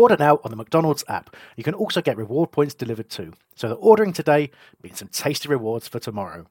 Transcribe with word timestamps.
Order 0.00 0.16
now 0.18 0.40
on 0.42 0.50
the 0.50 0.56
McDonald's 0.56 1.04
app. 1.08 1.36
You 1.56 1.62
can 1.62 1.74
also 1.74 2.00
get 2.00 2.16
reward 2.16 2.52
points 2.52 2.72
delivered 2.72 3.10
too. 3.10 3.34
So 3.54 3.68
that 3.68 3.74
ordering 3.74 4.14
today 4.14 4.50
means 4.82 4.98
some 4.98 5.08
tasty 5.08 5.46
rewards 5.46 5.88
for 5.88 5.98
tomorrow. 5.98 6.46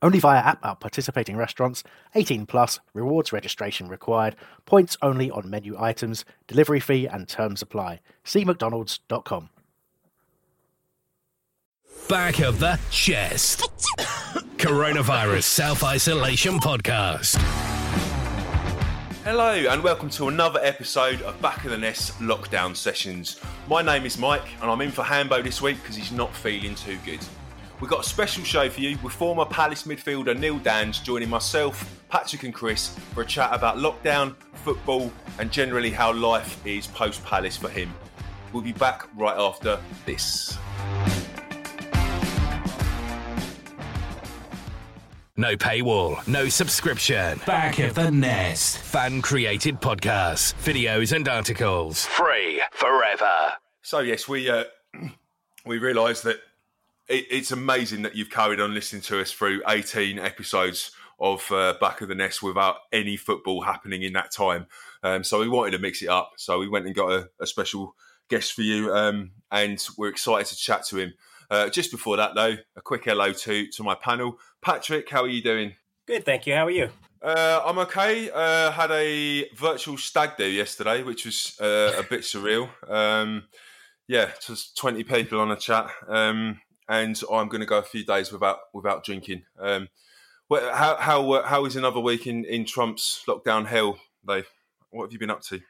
Only 0.00 0.20
via 0.20 0.38
app 0.38 0.64
at 0.64 0.80
participating 0.80 1.36
restaurants. 1.36 1.84
18 2.14 2.46
plus. 2.46 2.80
Rewards 2.94 3.30
registration 3.30 3.88
required. 3.88 4.36
Points 4.64 4.96
only 5.02 5.30
on 5.30 5.50
menu 5.50 5.76
items. 5.78 6.24
Delivery 6.46 6.80
fee 6.80 7.06
and 7.06 7.28
terms 7.28 7.60
apply. 7.60 8.00
See 8.24 8.42
mcdonalds.com. 8.42 9.50
Back 12.08 12.40
of 12.40 12.58
the 12.58 12.80
chest. 12.90 13.60
Coronavirus 14.56 15.42
Self 15.42 15.84
Isolation 15.84 16.54
Podcast. 16.54 17.69
Hello, 19.32 19.52
and 19.52 19.80
welcome 19.84 20.10
to 20.10 20.26
another 20.26 20.58
episode 20.60 21.22
of 21.22 21.40
Back 21.40 21.64
of 21.64 21.70
the 21.70 21.78
Nest 21.78 22.18
Lockdown 22.18 22.74
Sessions. 22.74 23.40
My 23.68 23.80
name 23.80 24.04
is 24.04 24.18
Mike, 24.18 24.48
and 24.60 24.68
I'm 24.68 24.80
in 24.80 24.90
for 24.90 25.04
Hambo 25.04 25.40
this 25.40 25.62
week 25.62 25.80
because 25.80 25.94
he's 25.94 26.10
not 26.10 26.34
feeling 26.34 26.74
too 26.74 26.98
good. 27.04 27.20
We've 27.80 27.88
got 27.88 28.00
a 28.00 28.08
special 28.08 28.42
show 28.42 28.68
for 28.68 28.80
you 28.80 28.98
with 29.04 29.12
former 29.12 29.44
Palace 29.44 29.84
midfielder 29.84 30.36
Neil 30.36 30.58
Danns 30.58 31.00
joining 31.00 31.30
myself, 31.30 32.02
Patrick, 32.08 32.42
and 32.42 32.52
Chris 32.52 32.98
for 33.14 33.22
a 33.22 33.24
chat 33.24 33.50
about 33.52 33.76
lockdown, 33.76 34.34
football, 34.64 35.12
and 35.38 35.52
generally 35.52 35.92
how 35.92 36.12
life 36.12 36.60
is 36.66 36.88
post 36.88 37.24
Palace 37.24 37.56
for 37.56 37.68
him. 37.68 37.94
We'll 38.52 38.64
be 38.64 38.72
back 38.72 39.06
right 39.16 39.38
after 39.38 39.78
this. 40.06 40.58
No 45.40 45.56
paywall, 45.56 46.28
no 46.28 46.50
subscription. 46.50 47.40
Back 47.46 47.78
of 47.78 47.94
the 47.94 48.10
Nest. 48.10 48.76
Fan 48.76 49.22
created 49.22 49.80
podcasts, 49.80 50.52
videos, 50.62 51.16
and 51.16 51.26
articles. 51.26 52.04
Free 52.04 52.60
forever. 52.72 53.54
So 53.80 54.00
yes, 54.00 54.28
we 54.28 54.50
uh, 54.50 54.64
we 55.64 55.78
realise 55.78 56.20
that 56.20 56.36
it, 57.08 57.24
it's 57.30 57.52
amazing 57.52 58.02
that 58.02 58.14
you've 58.14 58.28
carried 58.28 58.60
on 58.60 58.74
listening 58.74 59.00
to 59.00 59.18
us 59.18 59.32
through 59.32 59.62
18 59.66 60.18
episodes 60.18 60.90
of 61.18 61.50
uh, 61.50 61.72
Back 61.80 62.02
of 62.02 62.08
the 62.08 62.14
Nest 62.14 62.42
without 62.42 62.76
any 62.92 63.16
football 63.16 63.62
happening 63.62 64.02
in 64.02 64.12
that 64.12 64.32
time. 64.32 64.66
Um, 65.02 65.24
so 65.24 65.40
we 65.40 65.48
wanted 65.48 65.70
to 65.70 65.78
mix 65.78 66.02
it 66.02 66.10
up. 66.10 66.32
So 66.36 66.58
we 66.58 66.68
went 66.68 66.84
and 66.84 66.94
got 66.94 67.12
a, 67.12 67.30
a 67.40 67.46
special 67.46 67.96
guest 68.28 68.52
for 68.52 68.60
you, 68.60 68.92
um, 68.92 69.30
and 69.50 69.82
we're 69.96 70.08
excited 70.08 70.48
to 70.48 70.56
chat 70.56 70.84
to 70.88 70.98
him. 70.98 71.14
Uh, 71.50 71.68
just 71.68 71.90
before 71.90 72.16
that, 72.16 72.34
though, 72.34 72.56
a 72.76 72.80
quick 72.80 73.04
hello 73.04 73.32
to 73.32 73.66
to 73.68 73.82
my 73.82 73.94
panel. 73.94 74.38
Patrick, 74.62 75.10
how 75.10 75.22
are 75.22 75.28
you 75.28 75.42
doing? 75.42 75.74
Good, 76.06 76.24
thank 76.24 76.46
you. 76.46 76.54
How 76.54 76.66
are 76.66 76.70
you? 76.70 76.90
Uh, 77.22 77.62
I'm 77.66 77.78
okay. 77.80 78.30
Uh, 78.30 78.70
had 78.70 78.90
a 78.90 79.48
virtual 79.56 79.98
stag 79.98 80.36
do 80.38 80.46
yesterday, 80.46 81.02
which 81.02 81.26
was 81.26 81.56
uh, 81.60 81.94
a 81.98 82.02
bit 82.02 82.20
surreal. 82.20 82.70
Um, 82.88 83.44
yeah, 84.08 84.30
just 84.44 84.76
20 84.78 85.04
people 85.04 85.40
on 85.40 85.50
a 85.50 85.56
chat, 85.56 85.90
um, 86.08 86.60
and 86.88 87.20
I'm 87.30 87.48
going 87.48 87.60
to 87.60 87.66
go 87.66 87.78
a 87.78 87.82
few 87.82 88.04
days 88.04 88.32
without 88.32 88.58
without 88.72 89.04
drinking. 89.04 89.42
Um, 89.58 89.88
how 90.50 90.96
how 90.98 91.42
how 91.42 91.64
is 91.64 91.76
another 91.76 92.00
week 92.00 92.26
in, 92.26 92.44
in 92.44 92.64
Trump's 92.64 93.22
lockdown 93.28 93.66
hell, 93.66 93.98
Dave? 94.26 94.48
What 94.90 95.04
have 95.04 95.12
you 95.12 95.18
been 95.18 95.30
up 95.30 95.42
to? 95.42 95.60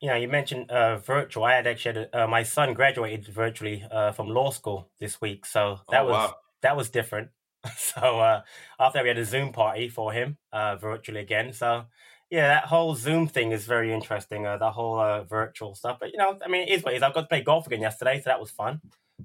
You 0.00 0.08
know, 0.10 0.16
you 0.16 0.28
mentioned 0.28 0.70
uh, 0.70 0.98
virtual. 0.98 1.44
I 1.44 1.54
had 1.54 1.66
actually 1.66 2.00
had, 2.02 2.14
uh, 2.14 2.26
my 2.28 2.42
son 2.42 2.74
graduated 2.74 3.26
virtually 3.26 3.84
uh, 3.90 4.12
from 4.12 4.28
law 4.28 4.50
school 4.50 4.90
this 5.00 5.20
week, 5.20 5.46
so 5.46 5.80
that 5.90 6.02
Oh, 6.02 6.06
was 6.06 6.12
wow. 6.12 6.36
that 6.62 6.76
was 6.76 6.90
different. 6.90 7.30
so 7.76 8.20
uh, 8.20 8.42
after 8.78 8.98
that, 8.98 9.02
we 9.02 9.08
had 9.08 9.18
a 9.18 9.24
Zoom 9.24 9.52
party 9.52 9.88
for 9.88 10.12
him 10.12 10.38
uh, 10.52 10.76
virtually 10.76 11.20
again. 11.20 11.52
So 11.52 11.86
yeah, 12.30 12.48
that 12.48 12.66
whole 12.66 12.94
Zoom 12.94 13.26
thing 13.26 13.50
is 13.52 13.66
very 13.66 13.92
interesting. 13.92 14.46
Uh, 14.46 14.58
the 14.58 14.70
whole 14.70 14.98
uh, 15.00 15.24
virtual 15.24 15.74
stuff, 15.74 15.98
but 16.00 16.12
you 16.12 16.18
know, 16.18 16.38
I 16.44 16.48
mean, 16.48 16.68
it 16.68 16.72
is 16.72 16.82
what 16.84 16.92
it 16.94 16.98
is. 16.98 17.02
I 17.02 17.10
got 17.12 17.22
to 17.22 17.26
play 17.26 17.42
golf 17.42 17.66
again 17.66 17.80
yesterday, 17.80 18.18
so 18.20 18.30
that 18.30 18.40
was 18.40 18.50
fun. 18.50 18.80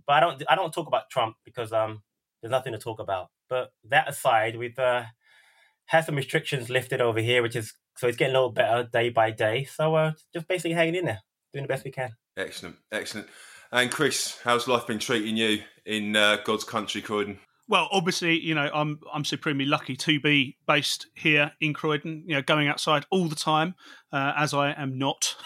But 0.08 0.14
I 0.14 0.20
don't 0.22 0.44
I 0.50 0.56
don't 0.56 0.74
talk 0.74 0.88
about 0.88 1.10
Trump 1.10 1.36
because 1.46 1.72
um 1.74 2.02
there's 2.42 2.52
nothing 2.52 2.74
to 2.74 2.80
talk 2.80 3.00
about. 3.00 3.30
But 3.50 3.72
that 3.90 4.10
aside, 4.10 4.56
we've 4.58 4.80
uh, 4.80 5.04
had 5.86 6.06
some 6.06 6.16
restrictions 6.16 6.70
lifted 6.70 7.02
over 7.02 7.20
here, 7.20 7.42
which 7.42 7.56
is 7.56 7.74
so 8.00 8.08
it's 8.08 8.16
getting 8.16 8.34
a 8.34 8.40
little 8.40 8.54
better 8.54 8.88
day 8.90 9.10
by 9.10 9.30
day. 9.30 9.66
So 9.66 9.94
uh, 9.94 10.14
just 10.34 10.48
basically 10.48 10.72
hanging 10.72 10.96
in 10.96 11.06
there, 11.06 11.20
doing 11.52 11.64
the 11.64 11.68
best 11.68 11.84
we 11.84 11.92
can. 11.92 12.12
Excellent, 12.38 12.78
excellent. 12.94 13.28
And 13.74 13.92
Chris, 13.92 14.40
how's 14.42 14.70
life 14.70 14.88
been 14.88 15.00
treating 15.00 15.36
you 15.36 15.62
in 15.86 16.16
uh, 16.16 16.38
God's 16.46 16.64
country, 16.64 17.02
Croydon? 17.02 17.40
Well, 17.68 17.90
obviously, 17.92 18.40
you 18.40 18.56
know, 18.56 18.70
I'm 18.74 19.02
I'm 19.14 19.26
supremely 19.26 19.66
lucky 19.66 19.98
to 19.98 20.20
be 20.22 20.56
based 20.66 21.08
here 21.14 21.52
in 21.60 21.74
Croydon. 21.74 22.24
You 22.26 22.36
know, 22.36 22.42
going 22.42 22.70
outside 22.70 23.06
all 23.12 23.28
the 23.28 23.36
time, 23.36 23.76
uh, 24.14 24.32
as 24.38 24.54
I 24.54 24.72
am 24.72 24.98
not. 24.98 25.36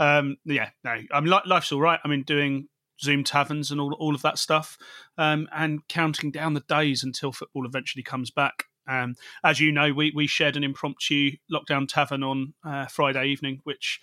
Um, 0.00 0.36
yeah, 0.44 0.70
no, 0.82 0.96
I'm 1.12 1.24
li- 1.24 1.40
life's 1.46 1.70
all 1.70 1.80
right. 1.80 2.00
I 2.04 2.08
mean, 2.08 2.24
doing 2.24 2.66
Zoom 3.00 3.22
taverns 3.22 3.70
and 3.70 3.80
all 3.80 3.94
all 3.94 4.14
of 4.14 4.22
that 4.22 4.38
stuff, 4.38 4.76
um, 5.16 5.48
and 5.52 5.86
counting 5.88 6.32
down 6.32 6.54
the 6.54 6.64
days 6.68 7.04
until 7.04 7.30
football 7.30 7.64
eventually 7.64 8.02
comes 8.02 8.32
back. 8.32 8.64
Um, 8.88 9.14
as 9.42 9.60
you 9.60 9.72
know, 9.72 9.92
we 9.92 10.12
we 10.14 10.26
shared 10.26 10.56
an 10.56 10.64
impromptu 10.64 11.32
lockdown 11.52 11.88
tavern 11.88 12.22
on 12.22 12.54
uh, 12.64 12.86
Friday 12.86 13.26
evening, 13.26 13.60
which 13.64 14.00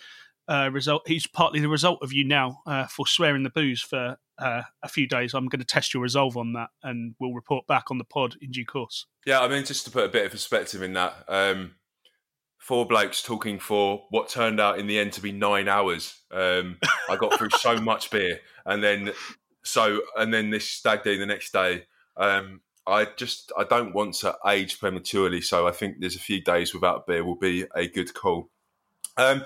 uh, 0.48 0.70
result 0.72 1.02
he's 1.06 1.26
partly 1.26 1.60
the 1.60 1.68
result 1.68 2.00
of 2.02 2.12
you 2.12 2.24
now 2.24 2.60
uh, 2.66 2.86
for 2.86 3.06
swearing 3.06 3.42
the 3.42 3.50
booze 3.50 3.80
for 3.80 4.16
uh, 4.38 4.62
a 4.82 4.88
few 4.88 5.06
days. 5.06 5.34
I'm 5.34 5.46
going 5.46 5.60
to 5.60 5.66
test 5.66 5.94
your 5.94 6.02
resolve 6.02 6.36
on 6.36 6.52
that, 6.54 6.70
and 6.82 7.14
we'll 7.20 7.32
report 7.32 7.66
back 7.66 7.90
on 7.90 7.98
the 7.98 8.04
pod 8.04 8.36
in 8.40 8.50
due 8.50 8.66
course. 8.66 9.06
Yeah, 9.24 9.40
I 9.40 9.48
mean, 9.48 9.64
just 9.64 9.84
to 9.84 9.90
put 9.90 10.04
a 10.04 10.08
bit 10.08 10.26
of 10.26 10.32
perspective 10.32 10.82
in 10.82 10.94
that, 10.94 11.14
um, 11.28 11.76
four 12.58 12.86
blokes 12.86 13.22
talking 13.22 13.58
for 13.58 14.04
what 14.10 14.28
turned 14.28 14.60
out 14.60 14.78
in 14.78 14.86
the 14.86 14.98
end 14.98 15.12
to 15.12 15.20
be 15.20 15.32
nine 15.32 15.68
hours. 15.68 16.20
Um, 16.30 16.78
I 17.08 17.16
got 17.16 17.38
through 17.38 17.50
so 17.58 17.76
much 17.80 18.10
beer, 18.10 18.40
and 18.66 18.82
then 18.82 19.12
so 19.64 20.00
and 20.16 20.34
then 20.34 20.50
this 20.50 20.68
stag 20.68 21.02
do 21.04 21.18
the 21.18 21.26
next 21.26 21.52
day. 21.52 21.84
Um, 22.16 22.60
I 22.86 23.06
just 23.16 23.52
I 23.56 23.64
don't 23.64 23.94
want 23.94 24.14
to 24.16 24.36
age 24.46 24.80
prematurely, 24.80 25.40
so 25.40 25.66
I 25.66 25.70
think 25.70 26.00
there's 26.00 26.16
a 26.16 26.20
few 26.20 26.40
days 26.40 26.74
without 26.74 27.06
beer 27.06 27.24
will 27.24 27.36
be 27.36 27.64
a 27.74 27.86
good 27.86 28.12
call. 28.14 28.48
Um, 29.16 29.44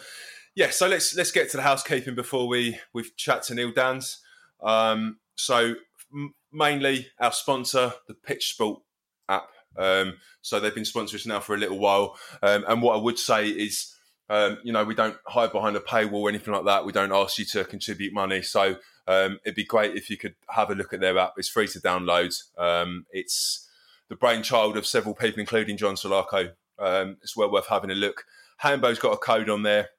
yeah, 0.54 0.70
so 0.70 0.88
let's 0.88 1.14
let's 1.14 1.32
get 1.32 1.50
to 1.50 1.58
the 1.58 1.62
housekeeping 1.62 2.14
before 2.14 2.48
we 2.48 2.78
we 2.92 3.04
chat 3.16 3.42
to 3.44 3.54
Neil 3.54 3.72
Danns. 3.72 4.18
Um, 4.62 5.18
so 5.34 5.74
m- 6.12 6.34
mainly 6.50 7.08
our 7.18 7.32
sponsor, 7.32 7.92
the 8.06 8.14
Pitch 8.14 8.50
Sport 8.50 8.80
app. 9.28 9.50
Um, 9.76 10.14
so 10.40 10.58
they've 10.58 10.74
been 10.74 10.84
sponsoring 10.84 11.16
us 11.16 11.26
now 11.26 11.40
for 11.40 11.54
a 11.54 11.58
little 11.58 11.78
while. 11.78 12.16
Um, 12.42 12.64
and 12.66 12.80
what 12.80 12.96
I 12.96 13.02
would 13.02 13.18
say 13.18 13.48
is, 13.48 13.94
um, 14.28 14.58
you 14.62 14.72
know, 14.72 14.84
we 14.84 14.94
don't 14.94 15.16
hide 15.26 15.52
behind 15.52 15.76
a 15.76 15.80
paywall 15.80 16.22
or 16.22 16.28
anything 16.28 16.52
like 16.52 16.64
that. 16.64 16.84
We 16.84 16.92
don't 16.92 17.12
ask 17.12 17.38
you 17.38 17.44
to 17.46 17.64
contribute 17.64 18.12
money. 18.12 18.42
So 18.42 18.76
um, 19.06 19.38
it'd 19.44 19.54
be 19.54 19.64
great 19.64 19.94
if 19.96 20.10
you 20.10 20.16
could 20.16 20.34
have 20.50 20.70
a 20.70 20.74
look 20.74 20.92
at 20.92 21.00
their 21.00 21.18
app. 21.18 21.34
It's 21.36 21.48
free 21.48 21.68
to 21.68 21.80
download. 21.80 22.34
Um, 22.58 23.06
it's 23.10 23.68
the 24.08 24.16
brainchild 24.16 24.76
of 24.76 24.86
several 24.86 25.14
people, 25.14 25.40
including 25.40 25.76
John 25.76 25.94
Solarco. 25.94 26.52
Um, 26.78 27.18
it's 27.22 27.36
well 27.36 27.50
worth 27.50 27.68
having 27.68 27.90
a 27.90 27.94
look. 27.94 28.24
Hambo's 28.58 28.98
got 28.98 29.12
a 29.12 29.18
code 29.18 29.48
on 29.48 29.62
there 29.62 29.90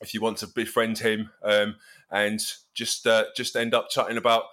if 0.00 0.14
you 0.14 0.20
want 0.20 0.38
to 0.38 0.46
befriend 0.46 0.98
him 0.98 1.30
um, 1.42 1.76
and 2.10 2.40
just 2.74 3.06
uh, 3.06 3.24
just 3.36 3.56
end 3.56 3.74
up 3.74 3.90
chatting 3.90 4.16
about 4.16 4.44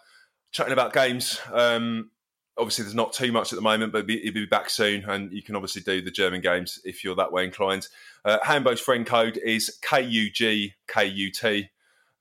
chatting 0.52 0.74
about 0.74 0.94
games. 0.94 1.40
Um, 1.52 2.12
obviously 2.58 2.84
there's 2.84 2.96
not 2.96 3.14
too 3.14 3.32
much 3.32 3.52
at 3.52 3.56
the 3.56 3.62
moment, 3.62 3.94
but 3.94 4.10
he'll 4.10 4.34
be 4.34 4.46
back 4.46 4.70
soon, 4.70 5.04
and 5.06 5.32
you 5.32 5.42
can 5.42 5.56
obviously 5.56 5.82
do 5.82 6.02
the 6.02 6.12
German 6.12 6.42
games 6.42 6.80
if 6.84 7.04
you're 7.04 7.16
that 7.16 7.32
way 7.32 7.46
inclined. 7.46 7.88
Uh, 8.26 8.38
Hambo's 8.44 8.80
friend 8.80 9.06
code 9.06 9.38
is 9.38 9.78
KUGKUT. 9.82 11.70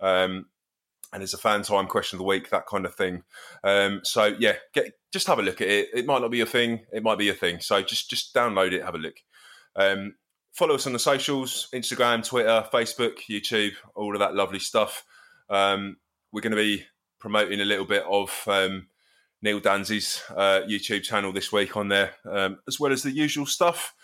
Um, 0.01 0.47
and 1.13 1.23
it's 1.23 1.35
a 1.35 1.39
fan 1.39 1.63
time 1.63 1.87
question 1.87 2.17
of 2.17 2.19
the 2.19 2.25
week, 2.25 2.51
that 2.51 2.67
kind 2.67 2.87
of 2.87 2.95
thing. 2.95 3.23
Um, 3.63 4.01
so 4.03 4.35
yeah, 4.39 4.55
get 4.73 4.93
just 5.13 5.27
have 5.27 5.39
a 5.39 5.43
look 5.43 5.61
at 5.61 5.69
it. 5.69 5.89
It 5.93 6.07
might 6.07 6.23
not 6.23 6.31
be 6.31 6.41
a 6.41 6.47
thing, 6.47 6.81
it 6.93 7.03
might 7.03 7.19
be 7.19 7.29
a 7.29 7.35
thing. 7.35 7.61
So 7.61 7.83
just 7.83 8.09
just 8.09 8.35
download 8.35 8.73
it, 8.73 8.83
have 8.83 8.95
a 8.95 8.99
look. 8.99 9.17
Um, 9.77 10.15
follow 10.53 10.75
us 10.75 10.87
on 10.87 10.95
the 10.95 10.99
socials: 10.99 11.69
Instagram, 11.75 12.27
Twitter, 12.27 12.67
Facebook, 12.73 13.19
YouTube, 13.29 13.75
all 13.95 14.15
of 14.15 14.21
that 14.21 14.35
lovely 14.35 14.59
stuff. 14.59 15.05
Um, 15.51 15.99
we're 16.33 16.41
going 16.41 16.53
to 16.53 16.57
be 16.57 16.87
promoting 17.19 17.61
a 17.61 17.67
little 17.67 17.85
bit 17.85 18.05
of 18.09 18.43
um, 18.47 18.87
Neil 19.43 19.61
Danzy's 19.61 20.23
uh, 20.31 20.63
YouTube 20.69 21.03
channel 21.03 21.33
this 21.33 21.53
week 21.53 21.77
on 21.77 21.89
there, 21.89 22.15
um, 22.25 22.59
as 22.69 22.79
well 22.79 22.93
as 22.93 23.03
the 23.03 23.11
usual 23.11 23.47
stuff. 23.47 23.95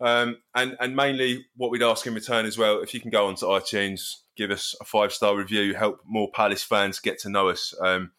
Um, 0.00 0.38
and 0.54 0.76
and 0.80 0.96
mainly 0.96 1.46
what 1.56 1.70
we'd 1.70 1.82
ask 1.82 2.06
in 2.06 2.14
return 2.14 2.46
as 2.46 2.56
well, 2.56 2.80
if 2.80 2.94
you 2.94 3.00
can 3.00 3.10
go 3.10 3.26
onto 3.26 3.46
iTunes, 3.46 4.16
give 4.36 4.50
us 4.50 4.74
a 4.80 4.84
five 4.84 5.12
star 5.12 5.36
review, 5.36 5.74
help 5.74 6.00
more 6.04 6.30
Palace 6.32 6.62
fans 6.62 7.00
get 7.00 7.18
to 7.20 7.28
know 7.28 7.48
us. 7.48 7.74
Um, 7.80 8.12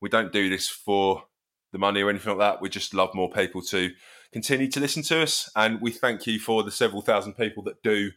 we 0.00 0.08
don't 0.08 0.32
do 0.32 0.48
this 0.48 0.68
for 0.68 1.24
the 1.72 1.78
money 1.78 2.02
or 2.02 2.10
anything 2.10 2.36
like 2.36 2.38
that. 2.38 2.62
We 2.62 2.68
just 2.68 2.94
love 2.94 3.14
more 3.14 3.30
people 3.30 3.62
to 3.62 3.90
continue 4.32 4.70
to 4.70 4.80
listen 4.80 5.02
to 5.04 5.22
us, 5.22 5.50
and 5.56 5.80
we 5.80 5.90
thank 5.90 6.26
you 6.26 6.38
for 6.38 6.62
the 6.62 6.70
several 6.70 7.02
thousand 7.02 7.34
people 7.34 7.62
that 7.64 7.82
do, 7.82 8.10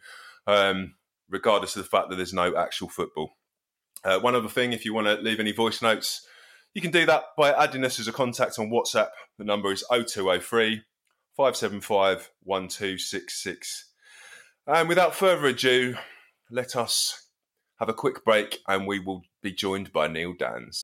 um, 0.47 0.95
regardless 1.29 1.75
of 1.75 1.83
the 1.83 1.89
fact 1.89 2.09
that 2.09 2.15
there's 2.15 2.33
no 2.33 2.55
actual 2.55 2.89
football. 2.89 3.37
Uh, 4.03 4.19
one 4.19 4.35
other 4.35 4.47
thing, 4.47 4.71
if 4.71 4.85
you 4.85 4.93
want 4.93 5.07
to 5.07 5.15
leave 5.15 5.39
any 5.39 5.51
voice 5.51 5.81
notes, 5.81 6.25
you 6.73 6.81
can 6.81 6.91
do 6.91 7.05
that 7.05 7.23
by 7.37 7.51
adding 7.51 7.83
us 7.83 7.99
as 7.99 8.07
a 8.07 8.11
contact 8.11 8.59
on 8.59 8.69
WhatsApp. 8.69 9.09
The 9.37 9.45
number 9.45 9.71
is 9.71 9.83
0203 9.89 10.83
575 11.35 12.31
1266. 12.43 13.91
And 14.67 14.87
without 14.87 15.15
further 15.15 15.47
ado, 15.47 15.95
let 16.51 16.75
us 16.75 17.27
have 17.79 17.89
a 17.89 17.93
quick 17.93 18.23
break 18.23 18.59
and 18.67 18.85
we 18.85 18.99
will 18.99 19.23
be 19.41 19.51
joined 19.51 19.91
by 19.91 20.07
Neil 20.07 20.33
Danns. 20.33 20.83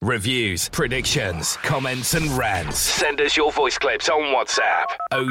Reviews, 0.00 0.68
predictions, 0.70 1.56
comments, 1.58 2.14
and 2.14 2.30
rants. 2.32 2.78
Send 2.78 3.20
us 3.20 3.36
your 3.36 3.52
voice 3.52 3.78
clips 3.78 4.08
on 4.08 4.34
WhatsApp 4.34 4.86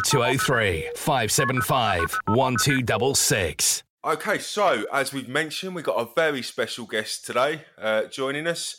0203 0.06 0.90
575 0.96 2.02
1266. 2.28 3.84
Okay, 4.06 4.38
so 4.38 4.86
as 4.92 5.14
we've 5.14 5.30
mentioned, 5.30 5.76
we've 5.76 5.86
got 5.86 5.98
a 5.98 6.10
very 6.16 6.42
special 6.42 6.86
guest 6.86 7.26
today 7.26 7.62
uh, 7.82 8.04
joining 8.06 8.48
us. 8.48 8.76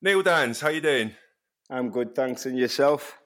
Neil 0.00 0.22
Danns, 0.22 0.60
how 0.60 0.68
you 0.68 0.80
doing? 0.80 1.12
I'm 1.68 1.90
good, 1.90 2.14
thanks. 2.14 2.46
And 2.46 2.56
yourself? 2.58 3.18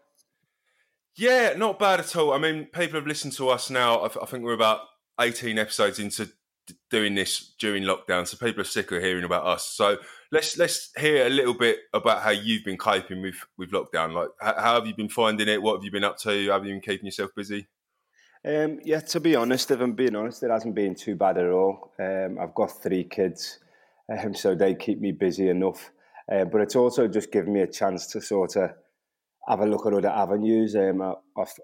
Yeah, 1.17 1.55
not 1.57 1.79
bad 1.79 2.01
at 2.01 2.17
all. 2.17 2.33
I 2.33 2.39
mean, 2.39 2.65
people 2.67 2.99
have 2.99 3.07
listened 3.07 3.35
to 3.35 3.49
us 3.51 3.71
now. 3.71 4.03
I, 4.03 4.09
th- 4.09 4.19
I 4.23 4.27
think 4.27 4.43
we're 4.43 4.53
about 4.55 4.81
18 5.21 5.59
episodes 5.59 5.99
into 5.99 6.27
d- 6.67 6.75
doing 6.91 7.15
this 7.15 7.55
during 7.59 7.85
lockdown, 7.85 8.27
so 8.27 8.37
people 8.37 8.63
are 8.63 8.65
sick 8.65 8.91
of 8.91 9.03
hearing 9.03 9.25
about 9.25 9.47
us. 9.47 9.65
So 9.69 9.99
let's 10.35 10.59
let's 10.59 10.91
hear 10.99 11.27
a 11.27 11.31
little 11.31 11.55
bit 11.55 11.79
about 11.95 12.23
how 12.23 12.31
you've 12.31 12.65
been 12.65 12.77
coping 12.77 13.23
with 13.23 13.37
with 13.57 13.71
lockdown. 13.71 14.13
Like, 14.13 14.31
how, 14.41 14.75
have 14.75 14.87
you 14.87 14.95
been 14.95 15.09
finding 15.09 15.49
it? 15.49 15.63
What 15.63 15.77
have 15.77 15.85
you 15.85 15.93
been 15.93 16.05
up 16.05 16.19
to? 16.19 16.49
Have 16.51 16.67
you 16.67 16.73
been 16.73 16.81
keeping 16.81 17.07
yourself 17.07 17.31
busy? 17.35 17.69
Um, 18.45 18.81
yeah, 18.85 19.01
to 19.01 19.21
be 19.21 19.37
honest, 19.37 19.71
if 19.71 19.81
I'm 19.81 19.93
being 19.93 20.17
honest, 20.17 20.43
it 20.43 20.51
hasn't 20.51 20.75
been 20.75 20.95
too 20.95 21.15
bad 21.15 21.39
at 21.39 21.51
all. 21.51 21.93
Um, 21.99 22.39
I've 22.39 22.55
got 22.55 22.83
three 22.83 23.05
kids, 23.05 23.61
um, 24.11 24.35
so 24.35 24.55
they 24.55 24.75
keep 24.75 25.01
me 25.01 25.13
busy 25.13 25.49
enough. 25.49 25.91
Uh, 26.31 26.45
but 26.45 26.61
it's 26.61 26.77
also 26.77 27.07
just 27.09 27.31
given 27.33 27.53
me 27.53 27.61
a 27.61 27.67
chance 27.67 28.07
to 28.09 28.21
sort 28.21 28.57
of 28.57 28.71
have 29.49 29.61
a 29.61 29.67
look 29.67 29.87
at 29.87 29.95
other 29.95 30.09
avenues. 30.09 30.75
Um, 30.75 31.15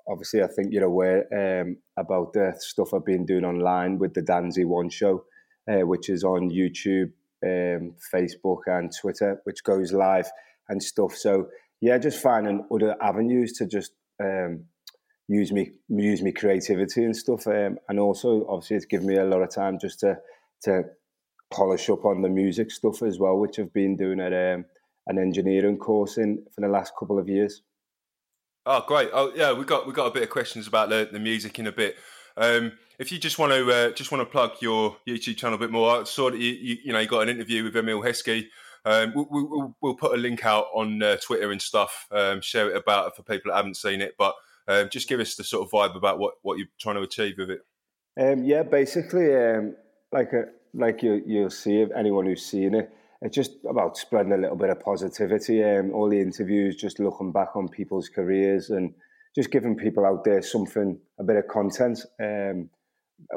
obviously, 0.08 0.43
I 0.43 0.46
think 0.46 0.69
you're 0.70 0.84
aware 0.84 1.26
um, 1.34 1.76
about 1.99 2.32
the 2.32 2.55
stuff 2.58 2.94
I've 2.94 3.05
been 3.05 3.26
doing 3.26 3.44
online 3.44 3.99
with 3.99 4.14
the 4.14 4.23
Danzy 4.23 4.64
One 4.64 4.90
Show, 4.90 5.25
uh, 5.70 5.87
which 5.87 6.08
is 6.08 6.25
on 6.25 6.50
YouTube, 6.50 7.12
um, 7.44 7.94
Facebook, 8.12 8.62
and 8.66 8.90
Twitter, 9.00 9.40
which 9.44 9.64
goes 9.64 9.92
live 9.92 10.31
and 10.69 10.82
stuff. 10.82 11.14
So 11.16 11.48
yeah, 11.81 11.98
just 11.98 12.22
finding 12.22 12.66
other 12.72 12.96
avenues 13.02 13.52
to 13.54 13.66
just 13.66 13.92
um, 14.22 14.64
use 15.28 15.52
me 15.52 15.72
use 15.88 16.22
me 16.22 16.32
creativity 16.32 17.04
and 17.04 17.16
stuff, 17.16 17.46
um, 17.46 17.78
and 17.88 17.98
also 17.98 18.46
obviously 18.48 18.76
it's 18.76 18.87
given 18.87 19.06
me 19.06 19.16
a 19.16 19.25
lot 19.25 19.42
of 19.42 19.54
time 19.54 19.78
just 19.78 20.00
to 20.00 20.19
to 20.62 20.84
polish 21.50 21.88
up 21.90 22.04
on 22.04 22.22
the 22.22 22.28
music 22.28 22.70
stuff 22.70 23.02
as 23.02 23.19
well, 23.19 23.37
which 23.37 23.58
I've 23.58 23.72
been 23.72 23.96
doing 23.96 24.20
at 24.20 24.32
um, 24.32 24.64
an 25.06 25.19
engineering 25.19 25.78
course 25.78 26.19
in 26.19 26.44
for 26.54 26.60
the 26.60 26.69
last 26.69 26.92
couple 26.98 27.19
of 27.19 27.28
years. 27.28 27.62
Oh, 28.66 28.84
great! 28.87 29.09
Oh, 29.12 29.32
yeah, 29.35 29.52
we 29.52 29.64
got 29.64 29.87
we 29.87 29.92
got 29.92 30.06
a 30.06 30.12
bit 30.12 30.23
of 30.23 30.30
questions 30.30 30.66
about 30.66 30.90
the, 30.90 31.09
the 31.11 31.18
music 31.18 31.59
in 31.59 31.66
a 31.66 31.73
bit. 31.73 31.97
Um, 32.37 32.73
if 33.00 33.11
you 33.11 33.19
just 33.19 33.38
want 33.38 33.50
to 33.50 33.73
uh, 33.73 33.90
just 33.92 34.12
want 34.12 34.21
to 34.21 34.30
plug 34.30 34.52
your 34.61 34.95
YouTube 35.09 35.38
channel 35.38 35.57
a 35.57 35.59
bit 35.59 35.71
more, 35.71 36.00
I 36.00 36.04
saw 36.04 36.30
that 36.30 36.38
you 36.38 36.52
you, 36.52 36.76
you 36.85 36.92
know 36.92 37.00
you 37.00 37.09
got 37.09 37.23
an 37.23 37.30
interview 37.30 37.64
with 37.64 37.75
Emile 37.75 38.02
Heskey. 38.02 38.47
Um, 38.85 39.12
we, 39.14 39.25
will 39.42 39.75
we'll 39.80 39.95
put 39.95 40.12
a 40.12 40.21
link 40.21 40.45
out 40.45 40.66
on 40.75 41.02
uh, 41.02 41.16
Twitter 41.16 41.50
and 41.50 41.61
stuff. 41.61 42.07
Um, 42.12 42.42
share 42.42 42.71
it 42.71 42.76
about 42.76 43.16
for 43.16 43.23
people 43.23 43.50
that 43.50 43.57
haven't 43.57 43.78
seen 43.78 44.02
it, 44.02 44.16
but 44.19 44.35
um, 44.69 44.90
just 44.90 45.09
give 45.09 45.19
us 45.19 45.35
the 45.35 45.45
sort 45.45 45.66
of 45.66 45.71
vibe 45.73 45.97
about 45.97 46.19
what, 46.19 46.35
what 46.42 46.59
you're 46.59 46.69
trying 46.78 46.97
to 46.97 47.02
achieve 47.02 47.37
with 47.38 47.50
it. 47.50 47.62
Um, 48.21 48.45
yeah, 48.45 48.62
basically, 48.62 49.35
um, 49.35 49.76
like 50.12 50.35
a, 50.35 50.45
like 50.75 51.02
you 51.02 51.23
you'll 51.26 51.49
see 51.49 51.80
if 51.80 51.90
anyone 51.97 52.26
who's 52.26 52.45
seen 52.45 52.75
it, 52.75 52.92
it's 53.23 53.35
just 53.35 53.52
about 53.66 53.97
spreading 53.97 54.33
a 54.33 54.38
little 54.38 54.57
bit 54.57 54.69
of 54.69 54.78
positivity. 54.78 55.64
Um, 55.64 55.90
all 55.95 56.11
the 56.11 56.21
interviews, 56.21 56.76
just 56.76 57.00
looking 57.00 57.33
back 57.33 57.57
on 57.57 57.66
people's 57.66 58.11
careers 58.11 58.69
and 58.69 58.92
just 59.35 59.50
giving 59.50 59.75
people 59.75 60.04
out 60.04 60.25
there 60.25 60.42
something, 60.42 60.99
a 61.19 61.25
bit 61.25 61.37
of 61.37 61.49
content. 61.49 62.04
Um, 62.21 62.69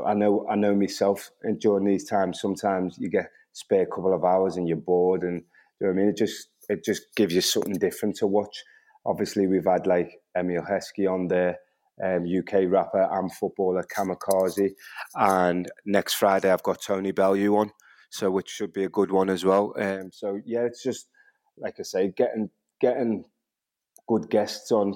I 0.06 0.14
know, 0.14 0.46
I 0.50 0.56
know 0.56 0.76
myself. 0.76 1.32
And 1.44 1.60
during 1.60 1.86
these 1.86 2.06
times, 2.06 2.42
sometimes 2.42 2.98
you 3.00 3.10
get 3.10 3.30
spare 3.54 3.86
couple 3.86 4.14
of 4.14 4.24
hours 4.24 4.58
and 4.58 4.68
you're 4.68 4.78
bored, 4.78 5.24
and 5.24 5.44
you 5.80 5.88
know 5.88 5.94
what 5.94 6.00
I 6.00 6.02
mean. 6.02 6.10
It 6.10 6.18
just, 6.18 6.50
it 6.70 6.84
just 6.84 7.04
gives 7.16 7.34
you 7.34 7.42
something 7.42 7.74
different 7.74 8.16
to 8.18 8.28
watch. 8.28 8.64
Obviously, 9.06 9.48
we've 9.48 9.66
had 9.66 9.86
like 9.86 10.12
Emile 10.38 10.66
Heskey 10.70 11.12
on 11.12 11.28
there, 11.28 11.58
um, 12.04 12.26
UK 12.26 12.64
rapper 12.68 13.08
and 13.12 13.32
footballer 13.34 13.86
Kamikaze, 13.96 14.72
and 15.16 15.70
next 15.86 16.14
Friday 16.14 16.52
I've 16.52 16.64
got 16.64 16.82
Tony 16.82 17.12
Bellew 17.12 17.56
on 17.58 17.72
so 18.14 18.30
which 18.30 18.48
should 18.48 18.72
be 18.72 18.84
a 18.84 18.90
good 18.90 19.12
one 19.12 19.28
as 19.28 19.44
well. 19.44 19.74
Um, 19.76 20.12
so 20.14 20.40
yeah, 20.46 20.62
it's 20.62 20.84
just 20.84 21.08
like 21.58 21.76
I 21.80 21.84
say, 21.84 22.14
getting 22.16 22.50
getting 22.80 23.26
good 24.08 24.30
guests 24.30 24.72
on, 24.72 24.94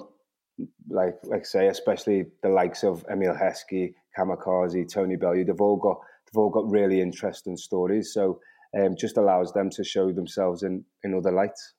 like 0.88 1.16
like 1.24 1.40
I 1.40 1.44
say, 1.44 1.66
especially 1.66 2.26
the 2.44 2.48
likes 2.48 2.84
of 2.84 3.04
Emile 3.10 3.34
Heskey, 3.34 3.94
Kamikaze, 4.18 4.90
Tony 4.92 5.16
Bellew. 5.16 5.44
They've 5.44 5.60
all 5.60 5.76
got 5.76 5.98
they've 6.26 6.38
all 6.38 6.50
got 6.50 6.70
really 6.70 7.00
interesting 7.00 7.56
stories. 7.56 8.12
So 8.12 8.40
um, 8.78 8.96
just 8.96 9.16
allows 9.16 9.52
them 9.52 9.70
to 9.70 9.84
show 9.84 10.12
themselves 10.12 10.62
in 10.62 10.84
in 11.02 11.14
other 11.14 11.32
lights. 11.32 11.74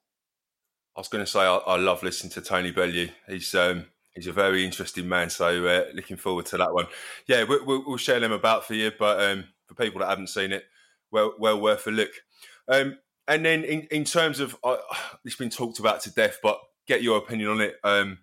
I 0.96 1.00
was 1.00 1.08
going 1.08 1.24
to 1.24 1.32
say 1.32 1.42
I, 1.42 1.58
I 1.58 1.78
love 1.78 2.04
listening 2.04 2.32
to 2.34 2.42
Tony 2.42 2.72
Bellew. 2.72 3.10
He's 3.28 3.54
um, 3.56 3.86
he's 4.14 4.28
a 4.28 4.34
very 4.34 4.66
interesting 4.66 5.08
man. 5.08 5.30
So 5.30 5.66
uh, 5.66 5.86
looking 5.94 6.18
forward 6.18 6.46
to 6.48 6.58
that 6.58 6.74
one. 6.74 6.88
Yeah, 7.28 7.44
we, 7.44 7.60
will 7.62 7.84
we'll 7.86 7.98
share 7.98 8.20
them 8.20 8.32
about 8.32 8.66
for 8.66 8.74
you. 8.74 8.92
But 8.98 9.22
um, 9.22 9.46
for 9.68 9.76
people 9.76 10.00
that 10.00 10.10
haven't 10.10 10.28
seen 10.28 10.52
it, 10.52 10.66
well 11.12 11.34
well 11.40 11.60
worth 11.60 11.88
a 11.88 11.92
look. 11.92 12.12
Um, 12.68 12.98
and 13.28 13.46
then 13.46 13.64
in, 13.64 13.88
in 13.92 14.04
terms 14.06 14.40
of 14.40 14.58
uh, 14.64 14.78
it's 15.24 15.36
been 15.36 15.50
talked 15.50 15.80
about 15.80 16.02
to 16.02 16.12
death, 16.12 16.40
but 16.42 16.60
get 16.88 17.04
your 17.04 17.18
opinion 17.18 17.50
on 17.50 17.62
it. 17.62 17.76
Um, 17.84 18.20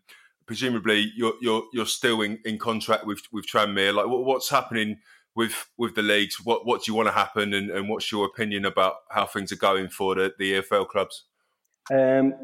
presumably, 0.46 1.12
you're 1.16 1.34
you're 1.40 1.64
you're 1.72 1.86
still 1.86 2.22
in, 2.22 2.38
in 2.44 2.58
contract 2.58 3.06
with 3.06 3.22
with 3.32 3.46
Tranmere. 3.46 3.94
Like, 3.94 4.06
what, 4.06 4.24
what's 4.24 4.50
happening 4.50 4.98
with 5.34 5.68
with 5.76 5.94
the 5.94 6.02
leagues? 6.02 6.36
What 6.44 6.66
what 6.66 6.84
do 6.84 6.90
you 6.90 6.96
want 6.96 7.08
to 7.08 7.12
happen, 7.12 7.54
and, 7.54 7.70
and 7.70 7.88
what's 7.88 8.10
your 8.10 8.26
opinion 8.26 8.64
about 8.64 8.94
how 9.10 9.26
things 9.26 9.52
are 9.52 9.56
going 9.56 9.88
for 9.88 10.14
the 10.14 10.32
the 10.38 10.54
EFL 10.54 10.88
clubs? 10.88 11.24
Um, 11.92 12.34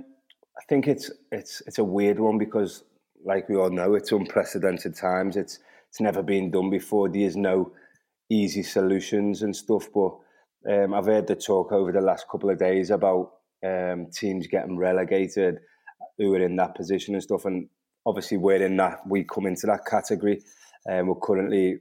I 0.58 0.64
think 0.68 0.88
it's 0.88 1.10
it's 1.30 1.62
it's 1.66 1.78
a 1.78 1.84
weird 1.84 2.18
one 2.18 2.38
because, 2.38 2.84
like 3.24 3.48
we 3.48 3.56
all 3.56 3.70
know, 3.70 3.94
it's 3.94 4.12
unprecedented 4.12 4.94
times. 4.94 5.36
It's 5.36 5.58
it's 5.88 6.00
never 6.00 6.22
been 6.22 6.50
done 6.50 6.70
before. 6.70 7.08
There's 7.08 7.36
no 7.36 7.72
easy 8.30 8.62
solutions 8.62 9.42
and 9.42 9.54
stuff. 9.54 9.88
But 9.92 10.16
um, 10.70 10.94
I've 10.94 11.06
heard 11.06 11.26
the 11.26 11.36
talk 11.36 11.72
over 11.72 11.92
the 11.92 12.00
last 12.00 12.26
couple 12.30 12.50
of 12.50 12.58
days 12.58 12.90
about 12.90 13.32
um, 13.64 14.08
teams 14.12 14.46
getting 14.46 14.78
relegated 14.78 15.58
who 16.18 16.34
are 16.34 16.40
in 16.40 16.56
that 16.56 16.74
position 16.74 17.14
and 17.14 17.22
stuff. 17.22 17.44
And 17.44 17.68
obviously, 18.06 18.36
we're 18.36 18.64
in 18.64 18.76
that. 18.78 19.06
We 19.06 19.24
come 19.24 19.46
into 19.46 19.66
that 19.66 19.86
category. 19.86 20.42
Um, 20.88 21.08
we're 21.08 21.14
currently 21.16 21.80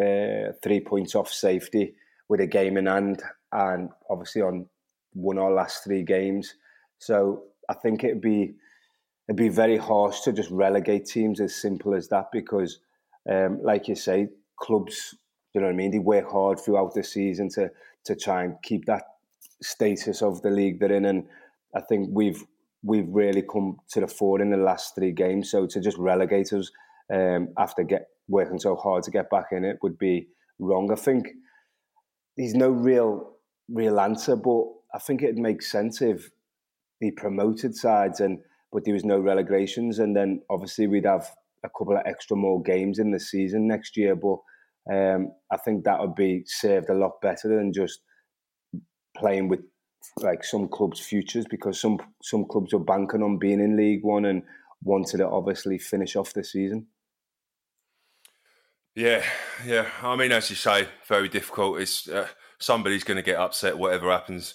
uh, 0.00 0.52
three 0.62 0.80
points 0.80 1.14
off 1.14 1.32
safety 1.32 1.94
with 2.28 2.40
a 2.40 2.46
game 2.46 2.76
in 2.76 2.86
hand, 2.86 3.22
and 3.52 3.90
obviously 4.08 4.42
on 4.42 4.66
won 5.14 5.38
our 5.38 5.52
last 5.52 5.84
three 5.84 6.02
games. 6.02 6.54
So 6.98 7.44
I 7.68 7.74
think 7.74 8.04
it'd 8.04 8.20
be 8.20 8.54
it'd 9.28 9.36
be 9.36 9.48
very 9.48 9.76
harsh 9.76 10.20
to 10.22 10.32
just 10.32 10.50
relegate 10.50 11.06
teams 11.06 11.40
as 11.40 11.54
simple 11.54 11.94
as 11.94 12.08
that 12.08 12.26
because, 12.32 12.80
um, 13.30 13.62
like 13.62 13.88
you 13.88 13.94
say, 13.94 14.28
clubs, 14.58 15.14
you 15.54 15.60
know 15.60 15.68
what 15.68 15.72
I 15.72 15.76
mean, 15.76 15.90
they 15.90 15.98
work 15.98 16.30
hard 16.30 16.58
throughout 16.58 16.94
the 16.94 17.04
season 17.04 17.48
to 17.50 17.70
to 18.04 18.14
try 18.14 18.44
and 18.44 18.56
keep 18.62 18.84
that 18.84 19.04
status 19.62 20.20
of 20.22 20.42
the 20.42 20.50
league 20.50 20.80
they're 20.80 20.92
in, 20.92 21.04
and 21.04 21.26
I 21.74 21.80
think 21.80 22.10
we've 22.12 22.44
we've 22.84 23.08
really 23.08 23.42
come 23.42 23.76
to 23.90 24.00
the 24.00 24.06
fore 24.06 24.40
in 24.40 24.50
the 24.50 24.56
last 24.56 24.94
three 24.94 25.12
games. 25.12 25.50
So 25.50 25.66
to 25.66 25.80
just 25.80 25.96
relegate 25.96 26.52
us 26.52 26.70
um, 27.12 27.48
after 27.58 27.82
get 27.82 28.06
working 28.28 28.58
so 28.58 28.76
hard 28.76 29.02
to 29.04 29.10
get 29.10 29.28
back 29.30 29.46
in 29.52 29.64
it 29.64 29.78
would 29.82 29.98
be 29.98 30.28
wrong. 30.58 30.90
I 30.92 30.96
think 30.96 31.28
there's 32.36 32.54
no 32.54 32.70
real 32.70 33.32
real 33.68 33.98
answer, 33.98 34.36
but 34.36 34.64
I 34.94 34.98
think 34.98 35.22
it'd 35.22 35.38
make 35.38 35.62
sense 35.62 36.02
if 36.02 36.30
the 37.00 37.10
promoted 37.12 37.74
sides 37.74 38.20
and 38.20 38.38
but 38.72 38.84
there 38.84 38.94
was 38.94 39.04
no 39.04 39.20
relegations, 39.20 40.00
and 40.00 40.16
then 40.16 40.42
obviously 40.50 40.88
we'd 40.88 41.06
have 41.06 41.30
a 41.64 41.68
couple 41.78 41.96
of 41.96 42.02
extra 42.06 42.36
more 42.36 42.60
games 42.60 42.98
in 42.98 43.12
the 43.12 43.20
season 43.20 43.68
next 43.68 43.96
year. 43.96 44.16
But 44.16 44.38
um, 44.92 45.28
I 45.50 45.56
think 45.58 45.84
that 45.84 46.00
would 46.00 46.16
be 46.16 46.42
served 46.44 46.90
a 46.90 46.94
lot 46.94 47.20
better 47.22 47.48
than 47.48 47.72
just 47.72 48.00
playing 49.16 49.48
with 49.48 49.60
like 50.18 50.44
some 50.44 50.68
clubs' 50.68 51.00
futures 51.00 51.46
because 51.48 51.80
some 51.80 51.98
some 52.22 52.44
clubs 52.44 52.72
are 52.72 52.78
banking 52.78 53.22
on 53.22 53.38
being 53.38 53.60
in 53.60 53.76
League 53.76 54.04
One 54.04 54.24
and 54.24 54.42
wanted 54.82 55.18
to 55.18 55.28
obviously 55.28 55.78
finish 55.78 56.16
off 56.16 56.32
the 56.32 56.44
season. 56.44 56.86
Yeah, 58.94 59.24
yeah. 59.66 59.86
I 60.02 60.14
mean, 60.16 60.30
as 60.30 60.50
you 60.50 60.56
say, 60.56 60.86
very 61.06 61.28
difficult. 61.28 61.80
It's 61.80 62.08
uh, 62.08 62.28
somebody's 62.58 63.04
going 63.04 63.16
to 63.16 63.22
get 63.22 63.36
upset, 63.36 63.76
whatever 63.76 64.10
happens. 64.10 64.54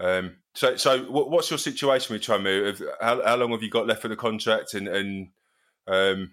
Um, 0.00 0.36
so, 0.54 0.76
so 0.76 1.04
what's 1.04 1.50
your 1.50 1.58
situation 1.58 2.12
with 2.12 2.22
Tranmere? 2.22 2.80
How, 3.00 3.22
how, 3.24 3.36
long 3.36 3.50
have 3.50 3.62
you 3.62 3.70
got 3.70 3.86
left 3.86 4.02
for 4.02 4.08
the 4.08 4.16
contract, 4.16 4.74
and, 4.74 4.86
and 4.86 5.28
um, 5.88 6.32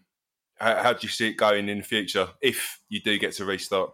how, 0.60 0.84
how, 0.84 0.94
do 0.94 1.00
you 1.02 1.10
see 1.10 1.30
it 1.30 1.38
going 1.38 1.70
in 1.70 1.80
the 1.80 1.84
future 1.84 2.30
if 2.42 2.80
you 2.90 3.02
do 3.02 3.18
get 3.18 3.34
to 3.34 3.46
restart? 3.46 3.92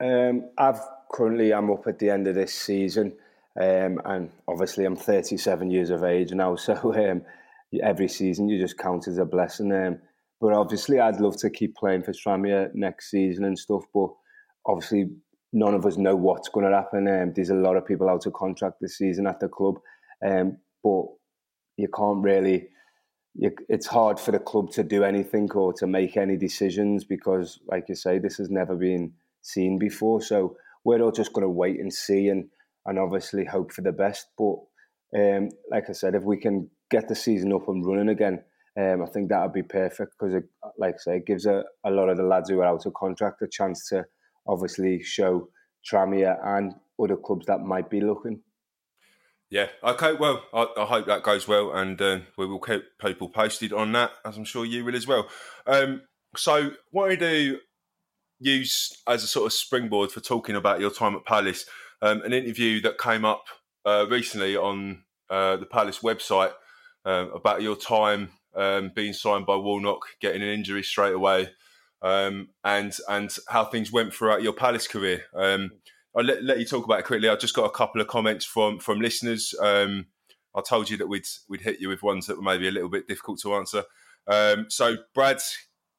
Um, 0.00 0.50
I've 0.58 0.80
currently 1.12 1.52
I'm 1.52 1.70
up 1.70 1.86
at 1.86 1.98
the 1.98 2.10
end 2.10 2.26
of 2.28 2.34
this 2.34 2.54
season, 2.54 3.14
um, 3.60 4.00
and 4.04 4.30
obviously 4.48 4.84
I'm 4.84 4.96
37 4.96 5.70
years 5.70 5.90
of 5.90 6.04
age 6.04 6.32
now, 6.32 6.56
so 6.56 6.94
um, 6.94 7.22
every 7.82 8.08
season 8.08 8.48
you 8.48 8.60
just 8.60 8.78
count 8.78 9.08
as 9.08 9.18
a 9.18 9.24
blessing. 9.24 9.72
Um, 9.72 9.98
but 10.40 10.52
obviously, 10.54 10.98
I'd 10.98 11.20
love 11.20 11.36
to 11.38 11.50
keep 11.50 11.76
playing 11.76 12.02
for 12.02 12.12
Tranmere 12.12 12.70
next 12.74 13.10
season 13.10 13.44
and 13.44 13.56
stuff. 13.56 13.84
But 13.94 14.08
obviously, 14.66 15.10
none 15.52 15.74
of 15.74 15.86
us 15.86 15.96
know 15.96 16.16
what's 16.16 16.48
going 16.48 16.68
to 16.68 16.76
happen. 16.76 17.06
Um, 17.06 17.32
there's 17.32 17.50
a 17.50 17.54
lot 17.54 17.76
of 17.76 17.86
people 17.86 18.08
out 18.08 18.26
of 18.26 18.32
contract 18.32 18.78
this 18.80 18.98
season 18.98 19.28
at 19.28 19.38
the 19.38 19.48
club, 19.48 19.76
um, 20.26 20.58
but 20.82 21.04
you 21.76 21.88
can't 21.94 22.22
really. 22.22 22.68
You, 23.34 23.52
it's 23.68 23.86
hard 23.86 24.20
for 24.20 24.30
the 24.32 24.38
club 24.38 24.72
to 24.72 24.82
do 24.82 25.04
anything 25.04 25.50
or 25.52 25.72
to 25.74 25.86
make 25.86 26.16
any 26.16 26.36
decisions 26.36 27.04
because, 27.04 27.60
like 27.66 27.84
you 27.88 27.94
say, 27.94 28.18
this 28.18 28.36
has 28.36 28.50
never 28.50 28.74
been 28.74 29.12
seen 29.42 29.78
before. 29.78 30.20
So 30.20 30.56
we're 30.84 31.00
all 31.00 31.12
just 31.12 31.32
going 31.32 31.46
to 31.46 31.48
wait 31.48 31.80
and 31.80 31.90
see 31.90 32.28
and 32.28 32.48
and 32.86 32.98
obviously 32.98 33.44
hope 33.44 33.72
for 33.72 33.82
the 33.82 33.92
best. 33.92 34.26
But 34.36 34.56
um, 35.16 35.50
like 35.70 35.88
I 35.88 35.92
said, 35.92 36.14
if 36.14 36.22
we 36.22 36.36
can 36.36 36.70
get 36.90 37.08
the 37.08 37.14
season 37.14 37.52
up 37.52 37.68
and 37.68 37.84
running 37.84 38.08
again, 38.08 38.42
um, 38.78 39.02
I 39.02 39.06
think 39.06 39.28
that 39.28 39.42
would 39.42 39.52
be 39.52 39.62
perfect 39.62 40.14
because, 40.18 40.42
like 40.78 40.94
I 40.94 40.98
say, 40.98 41.16
it 41.18 41.26
gives 41.26 41.46
a, 41.46 41.64
a 41.84 41.90
lot 41.90 42.08
of 42.08 42.16
the 42.16 42.22
lads 42.22 42.48
who 42.48 42.60
are 42.60 42.66
out 42.66 42.86
of 42.86 42.94
contract 42.94 43.42
a 43.42 43.48
chance 43.48 43.88
to 43.88 44.04
obviously 44.46 45.02
show 45.02 45.48
Tranmere 45.90 46.38
and 46.42 46.74
other 47.02 47.16
clubs 47.16 47.46
that 47.46 47.60
might 47.60 47.90
be 47.90 48.00
looking. 48.00 48.40
Yeah. 49.50 49.66
Okay. 49.84 50.14
Well, 50.14 50.44
I, 50.54 50.66
I 50.78 50.84
hope 50.86 51.06
that 51.06 51.22
goes 51.22 51.46
well, 51.46 51.72
and 51.72 52.00
uh, 52.00 52.20
we 52.38 52.46
will 52.46 52.60
keep 52.60 52.82
people 52.98 53.28
posted 53.28 53.74
on 53.74 53.92
that, 53.92 54.12
as 54.24 54.38
I'm 54.38 54.44
sure 54.44 54.64
you 54.64 54.84
will 54.84 54.96
as 54.96 55.06
well. 55.06 55.28
Um, 55.66 56.02
so, 56.34 56.70
what 56.90 57.10
I 57.10 57.16
do 57.16 57.58
use 58.40 59.02
as 59.06 59.22
a 59.22 59.26
sort 59.26 59.46
of 59.46 59.52
springboard 59.52 60.10
for 60.10 60.20
talking 60.20 60.56
about 60.56 60.80
your 60.80 60.90
time 60.90 61.14
at 61.14 61.26
Palace, 61.26 61.66
um, 62.02 62.20
an 62.22 62.32
interview 62.32 62.80
that 62.82 62.98
came 62.98 63.24
up 63.24 63.46
uh, 63.86 64.06
recently 64.10 64.56
on 64.56 65.04
uh, 65.30 65.56
the 65.56 65.66
Palace 65.66 66.00
website 66.00 66.52
uh, 67.06 67.26
about 67.32 67.62
your 67.62 67.76
time 67.76 68.30
um, 68.54 68.90
being 68.94 69.12
signed 69.12 69.46
by 69.46 69.56
Warnock, 69.56 70.02
getting 70.20 70.42
an 70.42 70.48
injury 70.48 70.82
straight 70.82 71.14
away, 71.14 71.48
um, 72.02 72.48
and 72.64 72.94
and 73.08 73.34
how 73.48 73.64
things 73.64 73.92
went 73.92 74.12
throughout 74.12 74.42
your 74.42 74.52
Palace 74.52 74.86
career. 74.86 75.22
Um, 75.34 75.70
I'll 76.14 76.24
let, 76.24 76.42
let, 76.44 76.58
you 76.58 76.66
talk 76.66 76.84
about 76.84 76.98
it 76.98 77.06
quickly. 77.06 77.28
I've 77.28 77.38
just 77.38 77.54
got 77.54 77.64
a 77.64 77.70
couple 77.70 78.00
of 78.00 78.08
comments 78.08 78.44
from 78.44 78.78
from 78.78 79.00
listeners. 79.00 79.54
Um, 79.60 80.06
I 80.54 80.60
told 80.60 80.90
you 80.90 80.96
that 80.98 81.08
we'd 81.08 81.26
we'd 81.48 81.62
hit 81.62 81.80
you 81.80 81.88
with 81.88 82.02
ones 82.02 82.26
that 82.26 82.36
were 82.36 82.42
maybe 82.42 82.68
a 82.68 82.72
little 82.72 82.90
bit 82.90 83.08
difficult 83.08 83.40
to 83.40 83.54
answer. 83.54 83.84
Um, 84.26 84.66
so 84.68 84.96
Brad 85.14 85.40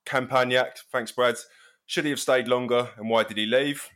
Campagnac, 0.06 0.78
thanks 0.92 1.12
Brad. 1.12 1.38
Should 1.86 2.04
he 2.06 2.12
have 2.12 2.20
stayed 2.20 2.48
longer, 2.48 2.90
and 2.98 3.10
why 3.10 3.24
did 3.24 3.38
he 3.38 3.46
leave? 3.46 3.90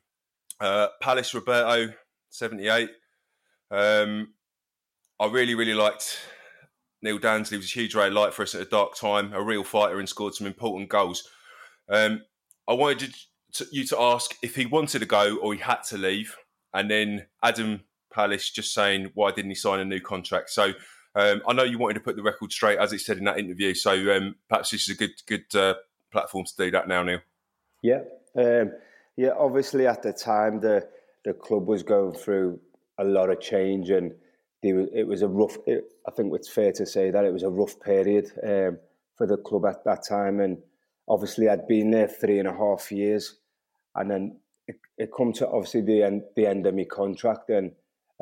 Uh, 0.60 0.88
Palace 1.02 1.34
Roberto, 1.34 1.94
seventy 2.30 2.68
eight. 2.68 2.90
Um, 3.70 4.34
I 5.20 5.28
really 5.28 5.56
really 5.56 5.74
liked 5.74 6.20
Neil 7.02 7.20
Dansley. 7.20 7.52
He 7.52 7.58
was 7.58 7.66
a 7.66 7.80
huge 7.80 7.96
ray 7.96 8.08
of 8.08 8.14
light 8.14 8.34
for 8.34 8.44
us 8.44 8.56
at 8.56 8.62
a 8.62 8.66
dark 8.66 8.96
time, 8.96 9.34
a 9.34 9.42
real 9.42 9.64
fighter, 9.64 10.00
and 10.00 10.10
scored 10.10 10.34
some 10.34 10.48
important 10.48 10.90
goals. 10.90 11.28
Um, 11.90 12.24
I 12.68 12.74
wanted 12.74 13.14
to, 13.54 13.66
you 13.72 13.86
to 13.86 14.00
ask 14.00 14.36
if 14.42 14.56
he 14.56 14.66
wanted 14.66 15.00
to 15.00 15.06
go 15.06 15.38
or 15.38 15.54
he 15.54 15.60
had 15.60 15.84
to 15.90 15.98
leave, 15.98 16.36
and 16.74 16.90
then 16.90 17.28
Adam 17.44 17.82
Palace 18.12 18.50
just 18.50 18.74
saying 18.74 19.12
why 19.14 19.32
didn't 19.32 19.52
he 19.52 19.56
sign 19.56 19.80
a 19.80 19.86
new 19.86 20.02
contract? 20.02 20.50
So 20.50 20.74
um, 21.16 21.42
I 21.48 21.54
know 21.54 21.64
you 21.64 21.78
wanted 21.78 21.96
to 21.96 22.00
put 22.00 22.16
the 22.16 22.24
record 22.24 22.52
straight, 22.52 22.80
as 22.80 22.94
it 22.94 23.00
said 23.00 23.18
in 23.18 23.26
that 23.26 23.40
interview. 23.40 23.74
So 23.74 23.92
um, 24.16 24.36
perhaps 24.50 24.72
this 24.72 24.90
is 24.90 24.96
a 24.96 24.98
good 24.98 25.12
good 25.28 25.56
uh, 25.56 25.76
platform 26.12 26.46
to 26.46 26.56
do 26.58 26.72
that 26.72 26.88
now, 26.88 27.04
Neil. 27.04 27.20
Yeah, 27.84 28.02
um, 28.36 28.72
yeah. 29.18 29.32
Obviously, 29.38 29.88
at 29.88 30.04
the 30.04 30.14
time, 30.14 30.60
the 30.62 30.88
the 31.26 31.34
club 31.34 31.68
was 31.68 31.84
going 31.84 32.14
through 32.14 32.60
a 32.98 33.04
lot 33.04 33.30
of 33.30 33.42
change, 33.42 33.90
and 33.90 34.14
it 34.64 35.08
was 35.08 35.22
a 35.22 35.28
rough. 35.28 35.58
It, 35.66 35.84
I 36.08 36.12
think 36.12 36.34
it's 36.34 36.50
fair 36.50 36.72
to 36.74 36.86
say 36.86 37.12
that 37.12 37.26
it 37.26 37.34
was 37.34 37.44
a 37.44 37.50
rough 37.50 37.80
period 37.80 38.32
um, 38.44 38.78
for 39.18 39.28
the 39.28 39.38
club 39.38 39.66
at 39.66 39.84
that 39.86 40.06
time, 40.08 40.40
and 40.40 40.58
obviously 41.08 41.50
I'd 41.50 41.68
been 41.68 41.92
there 41.92 42.08
three 42.08 42.40
and 42.40 42.48
a 42.48 42.54
half 42.54 42.92
years, 42.92 43.36
and 43.96 44.10
then 44.10 44.40
it, 44.68 44.78
it 44.98 45.10
come 45.16 45.34
to 45.34 45.48
obviously 45.48 45.82
the 45.82 46.04
end 46.04 46.24
the 46.36 46.48
end 46.48 46.66
of 46.66 46.76
my 46.76 46.86
contract, 46.86 47.50
and 47.50 47.72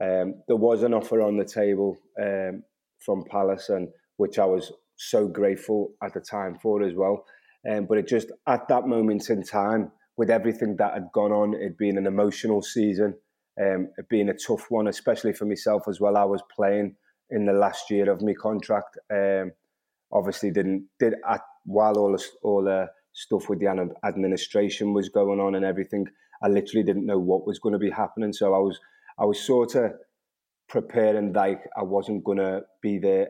um, 0.02 0.42
there 0.48 0.58
was 0.58 0.84
an 0.84 0.94
offer 0.94 1.22
on 1.22 1.38
the 1.38 1.46
table 1.46 1.98
um, 2.22 2.64
from 3.00 3.24
Palace, 3.25 3.70
and 3.70 3.90
which 4.18 4.40
I 4.40 4.46
was 4.46 4.72
so 4.98 5.28
grateful 5.28 5.92
at 6.02 6.14
the 6.14 6.22
time 6.22 6.56
for 6.56 6.84
as 6.84 6.96
well. 6.96 7.25
Um, 7.70 7.86
but 7.86 7.98
it 7.98 8.08
just 8.08 8.32
at 8.48 8.68
that 8.68 8.88
moment 8.88 9.30
in 9.30 9.44
time, 9.44 9.92
with 10.17 10.29
everything 10.29 10.75
that 10.77 10.93
had 10.93 11.12
gone 11.13 11.31
on, 11.31 11.53
it'd 11.53 11.77
been 11.77 11.98
an 11.98 12.07
emotional 12.07 12.62
season, 12.62 13.15
um, 13.62 13.89
it 13.98 14.07
being 14.10 14.29
a 14.29 14.34
tough 14.34 14.65
one, 14.69 14.88
especially 14.88 15.34
for 15.34 15.45
myself 15.45 15.84
as 15.88 16.00
well. 16.00 16.17
I 16.17 16.24
was 16.24 16.41
playing 16.55 16.95
in 17.29 17.45
the 17.45 17.53
last 17.53 17.89
year 17.89 18.12
of 18.12 18.22
my 18.22 18.34
contract. 18.34 18.98
Um, 19.12 19.51
obviously, 20.12 20.51
didn't 20.51 20.88
did 21.00 21.15
at 21.27 21.41
while 21.65 21.98
all 21.98 22.12
the, 22.12 22.24
all 22.43 22.63
the 22.63 22.88
stuff 23.13 23.50
with 23.50 23.60
the 23.60 23.67
administration 24.05 24.93
was 24.93 25.10
going 25.10 25.39
on 25.39 25.55
and 25.55 25.65
everything, 25.65 26.05
I 26.43 26.48
literally 26.48 26.84
didn't 26.84 27.05
know 27.05 27.17
what 27.17 27.48
was 27.48 27.60
going 27.60 27.74
to 27.74 27.79
be 27.79 27.89
happening. 27.89 28.34
So 28.34 28.53
I 28.53 28.60
was 28.60 28.79
I 29.17 29.25
was 29.25 29.39
sort 29.39 29.75
of 29.75 29.93
preparing 30.67 31.34
like 31.34 31.62
I 31.77 31.84
wasn't 31.84 32.24
going 32.24 32.39
to 32.39 32.62
be 32.81 33.00
there 33.00 33.29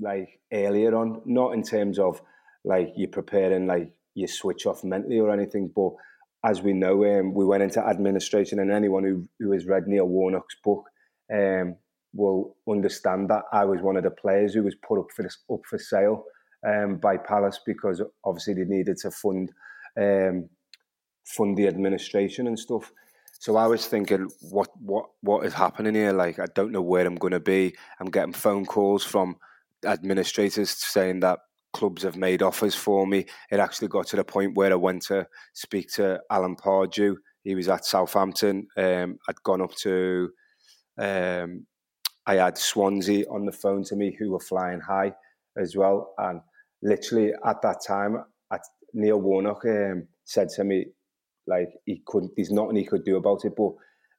like 0.00 0.40
earlier 0.52 0.94
on, 0.94 1.22
not 1.24 1.54
in 1.54 1.62
terms 1.62 1.98
of 1.98 2.20
like 2.64 2.92
you're 2.96 3.08
preparing 3.08 3.66
like 3.66 3.92
you 4.18 4.26
switch 4.26 4.66
off 4.66 4.84
mentally 4.84 5.18
or 5.18 5.30
anything, 5.30 5.70
but 5.74 5.92
as 6.44 6.62
we 6.62 6.72
know, 6.72 7.04
um, 7.04 7.34
we 7.34 7.44
went 7.44 7.62
into 7.62 7.80
administration, 7.84 8.60
and 8.60 8.70
anyone 8.70 9.04
who, 9.04 9.28
who 9.40 9.52
has 9.52 9.66
read 9.66 9.86
Neil 9.86 10.06
Warnock's 10.06 10.56
book 10.62 10.84
um, 11.32 11.76
will 12.14 12.56
understand 12.68 13.28
that 13.30 13.42
I 13.52 13.64
was 13.64 13.80
one 13.80 13.96
of 13.96 14.04
the 14.04 14.10
players 14.10 14.54
who 14.54 14.62
was 14.62 14.76
put 14.86 14.98
up 14.98 15.06
for 15.14 15.22
this, 15.22 15.38
up 15.52 15.60
for 15.68 15.78
sale 15.78 16.24
um, 16.66 16.96
by 16.96 17.16
Palace 17.16 17.60
because 17.66 18.02
obviously 18.24 18.54
they 18.54 18.64
needed 18.64 18.96
to 18.98 19.10
fund 19.10 19.52
um, 20.00 20.48
fund 21.24 21.56
the 21.56 21.66
administration 21.66 22.46
and 22.46 22.58
stuff. 22.58 22.90
So 23.40 23.56
I 23.56 23.66
was 23.66 23.86
thinking, 23.86 24.28
what 24.40 24.68
what 24.80 25.06
what 25.20 25.44
is 25.44 25.54
happening 25.54 25.94
here? 25.94 26.12
Like 26.12 26.38
I 26.38 26.46
don't 26.54 26.72
know 26.72 26.82
where 26.82 27.06
I'm 27.06 27.16
going 27.16 27.32
to 27.32 27.40
be. 27.40 27.74
I'm 28.00 28.10
getting 28.10 28.32
phone 28.32 28.64
calls 28.64 29.04
from 29.04 29.36
administrators 29.84 30.70
saying 30.70 31.20
that 31.20 31.40
clubs 31.72 32.02
have 32.02 32.16
made 32.16 32.42
offers 32.42 32.74
for 32.74 33.06
me. 33.06 33.26
It 33.50 33.60
actually 33.60 33.88
got 33.88 34.06
to 34.08 34.16
the 34.16 34.24
point 34.24 34.56
where 34.56 34.72
I 34.72 34.76
went 34.76 35.02
to 35.06 35.26
speak 35.54 35.90
to 35.94 36.20
Alan 36.30 36.56
Pardew. 36.56 37.16
He 37.44 37.54
was 37.54 37.68
at 37.68 37.84
Southampton. 37.84 38.66
Um, 38.76 39.18
I'd 39.28 39.42
gone 39.42 39.60
up 39.60 39.74
to, 39.76 40.30
um, 40.98 41.66
I 42.26 42.34
had 42.34 42.58
Swansea 42.58 43.24
on 43.30 43.46
the 43.46 43.52
phone 43.52 43.84
to 43.84 43.96
me 43.96 44.16
who 44.18 44.32
were 44.32 44.40
flying 44.40 44.80
high 44.80 45.12
as 45.56 45.76
well. 45.76 46.14
And 46.18 46.40
literally 46.82 47.32
at 47.44 47.62
that 47.62 47.78
time, 47.86 48.22
at, 48.52 48.60
Neil 48.94 49.20
Warnock 49.20 49.64
um, 49.66 50.06
said 50.24 50.48
to 50.50 50.64
me, 50.64 50.86
like 51.46 51.68
he 51.86 52.02
couldn't, 52.06 52.32
there's 52.36 52.50
nothing 52.50 52.76
he 52.76 52.84
could 52.84 53.04
do 53.04 53.16
about 53.16 53.44
it. 53.44 53.54
But 53.56 53.72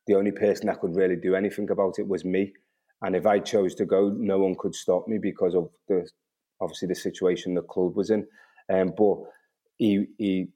the 0.08 0.16
only 0.16 0.32
person 0.32 0.68
that 0.68 0.80
could 0.80 0.96
really 0.96 1.16
do 1.16 1.36
anything 1.36 1.70
about 1.70 2.00
it 2.00 2.08
was 2.08 2.26
me. 2.26 2.54
And 3.02 3.16
if 3.16 3.26
I 3.26 3.40
chose 3.40 3.76
to 3.76 3.86
go, 3.86 4.10
no 4.18 4.40
one 4.40 4.56
could 4.58 4.76
stop 4.76 5.08
me 5.08 5.20
because 5.20 5.56
of 5.56 5.70
the 5.88 6.10
obviously 6.62 6.88
the 6.88 6.96
situation 6.96 7.54
the 7.54 7.62
club 7.62 7.96
was 7.96 8.10
in. 8.10 8.28
Um, 8.72 8.94
but 8.98 9.18
he 9.78 10.08
he 10.18 10.48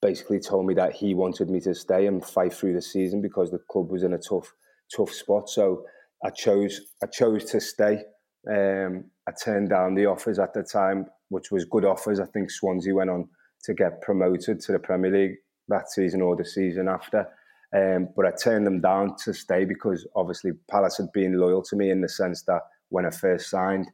basically 0.00 0.38
told 0.38 0.66
me 0.66 0.74
that 0.74 0.92
he 0.92 1.14
wanted 1.14 1.48
me 1.48 1.60
to 1.60 1.74
stay 1.74 2.06
and 2.06 2.24
fight 2.24 2.52
through 2.52 2.74
the 2.74 2.82
season 2.82 3.22
because 3.22 3.50
the 3.50 3.60
club 3.70 3.90
was 3.90 4.02
in 4.02 4.12
a 4.12 4.18
tough 4.18 4.52
tough 4.94 5.10
spot. 5.10 5.48
So 5.48 5.84
I 6.24 6.30
chose 6.30 6.80
I 7.02 7.06
chose 7.06 7.44
to 7.46 7.60
stay. 7.60 8.04
Um, 8.48 9.04
I 9.26 9.32
turned 9.42 9.70
down 9.70 9.94
the 9.94 10.06
offers 10.06 10.38
at 10.38 10.52
the 10.52 10.62
time, 10.62 11.06
which 11.28 11.50
was 11.50 11.64
good 11.64 11.84
offers. 11.84 12.20
I 12.20 12.26
think 12.26 12.50
Swansea 12.50 12.94
went 12.94 13.10
on 13.10 13.28
to 13.64 13.74
get 13.74 14.02
promoted 14.02 14.60
to 14.60 14.72
the 14.72 14.78
Premier 14.78 15.10
League 15.10 15.36
that 15.68 15.90
season 15.90 16.20
or 16.20 16.36
the 16.36 16.44
season 16.44 16.88
after. 16.88 17.26
Um, 17.74 18.08
but 18.14 18.26
I 18.26 18.30
turned 18.30 18.66
them 18.66 18.80
down 18.80 19.16
to 19.24 19.32
stay 19.32 19.64
because 19.64 20.06
obviously 20.14 20.52
Palace 20.70 20.98
had 20.98 21.10
been 21.12 21.38
loyal 21.38 21.62
to 21.64 21.76
me 21.76 21.90
in 21.90 22.02
the 22.02 22.08
sense 22.08 22.42
that 22.42 22.60
when 22.90 23.06
I 23.06 23.10
first 23.10 23.50
signed, 23.50 23.90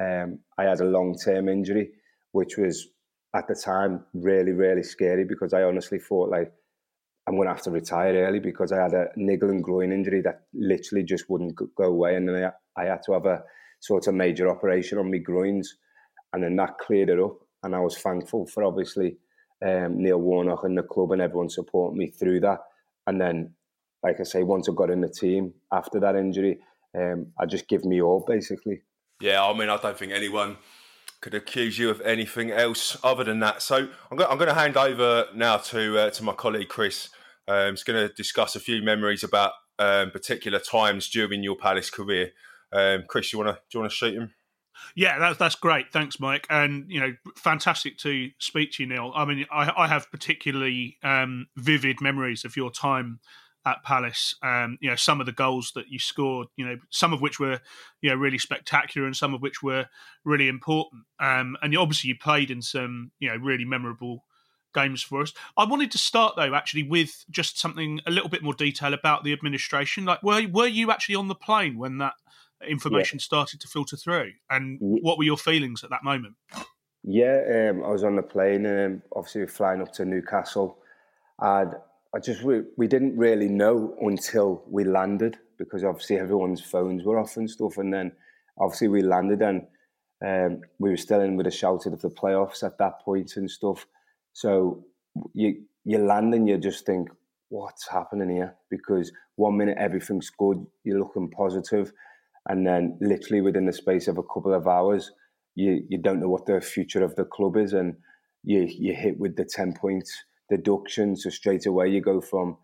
um, 0.00 0.40
I 0.58 0.64
had 0.64 0.80
a 0.80 0.84
long 0.84 1.16
term 1.16 1.48
injury, 1.48 1.90
which 2.32 2.56
was 2.56 2.88
at 3.34 3.48
the 3.48 3.54
time 3.54 4.04
really, 4.14 4.52
really 4.52 4.82
scary 4.82 5.24
because 5.24 5.52
I 5.52 5.62
honestly 5.62 5.98
thought 5.98 6.30
like 6.30 6.52
I'm 7.26 7.36
going 7.36 7.48
to 7.48 7.54
have 7.54 7.62
to 7.62 7.70
retire 7.70 8.14
early 8.26 8.38
because 8.38 8.70
I 8.70 8.82
had 8.82 8.92
a 8.92 9.06
niggle 9.16 9.50
and 9.50 9.64
groin 9.64 9.92
injury 9.92 10.20
that 10.22 10.42
literally 10.52 11.04
just 11.04 11.30
wouldn't 11.30 11.56
go 11.56 11.84
away. 11.84 12.16
And 12.16 12.28
then 12.28 12.52
I, 12.76 12.82
I 12.82 12.86
had 12.86 13.02
to 13.06 13.12
have 13.12 13.24
a 13.24 13.42
sort 13.80 14.06
of 14.06 14.14
major 14.14 14.48
operation 14.48 14.98
on 14.98 15.10
my 15.10 15.18
groins. 15.18 15.74
And 16.32 16.42
then 16.42 16.56
that 16.56 16.78
cleared 16.78 17.08
it 17.08 17.18
up. 17.18 17.38
And 17.62 17.74
I 17.74 17.80
was 17.80 17.96
thankful 17.96 18.46
for 18.46 18.62
obviously 18.64 19.16
um, 19.64 20.02
Neil 20.02 20.18
Warnock 20.18 20.64
and 20.64 20.76
the 20.76 20.82
club 20.82 21.12
and 21.12 21.22
everyone 21.22 21.48
supporting 21.48 21.98
me 21.98 22.08
through 22.08 22.40
that. 22.40 22.58
And 23.06 23.18
then, 23.18 23.54
like 24.02 24.20
I 24.20 24.24
say, 24.24 24.42
once 24.42 24.68
I 24.68 24.72
got 24.74 24.90
in 24.90 25.00
the 25.00 25.08
team 25.08 25.54
after 25.72 25.98
that 26.00 26.16
injury, 26.16 26.58
um, 26.94 27.28
I 27.40 27.46
just 27.46 27.68
give 27.68 27.86
me 27.86 28.02
all 28.02 28.22
basically. 28.26 28.82
Yeah, 29.20 29.44
I 29.44 29.56
mean, 29.56 29.68
I 29.68 29.76
don't 29.76 29.98
think 29.98 30.12
anyone 30.12 30.56
could 31.20 31.34
accuse 31.34 31.78
you 31.78 31.88
of 31.88 32.00
anything 32.02 32.50
else 32.50 32.98
other 33.02 33.24
than 33.24 33.40
that. 33.40 33.62
So 33.62 33.88
I'm 34.10 34.16
going, 34.16 34.30
I'm 34.30 34.38
to 34.38 34.54
hand 34.54 34.76
over 34.76 35.26
now 35.34 35.56
to 35.56 35.98
uh, 35.98 36.10
to 36.10 36.22
my 36.22 36.34
colleague 36.34 36.68
Chris. 36.68 37.08
Um, 37.48 37.70
he's 37.70 37.82
going 37.82 38.08
to 38.08 38.14
discuss 38.14 38.56
a 38.56 38.60
few 38.60 38.82
memories 38.82 39.24
about 39.24 39.52
um, 39.78 40.10
particular 40.10 40.58
times 40.58 41.08
during 41.08 41.42
your 41.42 41.56
Palace 41.56 41.90
career. 41.90 42.32
Um, 42.72 43.04
Chris, 43.08 43.32
you 43.32 43.38
want 43.38 43.50
to 43.50 43.54
do 43.54 43.78
you 43.78 43.80
want 43.80 43.90
to 43.90 43.96
shoot 43.96 44.14
him? 44.14 44.34
Yeah, 44.94 45.18
that's 45.18 45.38
that's 45.38 45.54
great. 45.54 45.92
Thanks, 45.92 46.20
Mike. 46.20 46.46
And 46.50 46.84
you 46.88 47.00
know, 47.00 47.14
fantastic 47.36 47.96
to 47.98 48.30
speak 48.38 48.72
to 48.72 48.82
you, 48.82 48.88
Neil. 48.88 49.12
I 49.14 49.24
mean, 49.24 49.46
I, 49.50 49.72
I 49.76 49.88
have 49.88 50.10
particularly 50.10 50.98
um, 51.02 51.46
vivid 51.56 52.00
memories 52.00 52.44
of 52.44 52.56
your 52.56 52.70
time 52.70 53.20
at 53.66 53.82
Palace. 53.82 54.34
Um, 54.42 54.78
you 54.80 54.90
know, 54.90 54.96
some 54.96 55.20
of 55.20 55.26
the 55.26 55.32
goals 55.32 55.72
that 55.74 55.88
you 55.88 55.98
scored, 55.98 56.48
you 56.56 56.66
know, 56.66 56.76
some 56.90 57.12
of 57.12 57.20
which 57.20 57.40
were, 57.40 57.60
you 58.02 58.10
know, 58.10 58.16
really 58.16 58.38
spectacular 58.38 59.06
and 59.06 59.16
some 59.16 59.34
of 59.34 59.42
which 59.42 59.62
were 59.62 59.86
really 60.24 60.48
important. 60.48 61.04
Um, 61.18 61.56
and 61.62 61.72
you, 61.72 61.80
obviously, 61.80 62.08
you 62.08 62.16
played 62.16 62.50
in 62.50 62.62
some, 62.62 63.12
you 63.18 63.28
know, 63.28 63.36
really 63.36 63.64
memorable 63.64 64.24
games 64.74 65.02
for 65.02 65.22
us. 65.22 65.32
I 65.56 65.64
wanted 65.64 65.90
to 65.92 65.98
start 65.98 66.34
though, 66.36 66.54
actually, 66.54 66.82
with 66.82 67.24
just 67.30 67.58
something 67.58 68.00
a 68.06 68.10
little 68.10 68.28
bit 68.28 68.42
more 68.42 68.54
detail 68.54 68.92
about 68.92 69.24
the 69.24 69.32
administration. 69.32 70.04
Like, 70.04 70.22
were 70.22 70.46
were 70.48 70.66
you 70.66 70.90
actually 70.90 71.14
on 71.14 71.28
the 71.28 71.34
plane 71.34 71.78
when 71.78 71.98
that 71.98 72.14
information 72.66 73.18
yeah. 73.18 73.24
started 73.24 73.60
to 73.60 73.68
filter 73.68 73.96
through, 73.96 74.32
and 74.50 74.78
what 74.80 75.16
were 75.16 75.24
your 75.24 75.38
feelings 75.38 75.84
at 75.84 75.90
that 75.90 76.04
moment? 76.04 76.34
Yeah, 77.02 77.70
um, 77.70 77.84
I 77.84 77.88
was 77.88 78.02
on 78.02 78.16
the 78.16 78.22
plane, 78.22 78.66
um, 78.66 79.02
obviously 79.14 79.46
flying 79.46 79.82
up 79.82 79.92
to 79.92 80.04
Newcastle, 80.04 80.78
and 81.38 81.74
I 82.14 82.20
just 82.20 82.44
we, 82.44 82.62
we 82.76 82.86
didn't 82.86 83.16
really 83.16 83.48
know 83.48 83.96
until 84.00 84.62
we 84.68 84.84
landed 84.84 85.36
because 85.58 85.82
obviously 85.82 86.16
everyone's 86.18 86.60
phones 86.60 87.04
were 87.04 87.18
off 87.18 87.36
and 87.36 87.50
stuff, 87.50 87.78
and 87.78 87.92
then 87.92 88.12
obviously 88.58 88.88
we 88.88 89.02
landed 89.02 89.42
and 89.42 89.62
um, 90.24 90.60
we 90.78 90.90
were 90.90 90.96
still 90.96 91.20
in 91.20 91.36
with 91.36 91.48
a 91.48 91.50
shout 91.50 91.86
of 91.86 92.00
the 92.00 92.10
playoffs 92.10 92.62
at 92.62 92.78
that 92.78 93.00
point 93.00 93.36
and 93.36 93.50
stuff. 93.50 93.86
So 94.32 94.84
you 95.32 95.64
you 95.84 95.98
land 95.98 96.34
and 96.34 96.48
you 96.48 96.56
just 96.56 96.86
think, 96.86 97.08
what's 97.48 97.88
happening 97.88 98.30
here? 98.30 98.54
Because 98.70 99.10
one 99.34 99.56
minute 99.56 99.76
everything's 99.78 100.30
good, 100.30 100.64
you're 100.84 101.00
looking 101.00 101.30
positive, 101.30 101.92
and 102.48 102.64
then 102.64 102.96
literally 103.00 103.40
within 103.40 103.66
the 103.66 103.72
space 103.72 104.06
of 104.06 104.18
a 104.18 104.22
couple 104.22 104.54
of 104.54 104.68
hours, 104.68 105.10
you 105.56 105.84
you 105.88 105.98
don't 105.98 106.20
know 106.20 106.28
what 106.28 106.46
the 106.46 106.60
future 106.60 107.02
of 107.02 107.16
the 107.16 107.24
club 107.24 107.56
is, 107.56 107.72
and 107.72 107.96
you 108.44 108.68
you 108.70 108.94
hit 108.94 109.18
with 109.18 109.34
the 109.34 109.44
ten 109.44 109.72
points 109.72 110.24
deduction. 110.56 111.16
So 111.16 111.30
straight 111.30 111.66
away 111.66 111.88
you 111.88 112.00
go 112.00 112.20
from 112.20 112.56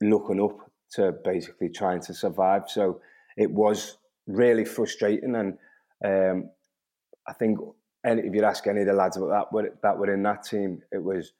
looking 0.00 0.40
up 0.40 0.56
to 0.92 1.12
basically 1.24 1.68
trying 1.68 2.00
to 2.02 2.14
survive. 2.14 2.62
So 2.68 3.00
it 3.36 3.50
was 3.50 3.98
really 4.26 4.64
frustrating, 4.64 5.34
and 5.34 5.58
um, 6.04 6.50
I 7.26 7.32
think 7.32 7.58
if 8.04 8.34
you 8.34 8.44
ask 8.44 8.66
any 8.66 8.82
of 8.82 8.86
the 8.86 8.92
lads 8.92 9.16
about 9.16 9.50
that 9.52 9.82
that 9.82 9.98
were 9.98 10.12
in 10.12 10.22
that 10.22 10.44
team, 10.44 10.80
it 10.92 11.02
was 11.02 11.32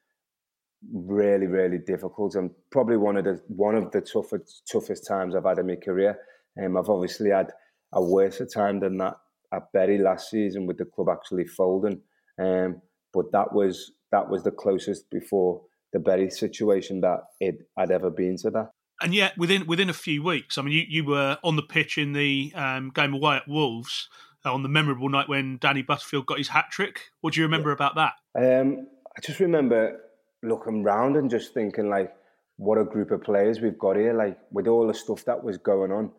really 0.93 1.47
really 1.47 1.79
difficult 1.79 2.35
and 2.35 2.51
probably 2.71 2.99
one 2.99 3.17
of 3.17 3.25
the 3.25 3.41
one 3.49 3.75
of 3.75 3.91
the 3.91 4.03
toughest 4.03 4.69
toughest 4.71 5.07
times 5.07 5.35
I've 5.35 5.45
had 5.45 5.59
in 5.59 5.67
my 5.67 5.77
career. 5.77 6.19
Um, 6.63 6.77
I've 6.77 6.91
obviously 6.91 7.31
had 7.31 7.51
a 7.93 8.03
worse 8.03 8.43
time 8.53 8.81
than 8.81 8.99
that 8.99 9.15
at 9.53 9.73
Bury 9.73 9.99
last 9.99 10.31
season 10.31 10.67
with 10.67 10.79
the 10.79 10.85
club 10.85 11.09
actually 11.11 11.47
folding. 11.47 12.01
Um, 12.39 12.83
but 13.13 13.31
that 13.33 13.53
was 13.53 13.93
that 14.15 14.31
was 14.31 14.45
the 14.45 14.53
closest 14.53 15.11
before 15.11 15.61
the 15.93 15.99
Bury 15.99 16.31
situation 16.31 17.01
that 17.01 17.21
it 17.41 17.57
had 17.77 17.91
ever 17.91 18.11
been 18.11 18.37
to 18.39 18.51
that. 18.51 18.71
And 19.03 19.13
yet, 19.13 19.37
within 19.37 19.67
within 19.67 19.91
a 19.91 19.95
few 19.95 20.23
weeks, 20.23 20.57
I 20.57 20.63
mean, 20.63 20.73
you, 20.73 20.85
you 20.89 21.05
were 21.05 21.37
on 21.43 21.57
the 21.57 21.63
pitch 21.63 21.99
in 21.99 22.13
the 22.13 22.53
um, 22.55 22.93
game 22.95 23.13
away 23.13 23.37
at 23.37 23.49
Wolves 23.49 24.09
on 24.45 24.63
the 24.63 24.69
memorable 24.69 25.09
night 25.09 25.29
when 25.29 25.59
Danny 25.61 25.83
Butterfield 25.83 26.27
got 26.27 26.39
his 26.39 26.49
hat 26.49 26.67
trick. 26.71 27.01
What 27.21 27.35
do 27.35 27.41
you 27.41 27.47
remember 27.47 27.71
yeah. 27.71 27.75
about 27.75 27.95
that? 27.97 28.13
Um, 28.39 28.87
I 29.17 29.21
just 29.21 29.41
remember 29.41 30.01
looking 30.43 30.85
round 30.85 31.17
and 31.17 31.29
just 31.29 31.55
thinking, 31.55 31.89
like, 31.89 32.15
what 32.57 32.79
a 32.79 32.85
group 32.85 33.11
of 33.11 33.25
players 33.25 33.61
we've 33.61 33.79
got 33.79 33.97
here. 33.97 34.15
Like, 34.15 34.39
with 34.53 34.69
all 34.69 34.87
the 34.87 34.95
stuff 34.95 35.25
that 35.25 35.43
was 35.43 35.59
going 35.59 35.91
on, 35.91 36.13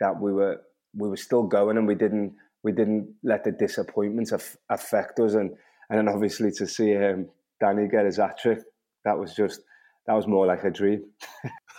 that 0.00 0.18
we 0.18 0.32
were 0.32 0.62
we 0.94 1.08
were 1.08 1.18
still 1.18 1.42
going, 1.42 1.76
and 1.76 1.86
we 1.86 1.96
didn't 1.96 2.32
we 2.62 2.72
didn't 2.72 3.12
let 3.22 3.44
the 3.44 3.52
disappointments 3.52 4.32
affect 4.70 5.20
us. 5.20 5.34
And 5.34 5.50
and 5.90 5.98
then 5.98 6.08
obviously 6.08 6.50
to 6.52 6.66
see 6.66 6.96
um, 6.96 7.28
Danny 7.62 7.86
get 7.86 8.04
his 8.04 8.16
hat 8.16 8.38
trick, 8.40 8.58
that 9.04 9.16
was 9.16 9.34
just 9.34 9.60
that 10.06 10.14
was 10.14 10.26
more 10.26 10.46
like 10.46 10.64
a 10.64 10.70
dream. 10.70 11.04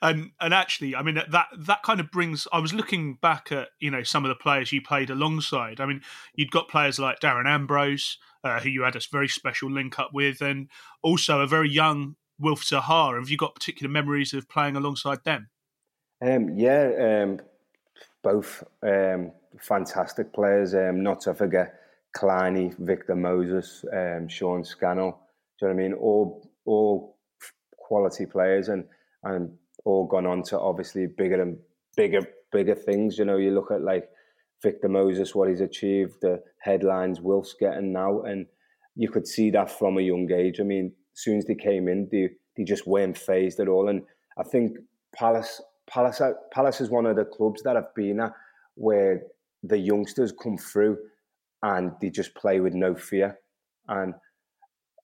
and 0.02 0.32
and 0.40 0.54
actually, 0.54 0.96
I 0.96 1.04
mean 1.04 1.16
that 1.16 1.48
that 1.60 1.84
kind 1.84 2.00
of 2.00 2.10
brings. 2.12 2.48
I 2.52 2.60
was 2.60 2.74
looking 2.74 3.20
back 3.22 3.52
at 3.52 3.70
you 3.80 3.92
know 3.92 4.04
some 4.04 4.26
of 4.26 4.30
the 4.30 4.36
players 4.36 4.72
you 4.72 4.82
played 4.82 5.12
alongside. 5.12 5.80
I 5.80 5.86
mean, 5.86 6.02
you'd 6.34 6.52
got 6.52 6.70
players 6.70 6.98
like 6.98 7.20
Darren 7.20 7.48
Ambrose, 7.48 8.18
uh, 8.44 8.60
who 8.60 8.70
you 8.70 8.82
had 8.82 8.96
a 8.96 9.02
very 9.12 9.28
special 9.28 9.72
link 9.72 10.00
up 10.00 10.10
with, 10.12 10.42
and 10.42 10.70
also 11.04 11.42
a 11.42 11.48
very 11.48 11.70
young 11.70 12.16
Wilf 12.40 12.64
Zaha. 12.64 13.18
Have 13.20 13.30
you 13.30 13.38
got 13.38 13.54
particular 13.54 13.92
memories 13.92 14.34
of 14.34 14.50
playing 14.50 14.76
alongside 14.76 15.24
them? 15.24 15.50
Um, 16.20 16.58
yeah, 16.58 17.24
um, 17.24 17.40
both 18.24 18.64
um, 18.82 19.32
fantastic 19.60 20.34
players. 20.34 20.74
Um, 20.74 21.04
not 21.04 21.22
to 21.22 21.36
forget 21.36 21.81
Kleiny, 22.16 22.74
Victor 22.80 23.16
Moses, 23.16 23.86
um, 23.94 24.28
Sean 24.28 24.64
Scannell. 24.64 25.20
Do 25.60 25.68
you 25.68 25.68
know 25.68 25.76
what 25.76 25.84
I 25.84 25.88
mean? 25.88 25.94
All 25.94 26.50
all 26.66 27.18
quality 27.78 28.26
players 28.26 28.68
and 28.70 28.86
and 29.24 29.52
all 29.86 30.08
gone 30.08 30.26
on 30.26 30.44
to 30.44 30.60
obviously 30.60 31.08
bigger 31.08 31.42
and 31.42 31.58
bigger 31.96 32.22
bigger 32.52 32.76
things. 32.76 33.18
You 33.18 33.26
know, 33.26 33.38
you 33.38 33.52
look 33.52 33.72
at 33.72 33.82
like 33.82 34.10
Victor 34.62 34.90
Moses, 34.90 35.34
what 35.34 35.50
he's 35.50 35.62
achieved, 35.62 36.16
the 36.22 36.42
headlines 36.60 37.22
Wilf's 37.22 37.56
getting 37.60 37.92
now, 37.92 38.22
and 38.22 38.46
you 38.96 39.10
could 39.10 39.28
see 39.28 39.50
that 39.52 39.72
from 39.72 39.98
a 39.98 40.02
young 40.02 40.32
age. 40.32 40.60
I 40.60 40.64
mean, 40.64 40.94
as 41.16 41.24
soon 41.24 41.38
as 41.38 41.46
they 41.46 41.56
came 41.56 41.88
in, 41.88 42.10
they 42.12 42.30
they 42.58 42.64
just 42.64 42.88
weren't 42.88 43.18
phased 43.18 43.60
at 43.60 43.68
all. 43.68 43.90
And 43.90 44.02
I 44.38 44.44
think 44.44 44.78
Palace 45.16 45.62
Palace, 45.90 46.22
Palace 46.54 46.82
is 46.82 46.90
one 46.90 47.06
of 47.06 47.16
the 47.16 47.26
clubs 47.26 47.64
that 47.64 47.78
I've 47.78 47.94
been 47.96 48.20
at 48.20 48.34
where 48.76 49.24
the 49.64 49.78
youngsters 49.78 50.32
come 50.32 50.58
through 50.58 50.98
and 51.64 51.92
they 52.02 52.10
just 52.10 52.34
play 52.36 52.60
with 52.60 52.74
no 52.74 52.96
fear. 52.96 53.40
And 53.88 54.14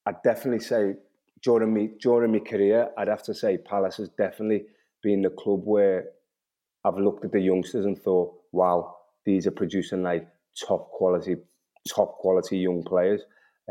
I'd 0.05 0.21
definitely 0.23 0.63
say 0.63 0.95
during 1.43 1.73
me 1.73 1.91
during 1.99 2.31
my 2.31 2.39
career, 2.39 2.89
I'd 2.97 3.07
have 3.07 3.23
to 3.23 3.33
say 3.33 3.57
Palace 3.57 3.97
has 3.97 4.09
definitely 4.09 4.65
been 5.03 5.21
the 5.21 5.29
club 5.29 5.61
where 5.63 6.05
I've 6.83 6.97
looked 6.97 7.25
at 7.25 7.31
the 7.31 7.39
youngsters 7.39 7.85
and 7.85 7.97
thought, 7.97 8.33
wow, 8.51 8.95
these 9.25 9.45
are 9.45 9.51
producing 9.51 10.03
like 10.03 10.27
top 10.67 10.89
quality, 10.91 11.35
top 11.87 12.17
quality 12.17 12.57
young 12.57 12.83
players. 12.83 13.21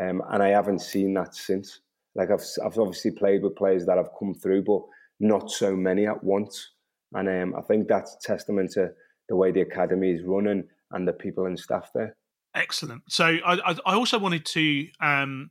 Um, 0.01 0.23
and 0.31 0.43
I 0.43 0.49
haven't 0.49 0.81
seen 0.81 1.15
that 1.15 1.35
since. 1.35 1.81
Like 2.15 2.31
I've, 2.31 2.45
I've 2.65 2.79
obviously 2.79 3.13
played 3.13 3.43
with 3.43 3.57
players 3.57 3.87
that 3.87 3.97
have 3.97 4.11
come 4.19 4.35
through, 4.35 4.65
but 4.65 4.83
not 5.21 5.51
so 5.51 5.75
many 5.75 6.07
at 6.07 6.23
once. 6.23 6.73
And 7.15 7.29
um, 7.29 7.59
I 7.59 7.63
think 7.63 7.89
that's 7.89 8.17
testament 8.21 8.73
to 8.73 8.91
the 9.29 9.37
way 9.37 9.51
the 9.51 9.63
academy 9.63 10.13
is 10.13 10.23
running 10.25 10.65
and 10.93 11.09
the 11.09 11.13
people 11.13 11.47
and 11.47 11.59
staff 11.59 11.91
there. 11.95 12.17
Excellent. 12.57 13.03
So 13.09 13.37
I, 13.45 13.77
I 13.85 13.95
also 13.95 14.19
wanted 14.19 14.47
to 14.47 14.89
um, 15.01 15.51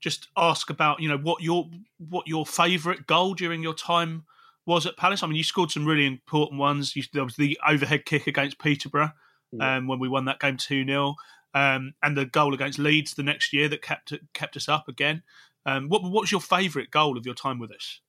just 0.00 0.28
ask 0.36 0.70
about 0.70 1.00
you 1.00 1.08
know 1.08 1.18
what 1.18 1.42
your 1.42 1.68
what 1.98 2.28
your 2.28 2.46
favourite 2.46 3.06
goal 3.06 3.34
during 3.34 3.62
your 3.62 3.74
time 3.74 4.24
was 4.64 4.86
at 4.86 4.96
Palace. 4.96 5.22
I 5.22 5.26
mean, 5.26 5.36
you 5.36 5.42
scored 5.42 5.72
some 5.72 5.84
really 5.84 6.06
important 6.06 6.60
ones. 6.60 6.94
You, 6.94 7.02
there 7.12 7.24
was 7.24 7.36
the 7.36 7.58
overhead 7.68 8.06
kick 8.06 8.28
against 8.28 8.60
Peterborough 8.60 9.12
yeah. 9.52 9.76
um, 9.76 9.88
when 9.88 9.98
we 9.98 10.08
won 10.08 10.26
that 10.26 10.38
game 10.38 10.56
two 10.56 10.86
0 10.86 11.16
um, 11.54 11.94
and 12.02 12.16
the 12.16 12.24
goal 12.24 12.54
against 12.54 12.78
Leeds 12.78 13.14
the 13.14 13.22
next 13.24 13.52
year 13.52 13.68
that 13.68 13.82
kept 13.82 14.12
kept 14.32 14.56
us 14.56 14.68
up 14.68 14.86
again. 14.86 15.22
Um, 15.66 15.88
what 15.88 16.02
what 16.02 16.20
was 16.20 16.32
your 16.32 16.40
favourite 16.40 16.92
goal 16.92 17.18
of 17.18 17.26
your 17.26 17.34
time 17.34 17.58
with 17.58 17.72
us? 17.72 18.00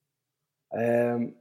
Um, 0.78 1.34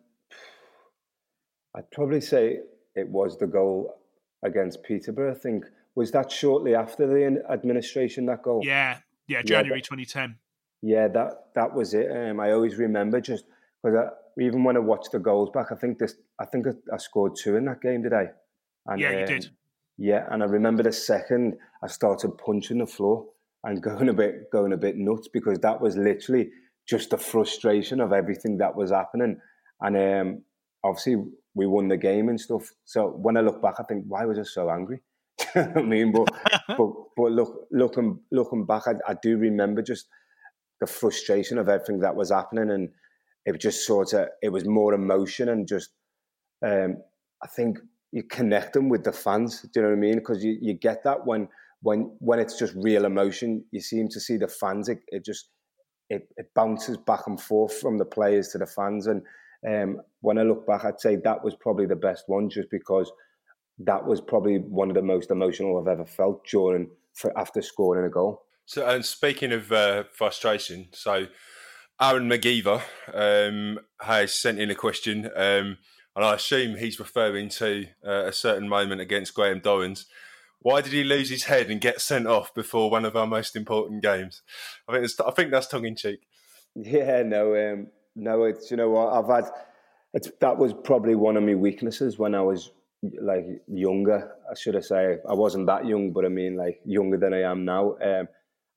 I'd 1.74 1.90
probably 1.90 2.22
say 2.22 2.60
it 2.94 3.08
was 3.08 3.36
the 3.36 3.46
goal 3.46 3.94
against 4.44 4.82
Peterborough. 4.82 5.32
I 5.32 5.38
think 5.38 5.64
was 5.94 6.10
that 6.12 6.30
shortly 6.30 6.74
after 6.74 7.06
the 7.06 7.42
administration 7.50 8.26
that 8.26 8.42
goal. 8.42 8.60
Yeah, 8.64 8.98
yeah, 9.26 9.42
January 9.42 9.80
yeah, 9.80 10.04
2010. 10.04 10.36
Yeah, 10.82 11.08
that 11.08 11.46
that 11.54 11.74
was 11.74 11.94
it. 11.94 12.10
Um, 12.10 12.40
I 12.40 12.52
always 12.52 12.76
remember 12.76 13.20
just 13.20 13.44
because 13.82 14.10
even 14.38 14.64
when 14.64 14.76
I 14.76 14.80
watched 14.80 15.12
the 15.12 15.18
goals 15.18 15.50
back, 15.52 15.72
I 15.72 15.76
think 15.76 15.98
this, 15.98 16.16
I 16.40 16.44
think 16.44 16.66
I, 16.92 16.96
scored 16.96 17.36
two 17.36 17.56
in 17.56 17.64
that 17.66 17.80
game 17.80 18.02
today. 18.02 18.26
And, 18.86 19.00
yeah, 19.00 19.12
you 19.12 19.20
um, 19.20 19.26
did. 19.26 19.48
Yeah, 19.96 20.26
and 20.30 20.42
I 20.42 20.46
remember 20.46 20.82
the 20.82 20.92
second 20.92 21.54
I 21.82 21.86
started 21.86 22.36
punching 22.38 22.78
the 22.78 22.86
floor 22.86 23.26
and 23.62 23.82
going 23.82 24.08
a 24.08 24.12
bit 24.12 24.50
going 24.50 24.72
a 24.72 24.76
bit 24.76 24.96
nuts 24.96 25.28
because 25.32 25.58
that 25.60 25.80
was 25.80 25.96
literally 25.96 26.50
just 26.86 27.10
the 27.10 27.18
frustration 27.18 28.00
of 28.00 28.12
everything 28.12 28.58
that 28.58 28.74
was 28.74 28.90
happening. 28.90 29.38
And 29.80 29.96
um, 29.96 30.42
obviously 30.84 31.16
we 31.54 31.66
won 31.66 31.88
the 31.88 31.96
game 31.96 32.28
and 32.28 32.40
stuff. 32.40 32.70
So 32.84 33.08
when 33.08 33.36
I 33.36 33.40
look 33.40 33.62
back, 33.62 33.74
I 33.78 33.84
think, 33.84 34.04
why 34.06 34.24
was 34.26 34.38
I 34.38 34.42
so 34.42 34.70
angry? 34.70 35.00
I 35.56 35.82
mean, 35.82 36.12
but 36.12 36.28
but 36.76 36.90
but 37.16 37.32
look 37.32 37.66
looking 37.72 38.20
looking 38.30 38.66
back, 38.66 38.86
I, 38.86 38.94
I, 39.08 39.16
do 39.20 39.36
remember 39.36 39.82
just 39.82 40.06
the 40.80 40.86
frustration 40.86 41.58
of 41.58 41.68
everything 41.68 42.00
that 42.00 42.14
was 42.14 42.30
happening, 42.30 42.70
and 42.70 42.90
it 43.46 43.60
just 43.60 43.86
sort 43.86 44.12
of 44.12 44.28
it 44.42 44.50
was 44.50 44.64
more 44.64 44.94
emotion 44.94 45.48
and 45.48 45.66
just 45.66 45.90
um, 46.64 46.98
I 47.42 47.48
think 47.48 47.78
you 48.12 48.22
connect 48.22 48.74
them 48.74 48.88
with 48.88 49.02
the 49.02 49.12
fans. 49.12 49.62
Do 49.62 49.68
you 49.74 49.82
know 49.82 49.88
what 49.88 49.98
I 49.98 50.00
mean? 50.00 50.14
Because 50.16 50.44
you, 50.44 50.56
you 50.60 50.74
get 50.74 51.02
that 51.04 51.26
when 51.26 51.48
when 51.82 52.16
when 52.20 52.38
it's 52.38 52.58
just 52.58 52.74
real 52.76 53.04
emotion, 53.04 53.64
you 53.72 53.80
seem 53.80 54.08
to 54.10 54.20
see 54.20 54.36
the 54.36 54.48
fans. 54.48 54.88
It, 54.88 55.00
it 55.08 55.24
just 55.24 55.48
it, 56.10 56.28
it 56.36 56.46
bounces 56.54 56.96
back 56.96 57.26
and 57.26 57.40
forth 57.40 57.80
from 57.80 57.98
the 57.98 58.04
players 58.04 58.48
to 58.48 58.58
the 58.58 58.66
fans. 58.66 59.06
And 59.06 59.22
um, 59.66 60.00
when 60.20 60.38
I 60.38 60.42
look 60.42 60.66
back, 60.66 60.84
I'd 60.84 61.00
say 61.00 61.16
that 61.16 61.44
was 61.44 61.54
probably 61.54 61.86
the 61.86 61.96
best 61.96 62.24
one, 62.26 62.48
just 62.48 62.70
because 62.70 63.10
that 63.78 64.06
was 64.06 64.20
probably 64.20 64.58
one 64.58 64.88
of 64.88 64.94
the 64.94 65.02
most 65.02 65.30
emotional 65.30 65.78
I've 65.78 65.88
ever 65.88 66.06
felt 66.06 66.46
during 66.46 66.88
for 67.14 67.36
after 67.38 67.62
scoring 67.62 68.06
a 68.06 68.10
goal. 68.10 68.42
So, 68.66 68.86
and 68.86 69.04
speaking 69.04 69.52
of 69.52 69.70
uh, 69.72 70.04
frustration, 70.12 70.88
so 70.92 71.26
Aaron 72.00 72.28
McGeever 72.28 72.82
um, 73.12 73.78
has 74.00 74.34
sent 74.34 74.58
in 74.58 74.70
a 74.70 74.74
question, 74.74 75.26
um, 75.36 75.78
and 76.16 76.24
I 76.24 76.34
assume 76.34 76.76
he's 76.76 76.98
referring 76.98 77.48
to 77.50 77.86
uh, 78.06 78.24
a 78.26 78.32
certain 78.32 78.68
moment 78.68 79.00
against 79.00 79.34
Graham 79.34 79.60
Dorrans. 79.60 80.06
Why 80.60 80.80
did 80.80 80.92
he 80.92 81.04
lose 81.04 81.28
his 81.28 81.44
head 81.44 81.70
and 81.70 81.80
get 81.80 82.00
sent 82.00 82.26
off 82.26 82.54
before 82.54 82.90
one 82.90 83.04
of 83.04 83.16
our 83.16 83.26
most 83.26 83.54
important 83.54 84.02
games? 84.02 84.42
I 84.88 84.98
think 84.98 85.10
I 85.26 85.30
think 85.30 85.50
that's 85.50 85.66
tongue 85.66 85.84
in 85.84 85.96
cheek. 85.96 86.20
Yeah, 86.74 87.22
no, 87.22 87.54
um, 87.54 87.88
no, 88.16 88.44
it's 88.44 88.70
you 88.70 88.76
know 88.76 88.90
what 88.90 89.12
I've 89.12 89.44
had. 89.44 89.50
It's 90.12 90.30
that 90.40 90.58
was 90.58 90.72
probably 90.72 91.14
one 91.14 91.36
of 91.36 91.42
my 91.42 91.54
weaknesses 91.54 92.18
when 92.18 92.34
I 92.34 92.40
was 92.40 92.70
like 93.20 93.44
younger. 93.66 94.32
I 94.50 94.54
should 94.54 94.74
have 94.74 94.84
say 94.84 95.16
I 95.28 95.34
wasn't 95.34 95.66
that 95.66 95.86
young, 95.86 96.12
but 96.12 96.24
I 96.24 96.28
mean 96.28 96.56
like 96.56 96.80
younger 96.84 97.18
than 97.18 97.34
I 97.34 97.42
am 97.42 97.64
now. 97.64 97.96
Um, 98.02 98.28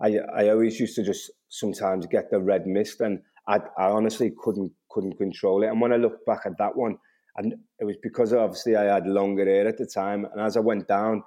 I 0.02 0.18
I 0.36 0.50
always 0.50 0.80
used 0.80 0.96
to 0.96 1.04
just 1.04 1.32
sometimes 1.50 2.08
get 2.08 2.32
the 2.32 2.40
red 2.40 2.68
mist, 2.68 3.02
and 3.02 3.20
I, 3.48 3.60
I 3.78 3.86
honestly 3.90 4.34
couldn't 4.44 4.72
couldn't 4.90 5.18
control 5.18 5.64
it. 5.64 5.68
And 5.68 5.80
when 5.82 5.94
I 5.94 5.98
look 5.98 6.26
back 6.26 6.42
at 6.46 6.58
that 6.58 6.76
one, 6.76 6.98
and 7.38 7.54
it 7.80 7.86
was 7.86 7.98
because 8.02 8.34
obviously 8.34 8.76
I 8.76 8.94
had 8.94 9.08
longer 9.08 9.46
hair 9.46 9.68
at 9.68 9.78
the 9.78 9.86
time, 9.86 10.26
and 10.26 10.42
as 10.42 10.58
I 10.58 10.62
went 10.62 10.88
down, 10.88 11.24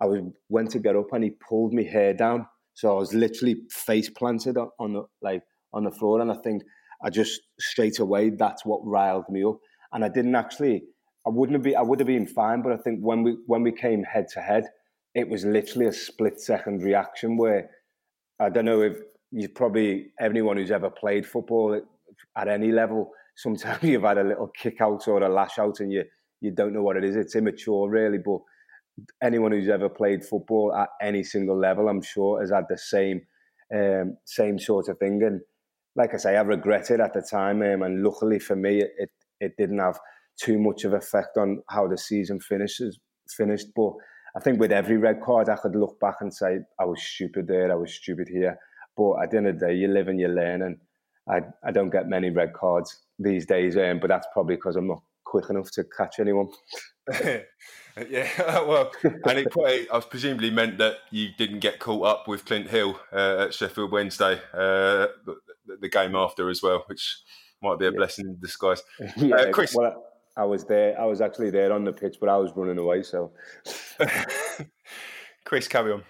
I 0.00 0.06
was 0.06 0.20
went 0.48 0.70
to 0.72 0.78
get 0.78 0.96
up, 0.96 1.12
and 1.12 1.24
he 1.24 1.30
pulled 1.30 1.72
my 1.72 1.82
hair 1.82 2.12
down, 2.14 2.46
so 2.74 2.94
I 2.94 2.98
was 2.98 3.14
literally 3.14 3.56
face 3.70 4.10
planted 4.10 4.56
on 4.78 4.92
the 4.92 5.04
like 5.22 5.42
on 5.72 5.84
the 5.84 5.90
floor, 5.90 6.20
and 6.20 6.30
I 6.30 6.36
think 6.36 6.62
I 7.04 7.10
just 7.10 7.40
straight 7.60 7.98
away 7.98 8.30
that's 8.30 8.64
what 8.64 8.80
riled 8.84 9.28
me 9.28 9.44
up, 9.44 9.58
and 9.92 10.04
I 10.04 10.08
didn't 10.08 10.34
actually 10.34 10.84
I 11.26 11.30
wouldn't 11.30 11.56
have 11.56 11.62
been, 11.62 11.76
I 11.76 11.82
would 11.82 12.00
have 12.00 12.06
been 12.06 12.26
fine, 12.26 12.62
but 12.62 12.72
I 12.72 12.76
think 12.76 13.00
when 13.00 13.22
we 13.22 13.36
when 13.46 13.62
we 13.62 13.72
came 13.72 14.02
head 14.02 14.26
to 14.34 14.40
head, 14.40 14.64
it 15.14 15.28
was 15.28 15.44
literally 15.44 15.86
a 15.86 15.92
split 15.92 16.40
second 16.40 16.82
reaction 16.82 17.36
where 17.36 17.70
I 18.40 18.50
don't 18.50 18.66
know 18.66 18.82
if 18.82 18.98
you 19.30 19.48
probably 19.48 20.12
anyone 20.20 20.56
who's 20.56 20.70
ever 20.70 20.90
played 20.90 21.26
football 21.26 21.80
at 22.36 22.48
any 22.48 22.72
level, 22.72 23.10
sometimes 23.36 23.82
you've 23.82 24.02
had 24.02 24.18
a 24.18 24.24
little 24.24 24.48
kick 24.48 24.80
out 24.80 25.08
or 25.08 25.22
a 25.22 25.28
lash 25.28 25.58
out 25.58 25.80
and 25.80 25.92
you 25.92 26.04
you 26.40 26.50
don't 26.50 26.74
know 26.74 26.82
what 26.82 26.96
it 26.96 27.04
is. 27.04 27.16
It's 27.16 27.36
immature 27.36 27.88
really, 27.88 28.18
but 28.18 28.40
anyone 29.22 29.52
who's 29.52 29.68
ever 29.68 29.88
played 29.88 30.24
football 30.24 30.74
at 30.74 30.90
any 31.00 31.24
single 31.24 31.58
level, 31.58 31.88
I'm 31.88 32.02
sure, 32.02 32.40
has 32.40 32.50
had 32.50 32.64
the 32.68 32.78
same 32.78 33.22
um, 33.74 34.18
same 34.26 34.58
sort 34.58 34.88
of 34.88 34.98
thing. 34.98 35.22
And 35.22 35.40
like 35.96 36.14
I 36.14 36.16
say, 36.16 36.36
I 36.36 36.42
regret 36.42 36.90
it 36.90 37.00
at 37.00 37.14
the 37.14 37.22
time, 37.22 37.62
um, 37.62 37.82
and 37.82 38.02
luckily 38.02 38.38
for 38.38 38.56
me, 38.56 38.82
it 38.82 39.10
it 39.40 39.56
didn't 39.56 39.78
have 39.78 39.98
too 40.40 40.58
much 40.58 40.84
of 40.84 40.92
effect 40.94 41.36
on 41.36 41.62
how 41.68 41.86
the 41.86 41.98
season 41.98 42.40
finishes 42.40 42.98
finished. 43.36 43.68
But 43.74 43.92
I 44.36 44.40
think 44.40 44.58
with 44.58 44.72
every 44.72 44.96
red 44.96 45.20
card, 45.22 45.48
I 45.48 45.56
could 45.56 45.76
look 45.76 45.98
back 46.00 46.16
and 46.20 46.32
say 46.32 46.60
I 46.80 46.84
was 46.84 47.02
stupid 47.02 47.46
there, 47.46 47.70
I 47.70 47.76
was 47.76 47.94
stupid 47.94 48.28
here. 48.28 48.58
But 48.96 49.22
at 49.22 49.30
the 49.30 49.36
end 49.38 49.48
of 49.48 49.58
the 49.58 49.66
day, 49.66 49.74
you 49.74 49.88
live 49.88 50.08
and 50.08 50.20
you 50.20 50.28
learn, 50.28 50.62
and 50.62 50.76
I 51.28 51.42
I 51.64 51.70
don't 51.70 51.90
get 51.90 52.08
many 52.08 52.30
red 52.30 52.52
cards 52.52 53.02
these 53.18 53.46
days. 53.46 53.76
Um, 53.76 54.00
but 54.00 54.08
that's 54.08 54.26
probably 54.32 54.56
because 54.56 54.76
I'm 54.76 54.88
not 54.88 55.02
quick 55.24 55.50
enough 55.50 55.70
to 55.72 55.84
catch 55.96 56.20
anyone. 56.20 56.48
yeah, 58.08 58.28
well, 58.62 58.90
and 59.02 59.38
it 59.38 59.50
probably, 59.50 59.86
I 59.92 60.00
presumably 60.00 60.50
meant 60.50 60.78
that 60.78 60.96
you 61.10 61.28
didn't 61.36 61.60
get 61.60 61.78
caught 61.78 62.06
up 62.06 62.28
with 62.28 62.44
Clint 62.44 62.68
Hill 62.68 62.98
uh, 63.12 63.46
at 63.46 63.54
Sheffield 63.54 63.92
Wednesday, 63.92 64.40
uh, 64.52 65.06
the, 65.66 65.76
the, 65.80 65.88
game 65.88 66.14
after 66.14 66.48
as 66.50 66.62
well, 66.62 66.84
which 66.86 67.18
might 67.62 67.78
be 67.78 67.86
a 67.86 67.90
yeah. 67.90 67.96
blessing 67.96 68.26
in 68.26 68.38
disguise. 68.40 68.82
Yeah, 69.16 69.36
uh, 69.36 69.52
Chris. 69.52 69.74
Well, 69.74 70.04
I 70.36 70.44
was 70.44 70.64
there. 70.64 71.00
I 71.00 71.04
was 71.04 71.20
actually 71.20 71.50
there 71.50 71.72
on 71.72 71.84
the 71.84 71.92
pitch, 71.92 72.16
but 72.20 72.28
I 72.28 72.36
was 72.36 72.50
running 72.56 72.78
away. 72.78 73.02
So, 73.02 73.32
Chris, 75.44 75.68
carry 75.68 75.92
on. 75.92 76.02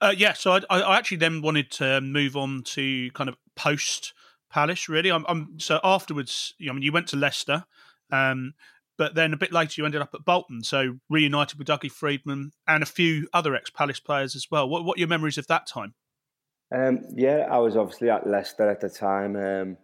Uh, 0.00 0.14
yeah, 0.16 0.32
so 0.32 0.52
I, 0.52 0.60
I, 0.70 0.96
actually 0.96 1.16
then 1.16 1.42
wanted 1.42 1.72
to 1.72 2.00
move 2.00 2.36
on 2.36 2.62
to 2.66 3.10
kind 3.12 3.28
of 3.28 3.36
post 3.56 4.14
Palace. 4.50 4.88
Really, 4.88 5.10
I'm, 5.10 5.24
I'm, 5.28 5.58
so 5.58 5.80
afterwards. 5.82 6.54
I 6.60 6.72
mean, 6.72 6.82
you 6.82 6.92
went 6.92 7.08
to 7.08 7.16
Leicester, 7.16 7.64
um, 8.12 8.54
but 8.96 9.14
then 9.14 9.32
a 9.32 9.36
bit 9.36 9.52
later 9.52 9.80
you 9.80 9.84
ended 9.84 10.00
up 10.00 10.14
at 10.14 10.24
Bolton. 10.24 10.62
So 10.62 10.98
reunited 11.08 11.58
with 11.58 11.66
Dougie 11.66 11.90
Freedman 11.90 12.52
and 12.66 12.82
a 12.82 12.86
few 12.86 13.28
other 13.32 13.54
ex 13.56 13.70
Palace 13.70 14.00
players 14.00 14.36
as 14.36 14.46
well. 14.50 14.68
What, 14.68 14.84
what 14.84 14.98
are 14.98 15.00
your 15.00 15.08
memories 15.08 15.38
of 15.38 15.46
that 15.48 15.66
time? 15.66 15.94
Um, 16.74 17.04
yeah, 17.14 17.46
I 17.50 17.58
was 17.58 17.76
obviously 17.76 18.10
at 18.10 18.26
Leicester 18.26 18.68
at 18.68 18.80
the 18.80 18.90
time. 18.90 19.36
Um, 19.36 19.76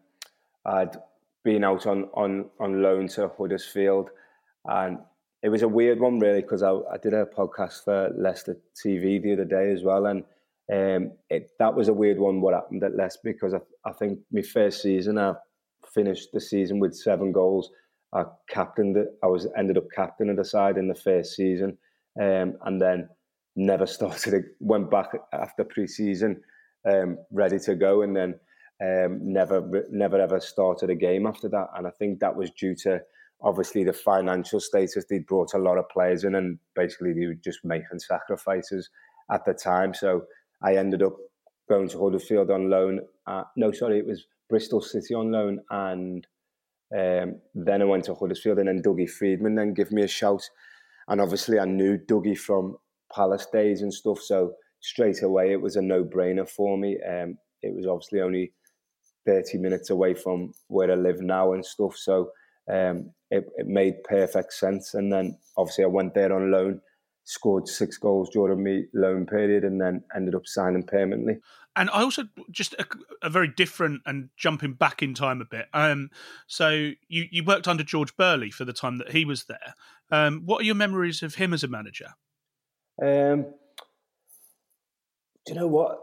I'd 0.66 0.96
been 1.42 1.64
out 1.64 1.86
on 1.86 2.04
on 2.14 2.50
on 2.60 2.82
loan 2.82 3.08
to 3.08 3.30
Huddersfield, 3.38 4.10
and 4.64 4.98
it 5.42 5.48
was 5.48 5.62
a 5.62 5.68
weird 5.68 6.00
one 6.00 6.18
really 6.18 6.42
because 6.42 6.62
I, 6.62 6.72
I 6.72 6.96
did 7.02 7.14
a 7.14 7.26
podcast 7.26 7.84
for 7.84 8.10
Leicester 8.16 8.56
TV 8.74 9.22
the 9.22 9.32
other 9.34 9.44
day 9.44 9.72
as 9.72 9.82
well, 9.82 10.06
and 10.06 10.24
um, 10.72 11.12
it 11.30 11.50
that 11.58 11.74
was 11.74 11.88
a 11.88 11.92
weird 11.92 12.18
one 12.18 12.40
what 12.40 12.54
happened 12.54 12.82
at 12.82 12.96
Leicester 12.96 13.20
because 13.24 13.54
I, 13.54 13.60
I 13.84 13.92
think 13.92 14.18
my 14.30 14.42
first 14.42 14.82
season 14.82 15.18
I 15.18 15.34
finished 15.92 16.30
the 16.32 16.40
season 16.40 16.80
with 16.80 16.96
seven 16.96 17.32
goals. 17.32 17.70
I 18.14 18.24
captained 18.48 18.96
it. 18.96 19.08
I 19.22 19.26
was 19.26 19.46
ended 19.56 19.76
up 19.76 19.84
captain 19.94 20.30
of 20.30 20.36
the 20.36 20.44
side 20.44 20.78
in 20.78 20.88
the 20.88 20.94
first 20.94 21.34
season, 21.34 21.78
um, 22.20 22.56
and 22.64 22.80
then 22.80 23.08
never 23.56 23.86
started. 23.98 24.44
Went 24.60 24.90
back 24.90 25.10
after 25.32 25.64
pre-season, 25.64 26.40
um, 26.88 27.18
ready 27.30 27.58
to 27.60 27.74
go, 27.74 28.02
and 28.02 28.16
then 28.16 28.34
um, 28.82 29.20
never 29.22 29.86
never 29.90 30.20
ever 30.20 30.40
started 30.40 30.90
a 30.90 30.94
game 30.94 31.26
after 31.26 31.48
that. 31.48 31.68
And 31.76 31.86
I 31.86 31.90
think 31.90 32.20
that 32.20 32.36
was 32.36 32.50
due 32.50 32.74
to 32.82 33.00
obviously 33.42 33.84
the 33.84 33.92
financial 33.92 34.60
status 34.60 35.04
they'd 35.08 35.26
brought 35.26 35.54
a 35.54 35.58
lot 35.58 35.78
of 35.78 35.88
players 35.88 36.24
in, 36.24 36.34
and 36.34 36.58
basically 36.74 37.12
they 37.12 37.26
were 37.26 37.34
just 37.34 37.64
making 37.64 37.98
sacrifices 37.98 38.90
at 39.30 39.44
the 39.44 39.54
time. 39.54 39.94
So 39.94 40.24
I 40.62 40.76
ended 40.76 41.02
up 41.02 41.16
going 41.68 41.88
to 41.88 41.98
Huddersfield 41.98 42.50
on 42.50 42.70
loan. 42.70 43.00
Uh, 43.26 43.44
no, 43.56 43.72
sorry, 43.72 43.98
it 43.98 44.06
was 44.06 44.26
Bristol 44.48 44.80
City 44.80 45.14
on 45.14 45.30
loan, 45.30 45.60
and 45.70 46.26
um, 46.94 47.40
then 47.54 47.82
I 47.82 47.84
went 47.84 48.04
to 48.04 48.14
Huddersfield, 48.14 48.58
and 48.58 48.68
then 48.68 48.82
Dougie 48.82 49.10
Freedman 49.10 49.54
then 49.54 49.74
gave 49.74 49.92
me 49.92 50.02
a 50.02 50.08
shout, 50.08 50.42
and 51.08 51.20
obviously 51.20 51.58
I 51.58 51.64
knew 51.64 51.98
Dougie 51.98 52.38
from 52.38 52.76
Palace 53.14 53.46
days 53.52 53.82
and 53.82 53.92
stuff, 53.92 54.20
so 54.20 54.54
straight 54.84 55.22
away 55.22 55.52
it 55.52 55.60
was 55.60 55.76
a 55.76 55.82
no-brainer 55.82 56.48
for 56.48 56.76
me. 56.76 56.98
Um, 57.02 57.38
it 57.62 57.74
was 57.74 57.86
obviously 57.86 58.20
only 58.20 58.52
30 59.26 59.58
minutes 59.58 59.88
away 59.90 60.14
from 60.14 60.52
where 60.68 60.92
I 60.92 60.94
live 60.94 61.20
now 61.20 61.54
and 61.54 61.64
stuff, 61.64 61.96
so 61.96 62.30
um, 62.70 63.10
it, 63.30 63.46
it 63.56 63.66
made 63.66 64.04
perfect 64.04 64.52
sense. 64.52 64.94
And 64.94 65.12
then 65.12 65.38
obviously 65.56 65.84
I 65.84 65.88
went 65.88 66.14
there 66.14 66.32
on 66.32 66.50
loan 66.50 66.80
scored 67.24 67.66
six 67.66 67.96
goals 67.96 68.28
during 68.30 68.62
my 68.62 68.82
loan 68.92 69.26
period 69.26 69.64
and 69.64 69.80
then 69.80 70.04
ended 70.14 70.34
up 70.34 70.46
signing 70.46 70.82
permanently. 70.82 71.38
And 71.74 71.90
I 71.90 72.02
also 72.02 72.24
just 72.50 72.74
a, 72.74 72.86
a, 73.22 73.30
very 73.30 73.48
different 73.48 74.02
and 74.06 74.28
jumping 74.36 74.74
back 74.74 75.02
in 75.02 75.14
time 75.14 75.40
a 75.40 75.44
bit. 75.44 75.66
Um, 75.72 76.10
so 76.46 76.68
you 77.08 77.26
you 77.32 77.42
worked 77.42 77.66
under 77.66 77.82
George 77.82 78.16
Burley 78.16 78.50
for 78.50 78.64
the 78.64 78.72
time 78.72 78.98
that 78.98 79.10
he 79.10 79.24
was 79.24 79.44
there. 79.44 79.74
Um, 80.10 80.42
what 80.44 80.60
are 80.60 80.64
your 80.64 80.76
memories 80.76 81.22
of 81.22 81.34
him 81.34 81.52
as 81.52 81.64
a 81.64 81.68
manager? 81.68 82.10
Um, 83.02 83.46
you 85.48 85.54
know 85.54 85.68
what? 85.68 86.00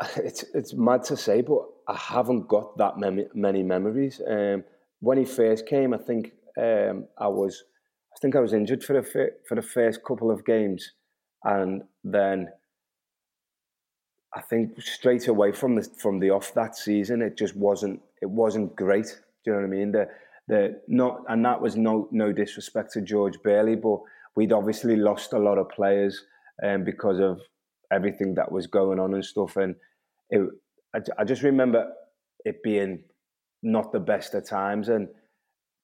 It's 0.16 0.44
it's 0.54 0.74
mad 0.74 1.04
to 1.04 1.16
say, 1.16 1.42
but 1.42 1.62
I 1.86 1.96
haven't 1.96 2.48
got 2.48 2.76
that 2.78 2.98
many, 2.98 3.26
many 3.34 3.62
memories. 3.62 4.20
Um, 4.26 4.64
when 5.00 5.18
he 5.18 5.24
first 5.24 5.66
came, 5.66 5.94
I 5.94 5.98
think 5.98 6.32
um, 6.58 7.06
I 7.18 7.28
was 7.28 7.64
I 8.12 8.18
think 8.20 8.34
I 8.34 8.40
was 8.40 8.52
injured 8.52 8.82
for 8.82 8.94
the 8.94 9.30
for 9.48 9.54
the 9.54 9.62
first 9.62 10.00
couple 10.04 10.30
of 10.30 10.44
games, 10.44 10.92
and 11.44 11.82
then 12.02 12.48
I 14.34 14.40
think 14.40 14.80
straight 14.80 15.28
away 15.28 15.52
from 15.52 15.76
the 15.76 15.82
from 15.98 16.18
the 16.18 16.30
off 16.30 16.54
that 16.54 16.74
season, 16.76 17.22
it 17.22 17.36
just 17.36 17.54
wasn't 17.54 18.00
it 18.20 18.30
wasn't 18.30 18.74
great. 18.74 19.06
Do 19.44 19.50
you 19.50 19.52
know 19.52 19.58
what 19.58 19.66
I 19.66 19.68
mean? 19.68 19.92
The 19.92 20.08
the 20.48 20.80
not 20.88 21.22
and 21.28 21.44
that 21.44 21.60
was 21.60 21.76
no 21.76 22.08
no 22.10 22.32
disrespect 22.32 22.92
to 22.92 23.00
George 23.02 23.38
Burley, 23.42 23.76
but 23.76 24.00
we'd 24.34 24.52
obviously 24.52 24.96
lost 24.96 25.32
a 25.32 25.38
lot 25.38 25.58
of 25.58 25.68
players 25.68 26.24
um, 26.62 26.84
because 26.84 27.20
of 27.20 27.40
everything 27.92 28.34
that 28.34 28.50
was 28.50 28.66
going 28.66 28.98
on 28.98 29.14
and 29.14 29.24
stuff. 29.24 29.56
And 29.56 29.74
it, 30.30 30.48
I, 30.94 31.00
I 31.18 31.24
just 31.24 31.42
remember 31.42 31.90
it 32.44 32.62
being 32.62 33.04
not 33.62 33.92
the 33.92 34.00
best 34.00 34.34
of 34.34 34.48
times, 34.48 34.88
and 34.88 35.08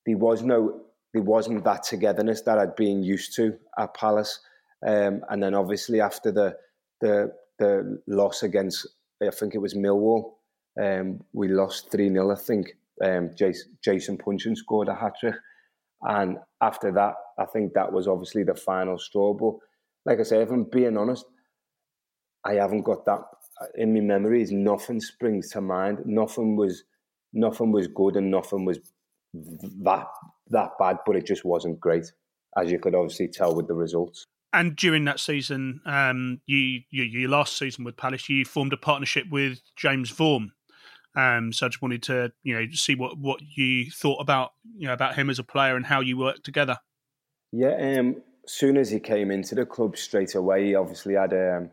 there 0.07 0.17
was 0.17 0.43
no 0.43 0.81
there 1.15 1.23
wasn't 1.23 1.65
that 1.65 1.85
togetherness 1.85 2.43
that 2.43 2.59
I'd 2.59 2.77
been 2.77 3.03
used 3.03 3.35
to 3.37 3.57
at 3.79 3.95
Palace. 3.95 4.41
Um, 4.87 5.23
and 5.31 5.43
then 5.43 5.55
obviously 5.55 6.01
after 6.01 6.33
the 6.33 6.57
the 7.01 7.33
the 7.59 8.01
loss 8.07 8.43
against 8.43 8.87
I 9.23 9.31
think 9.31 9.55
it 9.55 9.59
was 9.59 9.75
Millwall, 9.75 10.35
um, 10.81 11.21
we 11.33 11.49
lost 11.49 11.91
three 11.91 12.09
0 12.09 12.31
I 12.31 12.35
think. 12.37 12.69
Um, 13.03 13.31
Jason, 13.37 13.79
Jason 13.85 14.19
Puncheon 14.19 14.57
scored 14.57 14.89
a 14.89 14.95
hat 14.95 15.15
trick, 15.21 15.37
and 16.03 16.39
after 16.61 16.91
that, 16.93 17.15
I 17.39 17.45
think 17.45 17.75
that 17.75 17.93
was 17.93 18.09
obviously 18.09 18.43
the 18.43 18.57
final 18.57 18.99
straw. 18.99 19.35
But 19.35 19.55
like 20.05 20.19
I 20.19 20.25
say, 20.25 20.43
if 20.43 20.51
I'm 20.51 20.65
being 20.65 20.97
honest, 20.97 21.25
I 22.45 22.55
haven't 22.55 22.83
got 22.83 23.05
that 23.07 23.23
in 23.75 23.93
my 23.93 24.01
memories. 24.01 24.53
Nothing 24.53 25.01
springs 25.01 25.51
to 25.51 25.61
mind. 25.61 26.01
Nothing 26.05 26.57
was 26.57 26.85
nothing 27.33 27.73
was 27.73 27.89
good, 27.89 28.17
and 28.17 28.31
nothing 28.31 28.65
was 28.65 28.79
that 29.35 30.07
that 30.51 30.71
bad, 30.79 30.99
but 31.07 31.17
it 31.17 31.27
just 31.27 31.45
wasn't 31.45 31.81
great, 31.81 32.11
as 32.57 32.71
you 32.71 32.79
could 32.79 32.95
obviously 32.95 33.29
tell 33.29 33.55
with 33.55 33.69
the 33.69 33.75
results. 33.75 34.25
And 34.53 34.75
during 34.77 35.05
that 35.05 35.21
season, 35.21 35.81
um, 35.85 36.41
you, 36.47 36.81
you 36.91 37.05
your 37.05 37.29
last 37.29 37.59
season 37.59 37.85
with 37.85 37.97
Palace, 37.97 38.29
you 38.29 38.45
formed 38.45 38.73
a 38.73 38.79
partnership 38.79 39.27
with 39.31 39.61
James 39.77 40.11
Vaughan. 40.11 40.53
Um, 41.15 41.53
so 41.53 41.67
I 41.67 41.69
just 41.69 41.83
wanted 41.83 42.03
to 42.05 42.33
you 42.43 42.55
know 42.55 42.67
see 42.73 42.95
what, 42.95 43.19
what 43.19 43.41
you 43.57 43.91
thought 43.91 44.21
about 44.21 44.53
you 44.77 44.87
know 44.87 44.95
about 44.95 45.17
him 45.17 45.31
as 45.31 45.39
a 45.39 45.45
player 45.45 45.77
and 45.77 45.85
how 45.85 46.01
you 46.01 46.17
worked 46.17 46.45
together. 46.45 46.79
Yeah, 47.53 47.99
um, 47.99 48.23
soon 48.47 48.77
as 48.77 48.91
he 48.91 49.01
came 49.01 49.31
into 49.31 49.55
the 49.55 49.67
club 49.67 49.97
straight 49.97 50.35
away, 50.35 50.67
he 50.67 50.75
obviously 50.75 51.15
had 51.15 51.33
a 51.33 51.57
um, 51.57 51.71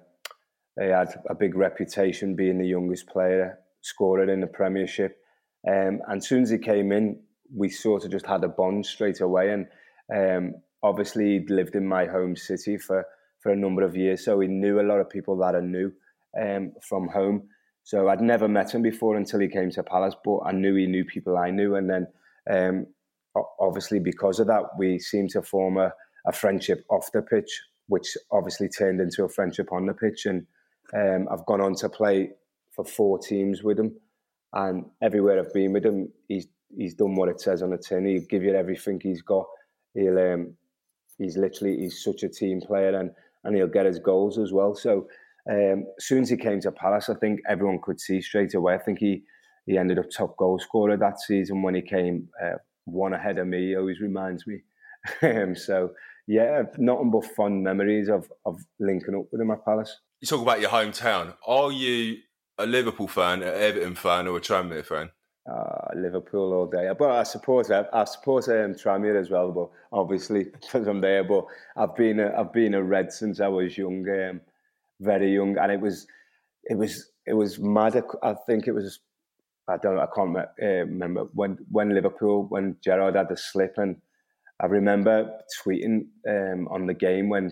he 0.79 0.87
had 0.87 1.13
a 1.29 1.35
big 1.35 1.55
reputation 1.55 2.35
being 2.35 2.57
the 2.57 2.67
youngest 2.67 3.07
player 3.07 3.59
scorer 3.81 4.29
in 4.29 4.41
the 4.41 4.47
Premiership. 4.47 5.17
Um, 5.67 6.01
and 6.07 6.17
as 6.17 6.27
soon 6.27 6.43
as 6.43 6.49
he 6.49 6.57
came 6.57 6.91
in, 6.91 7.19
we 7.55 7.69
sort 7.69 8.03
of 8.03 8.11
just 8.11 8.25
had 8.25 8.43
a 8.43 8.49
bond 8.49 8.85
straight 8.85 9.21
away. 9.21 9.51
And 9.51 9.67
um, 10.13 10.55
obviously, 10.83 11.33
he'd 11.33 11.49
lived 11.49 11.75
in 11.75 11.87
my 11.87 12.05
home 12.05 12.35
city 12.35 12.77
for, 12.77 13.05
for 13.41 13.51
a 13.51 13.55
number 13.55 13.83
of 13.83 13.95
years, 13.95 14.25
so 14.25 14.39
he 14.39 14.47
knew 14.47 14.79
a 14.79 14.89
lot 14.89 14.99
of 14.99 15.09
people 15.09 15.37
that 15.37 15.55
I 15.55 15.61
knew 15.61 15.91
um, 16.39 16.73
from 16.81 17.07
home. 17.07 17.47
So 17.83 18.09
I'd 18.09 18.21
never 18.21 18.47
met 18.47 18.73
him 18.73 18.81
before 18.81 19.15
until 19.15 19.39
he 19.39 19.47
came 19.47 19.69
to 19.71 19.83
Palace, 19.83 20.15
but 20.25 20.39
I 20.39 20.51
knew 20.51 20.75
he 20.75 20.87
knew 20.87 21.05
people 21.05 21.37
I 21.37 21.51
knew. 21.51 21.75
And 21.75 21.87
then, 21.87 22.07
um, 22.49 22.87
obviously, 23.59 23.99
because 23.99 24.39
of 24.39 24.47
that, 24.47 24.63
we 24.77 24.97
seemed 24.97 25.29
to 25.31 25.43
form 25.43 25.77
a, 25.77 25.93
a, 26.25 26.31
friendship 26.31 26.83
off 26.89 27.11
the 27.13 27.21
pitch, 27.21 27.61
which 27.87 28.17
obviously 28.31 28.69
turned 28.69 28.99
into 29.01 29.23
a 29.23 29.29
friendship 29.29 29.71
on 29.71 29.85
the 29.85 29.93
pitch. 29.93 30.25
And 30.25 30.47
um, 30.93 31.27
I've 31.31 31.45
gone 31.45 31.61
on 31.61 31.75
to 31.75 31.89
play 31.89 32.31
for 32.75 32.85
four 32.85 33.17
teams 33.19 33.63
with 33.63 33.79
him. 33.79 33.95
And 34.53 34.85
everywhere 35.01 35.39
I've 35.39 35.53
been 35.53 35.73
with 35.73 35.85
him, 35.85 36.11
he's 36.27 36.47
he's 36.77 36.93
done 36.93 37.15
what 37.15 37.29
it 37.29 37.41
says 37.41 37.61
on 37.61 37.71
the 37.71 37.77
tin. 37.77 38.05
He'll 38.05 38.25
give 38.29 38.43
you 38.43 38.55
everything 38.55 38.99
he's 39.01 39.21
got. 39.21 39.45
He'll 39.93 40.17
um, 40.17 40.55
he's 41.17 41.37
literally 41.37 41.77
he's 41.77 42.03
such 42.03 42.23
a 42.23 42.29
team 42.29 42.61
player 42.61 42.97
and 42.99 43.11
and 43.43 43.55
he'll 43.55 43.67
get 43.67 43.85
his 43.85 43.99
goals 43.99 44.37
as 44.37 44.51
well. 44.51 44.75
So 44.75 45.07
um, 45.49 45.85
as 45.97 46.05
soon 46.05 46.23
as 46.23 46.29
he 46.29 46.37
came 46.37 46.59
to 46.61 46.71
Palace, 46.71 47.09
I 47.09 47.15
think 47.15 47.39
everyone 47.47 47.79
could 47.81 47.99
see 47.99 48.21
straight 48.21 48.53
away. 48.53 48.75
I 48.75 48.79
think 48.79 48.99
he 48.99 49.23
he 49.65 49.77
ended 49.77 49.99
up 49.99 50.09
top 50.09 50.37
goal 50.37 50.59
scorer 50.59 50.97
that 50.97 51.19
season 51.19 51.61
when 51.61 51.75
he 51.75 51.81
came 51.81 52.29
uh, 52.43 52.57
one 52.85 53.13
ahead 53.13 53.37
of 53.37 53.47
me. 53.47 53.67
He 53.67 53.75
always 53.75 53.99
reminds 53.99 54.45
me. 54.47 54.61
um, 55.23 55.55
so 55.55 55.91
yeah, 56.27 56.63
nothing 56.77 57.11
but 57.11 57.25
fun 57.25 57.61
memories 57.63 58.09
of 58.09 58.31
of 58.45 58.59
linking 58.79 59.15
up 59.15 59.25
with 59.31 59.41
him 59.41 59.51
at 59.51 59.65
Palace. 59.65 59.99
You 60.21 60.27
talk 60.27 60.41
about 60.41 60.61
your 60.61 60.69
hometown. 60.69 61.35
Are 61.45 61.71
you 61.71 62.17
a 62.57 62.65
Liverpool 62.65 63.07
fan, 63.07 63.43
an 63.43 63.49
Everton 63.49 63.95
fan, 63.95 64.27
or 64.27 64.37
a 64.37 64.41
Tranmere 64.41 64.85
fan? 64.85 65.11
uh, 65.49 65.89
Liverpool 65.95 66.53
all 66.53 66.67
day. 66.67 66.89
But 66.97 67.11
I 67.11 67.23
suppose 67.23 67.69
I, 67.71 67.85
I 67.93 68.05
suppose 68.05 68.49
I 68.49 68.57
am 68.57 68.73
Tranmere 68.73 69.19
as 69.19 69.29
well. 69.29 69.51
But 69.51 69.69
obviously 69.97 70.43
because 70.61 70.87
I'm 70.87 71.01
there. 71.01 71.23
But 71.23 71.45
I've 71.75 71.95
been 71.95 72.19
a, 72.19 72.33
I've 72.37 72.53
been 72.53 72.73
a 72.73 72.83
Red 72.83 73.11
since 73.11 73.39
I 73.39 73.47
was 73.47 73.77
young, 73.77 74.07
um, 74.09 74.41
very 74.99 75.33
young, 75.33 75.57
and 75.57 75.71
it 75.71 75.79
was 75.79 76.07
it 76.63 76.77
was 76.77 77.11
it 77.25 77.33
was 77.33 77.59
mad. 77.59 78.01
I 78.23 78.35
think 78.47 78.67
it 78.67 78.73
was 78.73 78.99
I 79.67 79.77
don't 79.77 79.99
I 79.99 80.07
can't 80.15 80.37
uh, 80.37 80.45
remember 80.61 81.25
when 81.33 81.57
when 81.69 81.93
Liverpool 81.93 82.45
when 82.49 82.77
Gerrard 82.83 83.15
had 83.15 83.29
the 83.29 83.37
slip 83.37 83.77
and 83.77 83.97
I 84.61 84.67
remember 84.67 85.31
tweeting 85.61 86.07
um, 86.27 86.67
on 86.69 86.85
the 86.85 86.93
game 86.93 87.29
when 87.29 87.51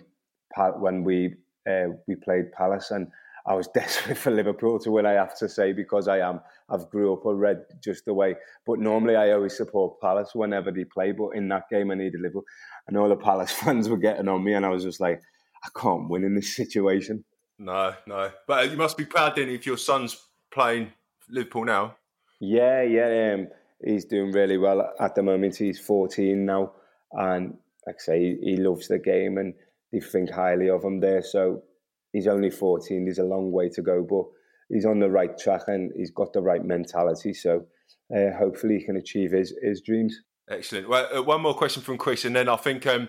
when 0.77 1.03
we 1.03 1.35
uh, 1.69 1.93
we 2.07 2.15
played 2.15 2.51
Palace 2.51 2.91
and 2.91 3.07
I 3.45 3.53
was 3.55 3.67
desperate 3.73 4.17
for 4.17 4.31
Liverpool 4.31 4.79
to 4.79 4.91
win. 4.91 5.05
I 5.05 5.13
have 5.13 5.37
to 5.39 5.49
say 5.49 5.73
because 5.73 6.07
I 6.07 6.19
am. 6.19 6.41
I've 6.69 6.89
grew 6.89 7.13
up 7.13 7.25
a 7.25 7.33
red 7.33 7.63
just 7.83 8.05
the 8.05 8.13
way. 8.13 8.35
But 8.65 8.79
normally 8.79 9.15
I 9.15 9.31
always 9.31 9.57
support 9.57 9.99
Palace 9.99 10.31
whenever 10.33 10.71
they 10.71 10.85
play. 10.85 11.11
But 11.11 11.31
in 11.31 11.49
that 11.49 11.69
game 11.69 11.91
I 11.91 11.95
needed 11.95 12.21
Liverpool, 12.21 12.45
and 12.87 12.97
all 12.97 13.09
the 13.09 13.15
Palace 13.15 13.51
fans 13.63 13.89
were 13.89 13.97
getting 13.97 14.27
on 14.27 14.43
me, 14.43 14.53
and 14.53 14.65
I 14.65 14.69
was 14.69 14.83
just 14.83 14.99
like, 14.99 15.21
I 15.63 15.79
can't 15.79 16.09
win 16.09 16.23
in 16.23 16.35
this 16.35 16.55
situation. 16.55 17.23
No, 17.59 17.93
no. 18.07 18.31
But 18.47 18.71
you 18.71 18.77
must 18.77 18.97
be 18.97 19.05
proud 19.05 19.35
then 19.35 19.49
if 19.49 19.65
your 19.65 19.77
son's 19.77 20.27
playing 20.51 20.91
Liverpool 21.29 21.65
now. 21.65 21.95
Yeah, 22.39 22.81
yeah. 22.81 23.35
Um, 23.35 23.47
he's 23.83 24.05
doing 24.05 24.31
really 24.31 24.57
well 24.57 24.93
at 24.99 25.15
the 25.15 25.23
moment. 25.23 25.55
He's 25.55 25.79
14 25.79 26.45
now, 26.45 26.73
and 27.11 27.57
like 27.85 27.95
I 27.95 28.03
say, 28.03 28.19
he, 28.19 28.51
he 28.51 28.57
loves 28.57 28.87
the 28.87 28.99
game, 28.99 29.37
and 29.37 29.53
they 29.93 29.99
think 29.99 30.31
highly 30.31 30.69
of 30.69 30.83
him 30.83 30.99
there. 30.99 31.21
So 31.21 31.63
he's 32.11 32.27
only 32.27 32.49
14. 32.49 33.05
There's 33.05 33.19
a 33.19 33.23
long 33.23 33.51
way 33.51 33.69
to 33.69 33.81
go, 33.81 34.03
but 34.03 34.25
he's 34.69 34.85
on 34.85 34.99
the 34.99 35.09
right 35.09 35.37
track 35.37 35.61
and 35.67 35.91
he's 35.95 36.11
got 36.11 36.33
the 36.33 36.41
right 36.41 36.65
mentality. 36.65 37.33
So 37.33 37.65
uh, 38.13 38.31
hopefully 38.37 38.79
he 38.79 38.85
can 38.85 38.97
achieve 38.97 39.31
his, 39.31 39.53
his 39.61 39.81
dreams. 39.81 40.19
Excellent. 40.49 40.89
Well, 40.89 41.07
uh, 41.15 41.23
one 41.23 41.41
more 41.41 41.53
question 41.53 41.83
from 41.83 41.97
Chris, 41.97 42.25
and 42.25 42.35
then 42.35 42.49
I 42.49 42.57
think 42.57 42.85
um, 42.85 43.07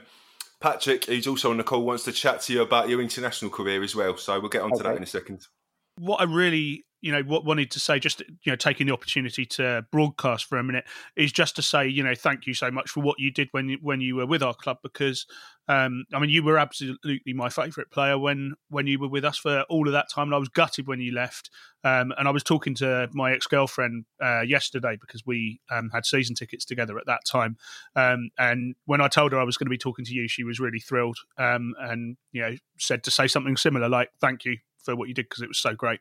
Patrick, 0.60 1.06
who's 1.06 1.26
also 1.26 1.50
on 1.50 1.56
the 1.56 1.64
call, 1.64 1.84
wants 1.84 2.04
to 2.04 2.12
chat 2.12 2.42
to 2.42 2.52
you 2.52 2.62
about 2.62 2.88
your 2.88 3.00
international 3.00 3.50
career 3.50 3.82
as 3.82 3.96
well. 3.96 4.16
So 4.16 4.38
we'll 4.38 4.50
get 4.50 4.62
on 4.62 4.70
to 4.70 4.76
okay. 4.76 4.84
that 4.84 4.96
in 4.96 5.02
a 5.02 5.06
second. 5.06 5.46
What 5.96 6.20
I 6.20 6.24
really 6.24 6.84
you 7.04 7.12
know 7.12 7.22
what 7.22 7.44
wanted 7.44 7.70
to 7.70 7.78
say 7.78 7.98
just 7.98 8.20
you 8.20 8.50
know 8.50 8.56
taking 8.56 8.86
the 8.86 8.92
opportunity 8.92 9.44
to 9.44 9.84
broadcast 9.92 10.46
for 10.46 10.56
a 10.56 10.64
minute 10.64 10.86
is 11.16 11.30
just 11.32 11.54
to 11.54 11.60
say 11.60 11.86
you 11.86 12.02
know 12.02 12.14
thank 12.14 12.46
you 12.46 12.54
so 12.54 12.70
much 12.70 12.88
for 12.88 13.00
what 13.00 13.18
you 13.18 13.30
did 13.30 13.46
when 13.50 13.68
you, 13.68 13.78
when 13.82 14.00
you 14.00 14.16
were 14.16 14.24
with 14.24 14.42
our 14.42 14.54
club 14.54 14.78
because 14.82 15.26
um, 15.68 16.06
I 16.14 16.18
mean 16.18 16.30
you 16.30 16.42
were 16.42 16.58
absolutely 16.58 17.34
my 17.34 17.50
favourite 17.50 17.90
player 17.90 18.18
when 18.18 18.54
when 18.70 18.86
you 18.86 18.98
were 18.98 19.08
with 19.08 19.22
us 19.22 19.36
for 19.36 19.66
all 19.68 19.86
of 19.86 19.92
that 19.92 20.10
time 20.10 20.28
and 20.28 20.34
I 20.34 20.38
was 20.38 20.48
gutted 20.48 20.86
when 20.86 21.00
you 21.00 21.12
left. 21.12 21.50
Um, 21.84 22.14
and 22.16 22.26
I 22.26 22.30
was 22.30 22.42
talking 22.42 22.74
to 22.76 23.10
my 23.12 23.32
ex 23.32 23.46
girlfriend 23.46 24.06
uh, 24.22 24.40
yesterday 24.40 24.96
because 24.98 25.26
we 25.26 25.60
um, 25.70 25.90
had 25.92 26.06
season 26.06 26.34
tickets 26.34 26.64
together 26.64 26.98
at 26.98 27.04
that 27.04 27.26
time. 27.30 27.58
Um, 27.94 28.30
and 28.38 28.74
when 28.86 29.02
I 29.02 29.08
told 29.08 29.32
her 29.32 29.38
I 29.38 29.44
was 29.44 29.58
going 29.58 29.66
to 29.66 29.70
be 29.70 29.76
talking 29.76 30.06
to 30.06 30.14
you 30.14 30.26
she 30.26 30.44
was 30.44 30.58
really 30.58 30.80
thrilled 30.80 31.18
um, 31.36 31.74
and 31.78 32.16
you 32.32 32.40
know 32.40 32.56
said 32.78 33.04
to 33.04 33.10
say 33.10 33.26
something 33.26 33.58
similar 33.58 33.90
like 33.90 34.08
thank 34.22 34.46
you 34.46 34.56
for 34.84 34.96
what 34.96 35.08
you 35.08 35.14
did 35.14 35.26
because 35.28 35.42
it 35.42 35.48
was 35.48 35.58
so 35.58 35.74
great. 35.74 36.00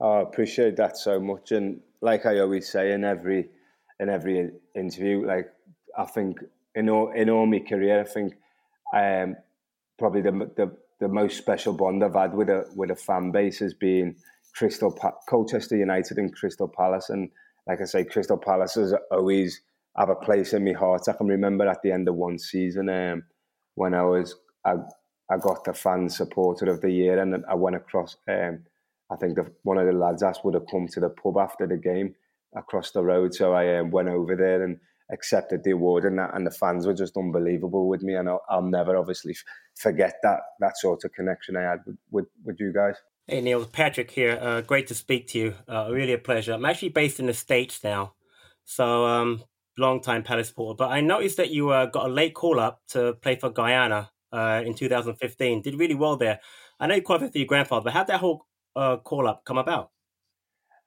Oh, 0.00 0.18
I 0.18 0.22
appreciate 0.22 0.76
that 0.76 0.96
so 0.96 1.20
much, 1.20 1.52
and 1.52 1.80
like 2.00 2.26
I 2.26 2.40
always 2.40 2.68
say 2.68 2.92
in 2.92 3.04
every 3.04 3.48
in 4.00 4.08
every 4.08 4.50
interview, 4.74 5.26
like 5.26 5.46
I 5.96 6.04
think 6.04 6.38
in 6.74 6.88
all 6.88 7.12
in 7.12 7.30
all 7.30 7.46
my 7.46 7.60
career, 7.60 8.00
I 8.00 8.04
think 8.04 8.34
um, 8.94 9.36
probably 9.98 10.22
the, 10.22 10.32
the 10.56 10.76
the 11.00 11.08
most 11.08 11.36
special 11.36 11.72
bond 11.72 12.02
I've 12.02 12.14
had 12.14 12.34
with 12.34 12.48
a 12.48 12.64
with 12.74 12.90
a 12.90 12.96
fan 12.96 13.30
base 13.30 13.58
has 13.60 13.74
been 13.74 14.16
Crystal 14.54 14.92
pa- 14.92 15.18
Colchester 15.28 15.76
United 15.76 16.18
and 16.18 16.34
Crystal 16.34 16.68
Palace, 16.68 17.10
and 17.10 17.30
like 17.66 17.80
I 17.80 17.84
say, 17.84 18.04
Crystal 18.04 18.38
Palace 18.38 18.74
has 18.74 18.94
always 19.10 19.60
have 19.96 20.08
a 20.08 20.16
place 20.16 20.52
in 20.52 20.64
my 20.64 20.72
heart. 20.72 21.02
I 21.08 21.12
can 21.12 21.26
remember 21.26 21.68
at 21.68 21.82
the 21.82 21.92
end 21.92 22.08
of 22.08 22.14
one 22.14 22.38
season 22.38 22.88
um, 22.88 23.24
when 23.74 23.94
I 23.94 24.02
was 24.02 24.34
I, 24.64 24.74
I 25.32 25.38
got 25.38 25.64
the 25.64 25.72
fan 25.72 26.10
supporter 26.10 26.66
of 26.66 26.82
the 26.82 26.90
year, 26.90 27.18
and 27.18 27.44
I 27.48 27.54
went 27.54 27.76
across. 27.76 28.16
Um, 28.28 28.64
I 29.10 29.16
think 29.16 29.36
the, 29.36 29.50
one 29.62 29.78
of 29.78 29.86
the 29.86 29.92
lads 29.92 30.22
asked 30.22 30.44
would 30.44 30.54
have 30.54 30.66
come 30.70 30.86
to 30.88 31.00
the 31.00 31.08
pub 31.08 31.38
after 31.38 31.66
the 31.66 31.78
game 31.78 32.14
across 32.54 32.90
the 32.90 33.02
road. 33.02 33.34
So 33.34 33.54
I 33.54 33.78
um, 33.78 33.90
went 33.90 34.08
over 34.08 34.36
there 34.36 34.62
and 34.62 34.78
accepted 35.10 35.64
the 35.64 35.70
award 35.70 36.04
and 36.04 36.18
that, 36.18 36.34
and 36.34 36.46
the 36.46 36.50
fans 36.50 36.86
were 36.86 36.94
just 36.94 37.16
unbelievable 37.16 37.88
with 37.88 38.02
me. 38.02 38.14
And 38.14 38.28
I'll, 38.28 38.42
I'll 38.50 38.62
never 38.62 38.96
obviously 38.96 39.34
forget 39.74 40.16
that 40.22 40.40
that 40.60 40.76
sort 40.76 41.04
of 41.04 41.12
connection 41.12 41.56
I 41.56 41.62
had 41.62 41.78
with, 41.86 41.96
with, 42.10 42.26
with 42.44 42.60
you 42.60 42.72
guys. 42.72 42.96
Hey 43.26 43.40
Neil, 43.40 43.64
Patrick 43.64 44.10
here. 44.10 44.38
Uh, 44.40 44.60
great 44.60 44.88
to 44.88 44.94
speak 44.94 45.28
to 45.28 45.38
you. 45.38 45.54
Uh, 45.66 45.88
really 45.90 46.12
a 46.12 46.18
pleasure. 46.18 46.52
I'm 46.52 46.64
actually 46.66 46.90
based 46.90 47.20
in 47.20 47.26
the 47.26 47.34
States 47.34 47.82
now, 47.82 48.14
so 48.64 49.06
um, 49.06 49.44
long 49.78 50.02
time 50.02 50.24
Palace 50.24 50.48
supporter. 50.48 50.76
But 50.76 50.90
I 50.90 51.00
noticed 51.00 51.38
that 51.38 51.50
you 51.50 51.70
uh, 51.70 51.86
got 51.86 52.06
a 52.10 52.12
late 52.12 52.34
call 52.34 52.60
up 52.60 52.82
to 52.88 53.14
play 53.14 53.36
for 53.36 53.48
Guyana 53.48 54.10
uh, 54.32 54.62
in 54.64 54.74
2015. 54.74 55.62
Did 55.62 55.78
really 55.78 55.94
well 55.94 56.16
there. 56.16 56.40
I 56.80 56.86
know 56.86 56.94
you 56.94 57.02
qualified 57.02 57.32
for 57.32 57.38
your 57.38 57.46
grandfather, 57.46 57.84
but 57.84 57.92
how 57.92 58.04
that 58.04 58.20
whole 58.20 58.46
uh, 58.74 58.96
call 58.96 59.28
up 59.28 59.44
come 59.44 59.58
about? 59.58 59.90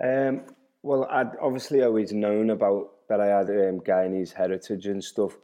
Um, 0.04 0.42
well, 0.84 1.08
I'd 1.10 1.32
obviously 1.42 1.82
always 1.84 2.12
known 2.12 2.50
about 2.50 2.90
that 3.10 3.22
I 3.22 3.28
had 3.28 3.50
um, 3.50 3.80
Guyanese 3.80 4.34
heritage 4.34 4.88
and 4.88 5.04
stuff, 5.04 5.38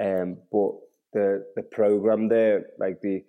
um, 0.00 0.36
but 0.52 0.72
the 1.12 1.46
the 1.56 1.62
program 1.62 2.28
there, 2.28 2.66
like 2.78 3.00
the, 3.00 3.24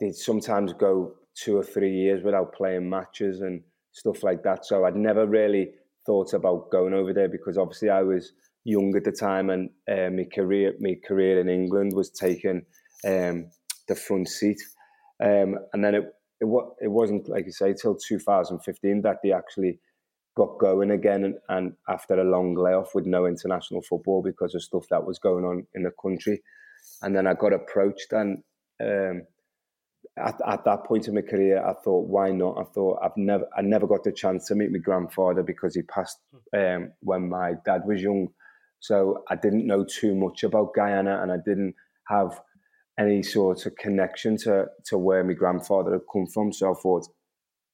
they'd 0.00 0.14
sometimes 0.14 0.72
go 0.72 1.14
two 1.34 1.56
or 1.56 1.64
three 1.64 1.92
years 1.92 2.22
without 2.22 2.54
playing 2.54 2.88
matches 2.88 3.40
and 3.40 3.62
stuff 3.92 4.22
like 4.22 4.42
that. 4.42 4.64
So 4.64 4.84
I'd 4.84 4.96
never 4.96 5.26
really 5.26 5.70
thought 6.04 6.34
about 6.34 6.70
going 6.70 6.94
over 6.94 7.12
there 7.12 7.28
because 7.28 7.56
obviously 7.56 7.90
I 7.90 8.02
was 8.02 8.32
young 8.64 8.94
at 8.96 9.04
the 9.04 9.12
time 9.12 9.50
and 9.50 9.70
uh, 9.90 10.10
my 10.10 10.24
career 10.32 10.74
my 10.80 10.96
career 11.06 11.40
in 11.40 11.48
England 11.48 11.92
was 11.94 12.10
taking 12.10 12.62
um, 13.06 13.50
the 13.88 13.94
front 13.94 14.28
seat. 14.28 14.60
Um, 15.22 15.58
and 15.72 15.84
then 15.84 15.94
it 15.94 16.14
it, 16.42 16.64
it 16.80 16.88
wasn't 16.88 17.28
like 17.28 17.46
you 17.46 17.52
say 17.52 17.72
till 17.72 17.94
2015 17.94 19.02
that 19.02 19.18
they 19.22 19.32
actually 19.32 19.78
got 20.34 20.58
going 20.58 20.90
again 20.90 21.24
and, 21.24 21.34
and, 21.48 21.72
after 21.88 22.18
a 22.18 22.24
long 22.24 22.54
layoff 22.54 22.94
with 22.94 23.06
no 23.06 23.26
international 23.26 23.82
football 23.82 24.22
because 24.22 24.54
of 24.54 24.62
stuff 24.62 24.86
that 24.90 25.04
was 25.04 25.18
going 25.18 25.44
on 25.44 25.66
in 25.74 25.82
the 25.82 25.92
country. 26.02 26.42
And 27.02 27.14
then 27.14 27.26
I 27.26 27.34
got 27.34 27.52
approached 27.52 28.12
and 28.12 28.42
um, 28.80 29.22
at, 30.18 30.40
at 30.46 30.64
that 30.64 30.84
point 30.84 31.06
in 31.06 31.14
my 31.14 31.20
career 31.20 31.64
I 31.64 31.74
thought 31.74 32.08
why 32.08 32.32
not? 32.32 32.58
I 32.58 32.64
thought 32.64 32.98
I've 33.02 33.16
never 33.16 33.46
I 33.56 33.62
never 33.62 33.86
got 33.86 34.04
the 34.04 34.12
chance 34.12 34.46
to 34.48 34.54
meet 34.54 34.72
my 34.72 34.78
grandfather 34.78 35.42
because 35.42 35.74
he 35.74 35.82
passed 35.82 36.18
um, 36.56 36.92
when 37.00 37.28
my 37.28 37.52
dad 37.64 37.82
was 37.86 38.02
young. 38.02 38.28
So 38.80 39.22
I 39.28 39.36
didn't 39.36 39.66
know 39.66 39.84
too 39.84 40.14
much 40.16 40.42
about 40.42 40.74
Guyana 40.74 41.22
and 41.22 41.30
I 41.30 41.36
didn't 41.36 41.76
have 42.08 42.40
any 43.02 43.22
sort 43.22 43.66
of 43.66 43.74
connection 43.76 44.36
to 44.36 44.66
to 44.86 44.98
where 44.98 45.24
my 45.24 45.32
grandfather 45.32 45.92
had 45.92 46.02
come 46.12 46.26
from. 46.26 46.52
So 46.52 46.72
I 46.72 46.74
thought, 46.80 47.08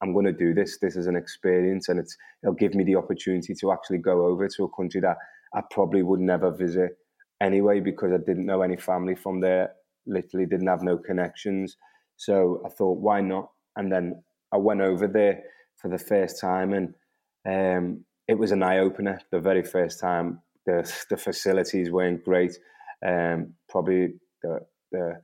I'm 0.03 0.13
going 0.13 0.27
to 0.27 0.33
do 0.33 0.55
this. 0.55 0.79
This 0.79 0.97
is 0.97 1.07
an 1.07 1.17
experience, 1.17 1.89
and 1.89 1.99
it's 2.01 2.17
it'll 2.43 2.55
give 2.55 2.75
me 2.75 2.85
the 2.85 2.97
opportunity 2.97 3.55
to 3.55 3.73
actually 3.73 3.99
go 3.99 4.27
over 4.27 4.49
to 4.49 4.65
a 4.65 4.77
country 4.77 5.01
that 5.01 5.17
I 5.55 5.63
probably 5.71 6.03
would 6.03 6.21
never 6.21 6.51
visit 6.51 6.97
anyway 7.41 7.81
because 7.81 8.13
I 8.13 8.19
didn't 8.19 8.47
know 8.47 8.63
any 8.63 8.77
family 8.77 9.15
from 9.15 9.41
there. 9.41 9.73
Literally 10.07 10.47
didn't 10.47 10.69
have 10.69 10.83
no 10.83 10.97
connections. 10.99 11.77
So 12.17 12.63
I 12.65 12.71
thought, 12.71 12.99
why 12.99 13.21
not? 13.21 13.51
And 13.77 13.93
then 13.93 14.23
I 14.53 14.57
went 14.57 14.81
over 14.81 15.07
there 15.07 15.43
for 15.77 15.89
the 15.89 15.99
first 15.99 16.41
time, 16.41 16.73
and 16.73 16.95
um, 17.47 18.05
it 18.27 18.39
was 18.39 18.53
an 18.53 18.63
eye 18.63 18.79
opener. 18.79 19.21
The 19.31 19.41
very 19.41 19.63
first 19.63 20.01
time, 20.01 20.41
the 20.67 20.79
the 21.11 21.17
facilities 21.17 21.91
weren't 21.91 22.25
great. 22.25 22.57
Um, 23.07 23.55
probably 23.69 24.15
the 24.43 24.61
the 24.93 25.21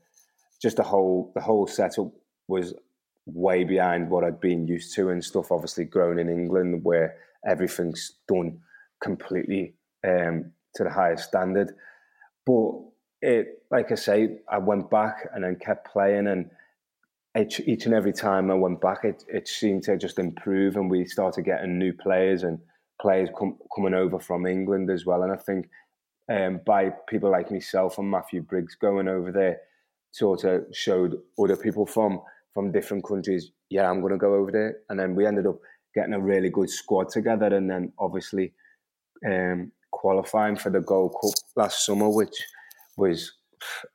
just 0.61 0.77
the 0.77 0.83
whole 0.83 1.33
the 1.35 1.41
whole 1.41 1.67
setup 1.67 2.11
was 2.49 2.75
way 3.27 3.65
behind 3.65 4.11
what 4.11 4.25
I'd 4.25 4.41
been 4.41 4.67
used 4.67 4.95
to 4.97 5.11
and 5.11 5.25
stuff. 5.25 5.53
Obviously, 5.53 5.85
grown 5.85 6.19
in 6.19 6.29
England 6.29 6.85
where 6.85 7.17
everything's 7.47 8.13
done 8.29 8.59
completely 9.03 9.75
um, 10.07 10.53
to 10.75 10.85
the 10.85 10.91
highest 10.91 11.29
standard. 11.29 11.73
But 12.47 12.73
it, 13.23 13.63
like 13.71 13.91
I 13.91 13.95
say, 13.95 14.39
I 14.51 14.59
went 14.59 14.91
back 14.91 15.29
and 15.35 15.45
then 15.45 15.57
kept 15.57 15.91
playing, 15.91 16.27
and 16.27 16.51
each, 17.39 17.61
each 17.61 17.87
and 17.87 17.95
every 17.95 18.13
time 18.13 18.51
I 18.51 18.55
went 18.55 18.81
back, 18.81 19.05
it, 19.05 19.25
it 19.29 19.49
seemed 19.49 19.83
to 19.85 19.97
just 19.97 20.19
improve, 20.19 20.77
and 20.77 20.91
we 20.91 21.07
started 21.07 21.45
getting 21.45 21.79
new 21.79 21.93
players 21.93 22.43
and 22.43 22.59
players 23.01 23.29
com- 23.37 23.59
coming 23.75 23.95
over 23.95 24.19
from 24.19 24.47
England 24.47 24.91
as 24.91 25.07
well. 25.07 25.23
And 25.23 25.33
I 25.33 25.37
think 25.37 25.69
um, 26.31 26.61
by 26.65 26.91
people 27.09 27.31
like 27.31 27.51
myself 27.51 27.99
and 27.99 28.11
Matthew 28.11 28.43
Briggs 28.43 28.75
going 28.75 29.09
over 29.09 29.31
there, 29.33 29.61
sort 30.11 30.45
of 30.45 30.65
showed 30.73 31.17
other 31.39 31.57
people 31.57 31.87
from 31.87 32.21
from 32.53 32.71
different 32.71 33.05
countries, 33.05 33.51
yeah, 33.69 33.91
I'm 33.91 34.01
going 34.01 34.13
to 34.13 34.19
go 34.19 34.35
over 34.35 34.53
there. 34.53 34.77
And 34.89 34.99
then 34.99 35.17
we 35.17 35.27
ended 35.27 35.45
up 35.45 35.59
getting 35.93 36.15
a 36.15 36.21
really 36.21 36.51
good 36.51 36.71
squad 36.71 37.09
together, 37.09 37.47
and 37.47 37.69
then 37.69 37.93
obviously 37.99 38.53
um, 39.27 39.73
qualifying 39.91 40.57
for 40.57 40.71
the 40.71 40.81
Gold 40.81 41.15
Cup 41.21 41.33
last 41.57 41.85
summer, 41.85 42.09
which 42.09 42.37
was 42.97 43.33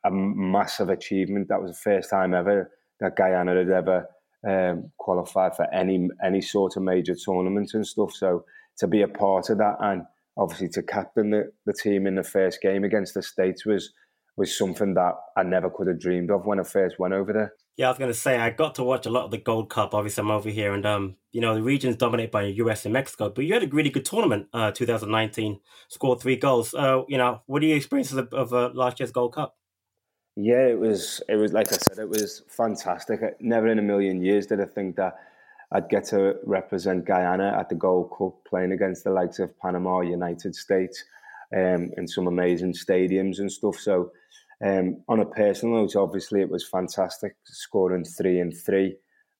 a 0.04 0.10
massive 0.10 0.90
achievement. 0.90 1.48
That 1.48 1.62
was 1.62 1.72
the 1.72 1.90
first 1.90 2.10
time 2.10 2.34
ever 2.34 2.70
that 3.00 3.16
Guyana 3.16 3.54
had 3.56 3.70
ever 3.70 4.06
um, 4.46 4.90
qualified 4.98 5.56
for 5.56 5.72
any 5.72 6.08
any 6.22 6.40
sort 6.40 6.76
of 6.76 6.82
major 6.82 7.14
tournament 7.14 7.72
and 7.74 7.86
stuff. 7.86 8.12
So 8.12 8.44
to 8.78 8.86
be 8.86 9.02
a 9.02 9.08
part 9.08 9.50
of 9.50 9.58
that 9.58 9.76
and 9.80 10.04
obviously 10.36 10.68
to 10.68 10.82
captain 10.82 11.30
the, 11.30 11.52
the 11.66 11.72
team 11.72 12.06
in 12.06 12.14
the 12.14 12.22
first 12.22 12.60
game 12.60 12.84
against 12.84 13.14
the 13.14 13.22
States 13.22 13.66
was 13.66 13.92
was 14.36 14.56
something 14.56 14.94
that 14.94 15.12
I 15.36 15.42
never 15.42 15.68
could 15.68 15.86
have 15.88 16.00
dreamed 16.00 16.30
of 16.30 16.46
when 16.46 16.60
I 16.60 16.62
first 16.62 16.98
went 16.98 17.12
over 17.12 17.32
there. 17.32 17.52
Yeah, 17.76 17.86
I 17.86 17.90
was 17.90 17.98
going 17.98 18.10
to 18.10 18.18
say 18.18 18.38
I 18.38 18.50
got 18.50 18.74
to 18.76 18.84
watch 18.84 19.06
a 19.06 19.10
lot 19.10 19.24
of 19.24 19.30
the 19.30 19.38
Gold 19.38 19.70
Cup. 19.70 19.94
Obviously, 19.94 20.22
I'm 20.22 20.30
over 20.30 20.48
here, 20.48 20.72
and 20.72 20.84
um, 20.86 21.16
you 21.32 21.40
know 21.40 21.54
the 21.54 21.62
region's 21.62 21.96
dominated 21.96 22.30
by 22.30 22.44
the 22.44 22.52
US 22.52 22.84
and 22.84 22.92
Mexico. 22.92 23.30
But 23.30 23.44
you 23.44 23.54
had 23.54 23.62
a 23.62 23.68
really 23.68 23.90
good 23.90 24.04
tournament, 24.04 24.48
uh, 24.52 24.70
2019. 24.70 25.60
Scored 25.88 26.20
three 26.20 26.36
goals. 26.36 26.74
Uh, 26.74 27.02
you 27.08 27.18
know, 27.18 27.42
what 27.46 27.62
are 27.62 27.66
your 27.66 27.76
experiences 27.76 28.16
of, 28.16 28.32
of 28.32 28.52
uh, 28.52 28.70
last 28.74 29.00
year's 29.00 29.12
Gold 29.12 29.34
Cup? 29.34 29.56
Yeah, 30.36 30.66
it 30.66 30.78
was. 30.78 31.22
It 31.28 31.36
was 31.36 31.52
like 31.52 31.72
I 31.72 31.76
said, 31.76 31.98
it 31.98 32.08
was 32.08 32.42
fantastic. 32.48 33.20
Never 33.40 33.68
in 33.68 33.78
a 33.78 33.82
million 33.82 34.22
years 34.22 34.46
did 34.46 34.60
I 34.60 34.66
think 34.66 34.96
that 34.96 35.14
I'd 35.72 35.88
get 35.88 36.04
to 36.06 36.36
represent 36.44 37.04
Guyana 37.04 37.56
at 37.58 37.68
the 37.68 37.76
Gold 37.76 38.12
Cup, 38.16 38.34
playing 38.48 38.72
against 38.72 39.04
the 39.04 39.10
likes 39.10 39.38
of 39.38 39.56
Panama, 39.60 40.00
United 40.00 40.54
States, 40.54 41.04
um, 41.56 41.90
in 41.96 42.06
some 42.08 42.26
amazing 42.26 42.72
stadiums 42.72 43.38
and 43.38 43.50
stuff. 43.50 43.76
So, 43.76 44.12
um, 44.64 45.02
on 45.08 45.20
a 45.20 45.26
personal 45.26 45.76
note, 45.76 45.96
obviously 45.96 46.40
it 46.40 46.50
was 46.50 46.66
fantastic, 46.66 47.36
scoring 47.44 48.04
three 48.04 48.40
and 48.40 48.54
three, 48.56 48.96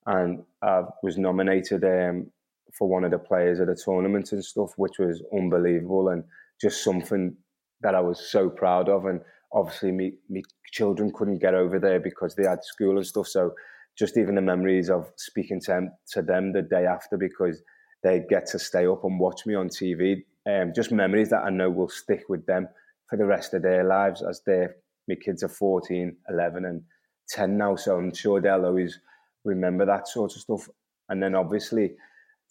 and 0.07 0.43
I 0.63 0.85
was 1.03 1.19
nominated 1.19 1.85
um, 1.85 2.31
for 2.73 2.89
one 2.89 3.05
of 3.05 3.11
the 3.11 3.19
players 3.19 3.61
of 3.61 3.67
the 3.67 3.75
tournament 3.75 4.33
and 4.33 4.45
stuff, 4.45 4.73
which 4.77 4.99
was 4.99 5.23
unbelievable 5.33 6.09
and 6.09 6.25
just 6.61 6.85
something 6.85 7.37
that 7.81 7.95
I 7.95 8.01
was 8.01 8.21
so 8.31 8.49
proud 8.49 8.89
of. 8.89 9.07
And 9.07 9.21
obviously, 9.53 9.93
me, 9.93 10.13
me 10.29 10.43
children 10.73 11.13
couldn't 11.13 11.39
get 11.39 11.55
over 11.55 11.79
there 11.79 12.01
because 12.01 12.35
they 12.35 12.45
had 12.45 12.65
school 12.65 12.97
and 12.97 13.07
stuff, 13.07 13.27
so 13.27 13.55
just 14.01 14.17
even 14.17 14.35
the 14.35 14.41
memories 14.41 14.89
of 14.89 15.13
speaking 15.17 15.61
to 15.61 15.71
them, 15.71 15.91
to 16.13 16.23
them 16.23 16.53
the 16.53 16.63
day 16.63 16.87
after 16.87 17.19
because 17.19 17.63
they 18.03 18.25
get 18.31 18.47
to 18.47 18.59
stay 18.59 18.87
up 18.87 19.05
and 19.05 19.21
watch 19.21 19.45
me 19.45 19.55
on 19.55 19.69
TV. 19.69 20.23
Um, 20.49 20.73
just 20.75 20.91
memories 20.91 21.29
that 21.29 21.45
I 21.45 21.51
know 21.51 21.69
will 21.69 21.91
stick 21.91 22.25
with 22.31 22.47
them 22.47 22.67
for 23.09 23.19
the 23.19 23.27
rest 23.27 23.53
of 23.53 23.61
their 23.63 23.85
lives 23.85 24.23
as 24.23 24.41
their 24.47 24.77
my 25.07 25.17
kids 25.17 25.43
are 25.43 25.49
14, 25.49 26.17
11 26.31 26.65
and 26.65 26.83
10 27.29 27.59
now. 27.59 27.77
So 27.77 27.99
I'm 27.99 28.15
sure 28.15 28.41
they'll 28.41 28.65
always 28.65 28.99
remember 29.45 29.85
that 29.85 30.09
sort 30.09 30.35
of 30.35 30.41
stuff. 30.41 30.69
And 31.11 31.23
then 31.23 31.35
obviously 31.35 31.93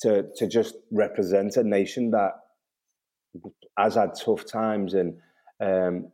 to 0.01 0.27
to 0.35 0.47
just 0.47 0.75
represent 0.91 1.57
a 1.57 1.63
nation 1.63 2.11
that 2.11 2.33
has 3.77 3.95
had 3.95 4.11
tough 4.13 4.45
times 4.45 4.93
and 4.93 5.17
um, 5.61 6.11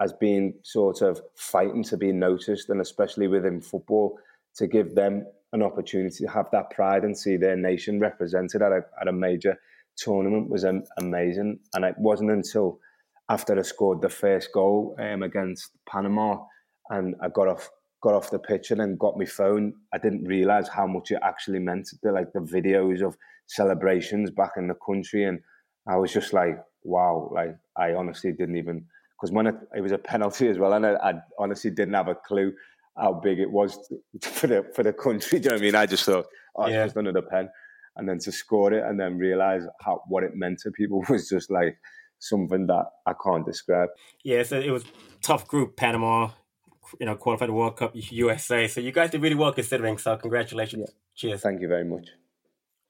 has 0.00 0.12
been 0.12 0.54
sort 0.62 1.02
of 1.02 1.20
fighting 1.36 1.82
to 1.84 1.96
be 1.96 2.12
noticed, 2.12 2.70
and 2.70 2.80
especially 2.80 3.26
within 3.26 3.60
football, 3.60 4.18
to 4.58 4.66
give 4.66 4.94
them 4.94 5.26
an 5.52 5.62
opportunity 5.62 6.24
to 6.24 6.30
have 6.30 6.50
that 6.52 6.70
pride 6.70 7.04
and 7.04 7.16
see 7.16 7.36
their 7.36 7.56
nation 7.56 7.98
represented 7.98 8.60
at 8.60 8.72
a, 8.72 8.82
at 9.00 9.08
a 9.08 9.12
major 9.12 9.58
tournament 9.96 10.50
was 10.50 10.64
amazing. 10.98 11.58
And 11.74 11.84
it 11.84 11.94
wasn't 11.98 12.30
until 12.30 12.78
after 13.28 13.58
I 13.58 13.62
scored 13.62 14.02
the 14.02 14.08
first 14.08 14.52
goal 14.52 14.96
um, 14.98 15.22
against 15.22 15.70
Panama 15.88 16.44
and 16.90 17.14
I 17.22 17.28
got 17.28 17.48
off 17.48 17.70
got 18.00 18.14
off 18.14 18.30
the 18.30 18.38
pitch 18.38 18.70
and 18.70 18.80
then 18.80 18.96
got 18.96 19.18
my 19.18 19.24
phone, 19.24 19.74
I 19.92 19.98
didn't 19.98 20.24
realise 20.24 20.68
how 20.68 20.86
much 20.86 21.10
it 21.10 21.18
actually 21.22 21.58
meant. 21.58 21.88
The, 22.02 22.12
like 22.12 22.32
the 22.32 22.40
videos 22.40 23.02
of 23.02 23.16
celebrations 23.46 24.30
back 24.30 24.52
in 24.56 24.68
the 24.68 24.74
country, 24.74 25.24
and 25.24 25.40
I 25.88 25.96
was 25.96 26.12
just 26.12 26.32
like, 26.32 26.58
wow! 26.84 27.28
Like 27.34 27.56
I 27.76 27.94
honestly 27.94 28.32
didn't 28.32 28.56
even 28.56 28.84
because 29.16 29.32
when 29.32 29.48
it, 29.48 29.56
it, 29.76 29.80
was 29.80 29.90
a 29.90 29.98
penalty 29.98 30.48
as 30.48 30.58
well, 30.58 30.74
and 30.74 30.86
I, 30.86 30.92
I, 30.92 31.14
honestly 31.40 31.72
didn't 31.72 31.94
have 31.94 32.06
a 32.06 32.14
clue 32.14 32.52
how 32.98 33.14
big 33.14 33.38
it 33.38 33.50
was 33.50 33.78
for 34.20 34.46
the 34.46 34.64
for 34.74 34.82
the 34.82 34.92
country. 34.92 35.38
Do 35.40 35.44
you 35.44 35.50
know 35.50 35.56
what 35.56 35.62
I 35.62 35.64
mean? 35.64 35.74
I 35.74 35.86
just 35.86 36.04
thought, 36.04 36.26
oh, 36.56 36.64
it's 36.64 36.72
yeah. 36.72 36.84
just 36.84 36.96
another 36.96 37.22
pen, 37.22 37.48
and 37.96 38.08
then 38.08 38.18
to 38.20 38.32
score 38.32 38.72
it 38.72 38.84
and 38.84 38.98
then 38.98 39.18
realise 39.18 39.64
how 39.80 40.02
what 40.08 40.24
it 40.24 40.34
meant 40.34 40.60
to 40.60 40.70
people 40.70 41.04
was 41.08 41.28
just 41.28 41.50
like 41.50 41.78
something 42.18 42.66
that 42.66 42.86
I 43.06 43.12
can't 43.22 43.46
describe. 43.46 43.90
Yeah, 44.24 44.42
so 44.42 44.58
it 44.58 44.70
was 44.70 44.84
tough 45.22 45.46
group, 45.46 45.76
Panama, 45.76 46.30
you 46.98 47.06
know, 47.06 47.14
qualified 47.14 47.50
World 47.50 47.76
Cup, 47.76 47.92
USA. 47.94 48.66
So 48.68 48.80
you 48.80 48.92
guys 48.92 49.10
did 49.10 49.22
really 49.22 49.34
well 49.34 49.52
considering. 49.52 49.98
So 49.98 50.16
congratulations. 50.16 50.84
Yeah. 50.88 50.94
Cheers. 51.14 51.40
Thank 51.42 51.60
you 51.60 51.68
very 51.68 51.84
much. 51.84 52.08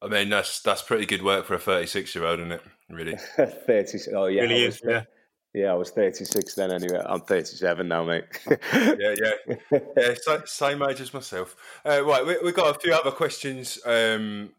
I 0.01 0.07
mean, 0.07 0.29
that's 0.29 0.61
that's 0.61 0.83
pretty 0.83 1.07
good 1.07 1.23
work 1.23 1.47
for 1.47 1.55
a 1.55 1.59
36 1.59 2.15
year 2.15 2.25
old, 2.25 2.41
isn't 2.41 2.53
it? 2.53 2.63
Really? 2.89 3.17
36. 3.17 4.09
Oh, 4.15 4.27
yeah. 4.27 4.43
Really 4.43 4.65
is, 4.65 4.81
yeah. 4.85 5.05
Yeah, 5.55 5.73
I 5.73 5.75
was 5.75 5.91
36 5.91 6.55
then 6.55 6.71
anyway. 6.71 7.03
I'm 7.05 7.23
37 7.23 7.89
now, 7.89 8.05
mate. 8.05 8.25
yeah, 8.73 9.15
yeah. 9.17 9.79
Yeah, 9.97 10.15
so, 10.21 10.43
same 10.45 10.83
age 10.83 11.01
as 11.01 11.13
myself. 11.15 11.57
Uh, 11.85 12.05
right, 12.05 12.25
we, 12.25 12.35
have 12.35 12.55
got 12.55 12.77
a 12.77 12.79
few 12.79 12.93
other 12.93 13.11
questions 13.11 13.79
um, 13.87 14.51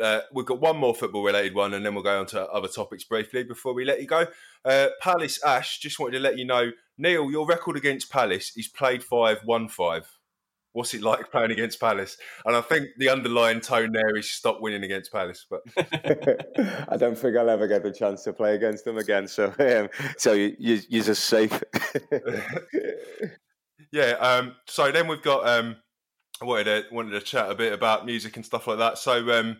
uh, 0.00 0.20
we've 0.32 0.46
got 0.46 0.60
one 0.60 0.76
more 0.76 0.94
football 0.94 1.22
related 1.22 1.54
one, 1.54 1.74
and 1.74 1.84
then 1.84 1.94
we'll 1.94 2.04
go 2.04 2.20
on 2.20 2.26
to 2.26 2.46
other 2.48 2.68
topics 2.68 3.04
briefly 3.04 3.44
before 3.44 3.74
we 3.74 3.84
let 3.84 4.00
you 4.00 4.06
go. 4.06 4.26
Uh, 4.64 4.88
Palace 5.00 5.42
Ash, 5.44 5.78
just 5.78 5.98
wanted 5.98 6.12
to 6.12 6.20
let 6.20 6.38
you 6.38 6.44
know, 6.44 6.72
Neil, 6.98 7.30
your 7.30 7.46
record 7.46 7.76
against 7.76 8.10
Palace 8.10 8.56
is 8.56 8.68
played 8.68 9.02
five, 9.02 9.40
one 9.44 9.68
five. 9.68 10.06
What's 10.74 10.92
it 10.92 11.02
like 11.02 11.30
playing 11.30 11.52
against 11.52 11.78
Palace? 11.78 12.16
And 12.44 12.56
I 12.56 12.60
think 12.60 12.88
the 12.98 13.08
underlying 13.08 13.60
tone 13.60 13.92
there 13.92 14.16
is 14.16 14.30
stop 14.30 14.60
winning 14.60 14.82
against 14.82 15.12
Palace. 15.12 15.46
But 15.48 15.60
I 16.88 16.96
don't 16.96 17.16
think 17.16 17.36
I'll 17.36 17.48
ever 17.48 17.68
get 17.68 17.84
the 17.84 17.92
chance 17.92 18.24
to 18.24 18.32
play 18.32 18.56
against 18.56 18.84
them 18.84 18.98
again. 18.98 19.28
So, 19.28 19.54
um, 19.60 19.88
so 20.18 20.32
you, 20.32 20.56
you, 20.58 20.80
you're 20.88 21.04
just 21.04 21.24
safe. 21.26 21.62
yeah. 23.92 24.16
Um, 24.18 24.56
so 24.66 24.90
then 24.90 25.06
we've 25.06 25.22
got. 25.22 25.48
Um, 25.48 25.76
I 26.42 26.44
wanted 26.44 26.64
to 26.64 26.94
wanted 26.94 27.12
to 27.12 27.20
chat 27.20 27.48
a 27.48 27.54
bit 27.54 27.72
about 27.72 28.04
music 28.04 28.34
and 28.34 28.44
stuff 28.44 28.66
like 28.66 28.78
that. 28.78 28.98
So 28.98 29.30
um, 29.38 29.58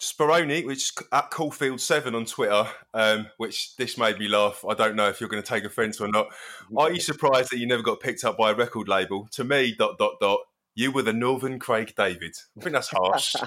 Speroni, 0.00 0.64
which 0.64 0.78
is 0.78 0.92
at 1.12 1.30
Caulfield7 1.30 2.14
on 2.14 2.24
Twitter, 2.24 2.66
um, 2.94 3.26
which 3.36 3.76
this 3.76 3.98
made 3.98 4.18
me 4.18 4.28
laugh. 4.28 4.64
I 4.68 4.74
don't 4.74 4.94
know 4.94 5.08
if 5.08 5.20
you're 5.20 5.28
going 5.28 5.42
to 5.42 5.48
take 5.48 5.64
offence 5.64 6.00
or 6.00 6.08
not. 6.08 6.28
Are 6.76 6.92
you 6.92 7.00
surprised 7.00 7.50
that 7.50 7.58
you 7.58 7.66
never 7.66 7.82
got 7.82 7.98
picked 7.98 8.22
up 8.24 8.38
by 8.38 8.52
a 8.52 8.54
record 8.54 8.88
label? 8.88 9.28
To 9.32 9.42
me, 9.42 9.74
dot, 9.76 9.98
dot, 9.98 10.14
dot, 10.20 10.40
you 10.76 10.92
were 10.92 11.02
the 11.02 11.12
Northern 11.12 11.58
Craig 11.58 11.94
David. 11.96 12.36
I 12.56 12.60
think 12.60 12.74
that's 12.74 12.90
harsh. 12.92 13.34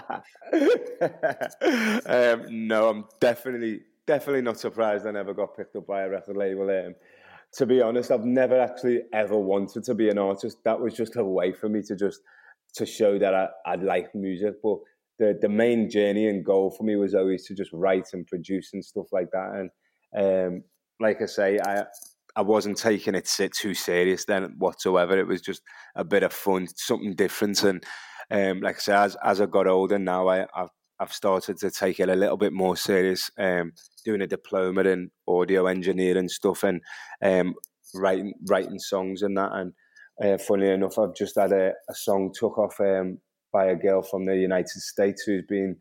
um, 2.06 2.68
no, 2.68 2.90
I'm 2.90 3.06
definitely, 3.22 3.84
definitely 4.06 4.42
not 4.42 4.60
surprised 4.60 5.08
I 5.08 5.12
never 5.12 5.34
got 5.34 5.56
picked 5.56 5.78
up 5.78 5.88
by 5.88 6.02
a 6.02 6.10
record 6.10 6.36
label. 6.36 6.70
Um, 6.70 6.96
to 7.54 7.66
be 7.66 7.82
honest, 7.82 8.12
I've 8.12 8.26
never 8.26 8.60
actually 8.60 9.04
ever 9.14 9.38
wanted 9.38 9.86
to 9.86 9.94
be 9.96 10.10
an 10.10 10.18
artist. 10.18 10.58
That 10.66 10.82
was 10.82 10.94
just 10.94 11.16
a 11.16 11.24
way 11.24 11.54
for 11.54 11.70
me 11.70 11.82
to 11.84 11.96
just 11.96 12.20
to 12.74 12.86
show 12.86 13.18
that 13.20 13.34
I, 13.34 13.48
I 13.66 13.76
like 13.76 14.14
music. 14.14 14.56
But 14.62 14.80
the 15.22 15.38
the 15.40 15.50
main 15.50 15.90
journey 15.90 16.28
and 16.28 16.44
goal 16.44 16.72
for 16.72 16.84
me 16.84 16.96
was 16.96 17.14
always 17.14 17.46
to 17.46 17.54
just 17.54 17.72
write 17.72 18.10
and 18.14 18.26
produce 18.26 18.74
and 18.74 18.84
stuff 18.84 19.06
like 19.12 19.30
that. 19.32 19.70
And 20.14 20.56
um, 20.58 20.64
like 21.00 21.22
I 21.22 21.28
say, 21.28 21.60
I 21.64 21.86
I 22.36 22.42
wasn't 22.42 22.78
taking 22.78 23.14
it 23.16 23.30
too 23.54 23.74
serious 23.76 24.26
then 24.26 24.56
whatsoever. 24.58 25.18
It 25.18 25.28
was 25.28 25.42
just 25.42 25.62
a 25.96 26.04
bit 26.04 26.24
of 26.24 26.34
fun, 26.34 26.68
something 26.76 27.14
different. 27.14 27.64
And 27.64 27.84
um, 28.32 28.62
like 28.62 28.78
I 28.78 28.80
say, 28.80 28.94
as 28.94 29.16
as 29.24 29.40
I 29.40 29.46
got 29.46 29.68
older 29.68 30.00
now, 30.00 30.28
I 30.28 30.48
I've, 30.56 30.70
I've 31.00 31.14
started 31.14 31.58
to 31.60 31.70
take 31.70 32.00
it 32.00 32.10
a 32.10 32.16
little 32.16 32.38
bit 32.38 32.52
more 32.52 32.76
serious. 32.76 33.30
Um, 33.38 33.74
doing 34.04 34.22
a 34.22 34.28
diploma 34.28 34.82
in 34.82 35.12
audio 35.28 35.68
engineering 35.68 36.30
stuff 36.30 36.64
and 36.64 36.82
um, 37.22 37.54
writing 37.94 38.34
writing 38.50 38.80
songs 38.80 39.22
and 39.22 39.38
that. 39.38 39.52
And 39.54 39.74
uh, 40.24 40.40
funny 40.40 40.70
enough, 40.70 40.98
I've 40.98 41.16
just 41.16 41.36
had 41.36 41.52
a, 41.52 41.74
a 41.88 41.94
song 41.94 42.34
took 42.34 42.58
off 42.58 42.80
um, 42.80 43.20
by 43.52 43.66
a 43.68 43.76
girl 43.76 44.02
from 44.02 44.26
the 44.26 44.36
United 44.36 44.82
States 44.82 45.24
who's 45.24 45.44
been 45.48 45.78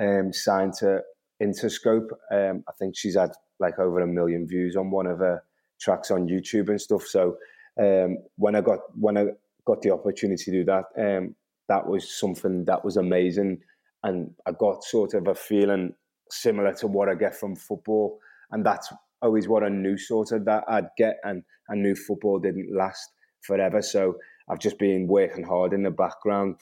um, 0.00 0.32
signed 0.32 0.74
to 0.74 1.00
Interscope. 1.42 2.08
Um, 2.30 2.64
I 2.68 2.72
think 2.78 2.96
she's 2.96 3.16
had 3.16 3.32
like 3.58 3.78
over 3.78 4.00
a 4.00 4.06
million 4.06 4.46
views 4.46 4.76
on 4.76 4.90
one 4.90 5.06
of 5.06 5.18
her 5.18 5.42
tracks 5.80 6.10
on 6.10 6.28
YouTube 6.28 6.68
and 6.68 6.80
stuff. 6.80 7.06
So 7.06 7.36
um, 7.80 8.18
when 8.36 8.54
I 8.54 8.60
got 8.60 8.80
when 8.98 9.16
I 9.16 9.26
got 9.66 9.82
the 9.82 9.92
opportunity 9.92 10.44
to 10.44 10.50
do 10.50 10.64
that, 10.64 10.84
um, 10.98 11.34
that 11.68 11.86
was 11.86 12.18
something 12.18 12.64
that 12.66 12.84
was 12.84 12.96
amazing, 12.96 13.60
and 14.02 14.30
I 14.46 14.52
got 14.52 14.84
sort 14.84 15.14
of 15.14 15.26
a 15.26 15.34
feeling 15.34 15.94
similar 16.30 16.72
to 16.74 16.86
what 16.86 17.08
I 17.08 17.14
get 17.14 17.36
from 17.36 17.56
football, 17.56 18.18
and 18.50 18.64
that's 18.64 18.92
always 19.22 19.48
what 19.48 19.64
I 19.64 19.68
knew 19.68 19.96
sort 19.96 20.32
of 20.32 20.44
that 20.44 20.64
I'd 20.68 20.88
get, 20.96 21.16
and 21.24 21.42
I 21.70 21.74
knew 21.74 21.94
football 21.94 22.38
didn't 22.38 22.74
last 22.74 23.10
forever. 23.42 23.82
So 23.82 24.16
I've 24.48 24.60
just 24.60 24.78
been 24.78 25.06
working 25.06 25.44
hard 25.44 25.72
in 25.72 25.82
the 25.82 25.90
background, 25.90 26.56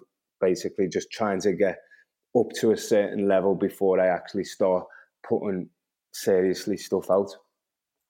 basically 0.44 0.88
just 0.88 1.10
trying 1.10 1.40
to 1.40 1.52
get 1.52 1.78
up 2.36 2.50
to 2.60 2.72
a 2.72 2.76
certain 2.76 3.28
level 3.28 3.54
before 3.54 4.00
I 4.00 4.08
actually 4.08 4.44
start 4.44 4.84
putting 5.28 5.68
seriously 6.12 6.76
stuff 6.76 7.10
out. 7.10 7.30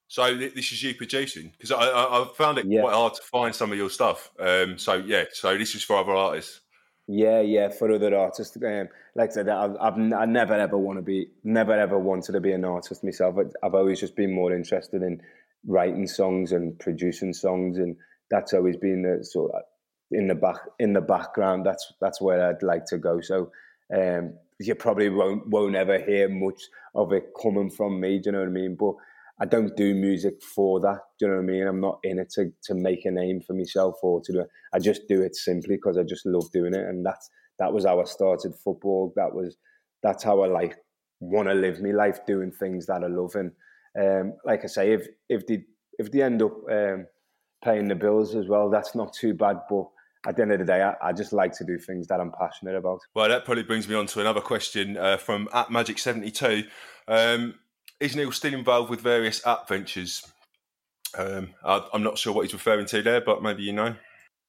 So 0.08 0.34
this 0.36 0.72
is 0.72 0.82
you 0.82 0.94
producing 0.94 1.50
because 1.52 1.72
I, 1.72 1.88
I, 1.88 2.26
found 2.36 2.58
it 2.58 2.66
yeah. 2.68 2.82
quite 2.82 2.94
hard 2.94 3.14
to 3.14 3.22
find 3.22 3.54
some 3.54 3.72
of 3.72 3.78
your 3.78 3.90
stuff. 3.90 4.30
Um, 4.38 4.78
so 4.78 4.94
yeah, 4.94 5.24
so 5.32 5.56
this 5.56 5.74
is 5.74 5.82
for 5.82 5.96
other 5.96 6.12
artists. 6.12 6.60
Yeah, 7.06 7.40
yeah, 7.40 7.68
for 7.68 7.90
other 7.90 8.16
artists. 8.16 8.56
Um, 8.56 8.88
like 9.14 9.30
I 9.30 9.32
said, 9.32 9.48
I've, 9.48 9.76
I've 9.80 9.98
I 10.12 10.24
never 10.24 10.54
ever 10.54 10.78
want 10.78 10.98
to 10.98 11.02
be, 11.02 11.28
never 11.42 11.72
ever 11.72 11.98
wanted 11.98 12.32
to 12.32 12.40
be 12.40 12.52
an 12.52 12.64
artist 12.64 13.02
myself. 13.04 13.36
I've 13.62 13.74
always 13.74 14.00
just 14.00 14.16
been 14.16 14.32
more 14.32 14.52
interested 14.54 15.02
in 15.02 15.20
writing 15.66 16.06
songs 16.06 16.52
and 16.52 16.78
producing 16.78 17.32
songs, 17.32 17.78
and 17.78 17.96
that's 18.30 18.52
always 18.52 18.76
been 18.76 19.02
the 19.02 19.24
sort 19.24 19.52
of 19.52 19.62
in 20.10 20.28
the 20.28 20.34
back 20.34 20.58
in 20.78 20.92
the 20.92 21.00
background. 21.00 21.66
That's 21.66 21.92
that's 22.00 22.20
where 22.20 22.48
I'd 22.48 22.62
like 22.62 22.84
to 22.86 22.98
go. 22.98 23.20
So 23.20 23.50
um, 23.94 24.34
you 24.60 24.74
probably 24.74 25.08
won't 25.08 25.48
won't 25.48 25.76
ever 25.76 25.98
hear 25.98 26.28
much 26.28 26.62
of 26.94 27.12
it 27.12 27.30
coming 27.40 27.70
from 27.70 28.00
me. 28.00 28.18
Do 28.18 28.28
you 28.28 28.32
know 28.32 28.40
what 28.40 28.48
I 28.48 28.52
mean? 28.52 28.76
But 28.78 28.94
I 29.40 29.46
don't 29.46 29.76
do 29.76 29.94
music 29.94 30.42
for 30.42 30.80
that. 30.80 31.00
Do 31.18 31.26
you 31.26 31.28
know 31.28 31.38
what 31.38 31.42
I 31.42 31.46
mean? 31.46 31.66
I'm 31.66 31.80
not 31.80 31.98
in 32.04 32.18
it 32.18 32.30
to 32.34 32.52
to 32.64 32.74
make 32.74 33.04
a 33.04 33.10
name 33.10 33.40
for 33.40 33.54
myself 33.54 33.96
or 34.02 34.20
to 34.22 34.32
do 34.32 34.40
it. 34.40 34.48
I 34.72 34.78
just 34.78 35.08
do 35.08 35.22
it 35.22 35.34
simply 35.34 35.76
because 35.76 35.98
I 35.98 36.02
just 36.04 36.26
love 36.26 36.50
doing 36.52 36.74
it, 36.74 36.86
and 36.86 37.04
that's 37.04 37.28
that 37.58 37.72
was 37.72 37.84
how 37.84 38.00
I 38.00 38.04
started 38.04 38.54
football. 38.54 39.12
That 39.16 39.34
was 39.34 39.56
that's 40.02 40.22
how 40.22 40.42
I 40.42 40.48
like 40.48 40.76
want 41.20 41.48
to 41.48 41.54
live 41.54 41.80
my 41.80 41.90
life 41.90 42.24
doing 42.26 42.52
things 42.52 42.86
that 42.86 43.02
I 43.02 43.08
love. 43.08 43.34
And 43.34 43.52
um, 43.98 44.34
like 44.44 44.64
I 44.64 44.68
say, 44.68 44.92
if 44.92 45.06
if 45.28 45.46
they 45.46 45.64
if 45.98 46.12
they 46.12 46.22
end 46.22 46.42
up 46.42 46.52
um, 46.70 47.06
paying 47.64 47.88
the 47.88 47.94
bills 47.94 48.34
as 48.34 48.46
well, 48.46 48.70
that's 48.70 48.94
not 48.94 49.12
too 49.12 49.34
bad. 49.34 49.58
But 49.68 49.86
at 50.26 50.36
the 50.36 50.42
end 50.42 50.52
of 50.52 50.58
the 50.58 50.64
day, 50.64 50.82
I, 50.82 51.08
I, 51.08 51.12
just 51.12 51.32
like 51.32 51.52
to 51.58 51.64
do 51.64 51.78
things 51.78 52.06
that 52.08 52.20
I'm 52.20 52.32
passionate 52.32 52.76
about. 52.76 53.00
Well, 53.14 53.28
that 53.28 53.44
probably 53.44 53.62
brings 53.62 53.88
me 53.88 53.94
on 53.94 54.06
to 54.06 54.20
another 54.20 54.40
question 54.40 54.96
uh, 54.96 55.16
from 55.16 55.48
at 55.52 55.70
Magic 55.70 55.98
Seventy 55.98 56.30
Two. 56.30 56.64
Um, 57.06 57.54
is 58.00 58.16
Neil 58.16 58.32
still 58.32 58.54
involved 58.54 58.90
with 58.90 59.00
various 59.00 59.46
app 59.46 59.68
ventures? 59.68 60.24
Um, 61.16 61.50
I, 61.64 61.86
am 61.92 62.02
not 62.02 62.18
sure 62.18 62.32
what 62.32 62.42
he's 62.42 62.54
referring 62.54 62.86
to 62.86 63.02
there, 63.02 63.20
but 63.20 63.42
maybe 63.42 63.62
you 63.62 63.72
know. 63.72 63.94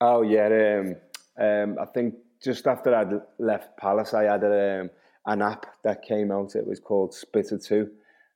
Oh 0.01 0.21
yeah, 0.21 0.80
um, 0.80 0.95
um, 1.43 1.78
I 1.80 1.86
think 1.86 2.15
just 2.43 2.67
after 2.67 2.95
I'd 2.95 3.21
left 3.39 3.78
Palace, 3.78 4.13
I 4.13 4.23
had 4.23 4.43
a, 4.43 4.82
um, 4.82 4.89
an 5.26 5.41
app 5.41 5.65
that 5.84 6.03
came 6.03 6.32
out. 6.32 6.55
It 6.55 6.65
was 6.65 6.80
called 6.80 7.13
Spitter 7.13 7.57
Two, 7.57 7.89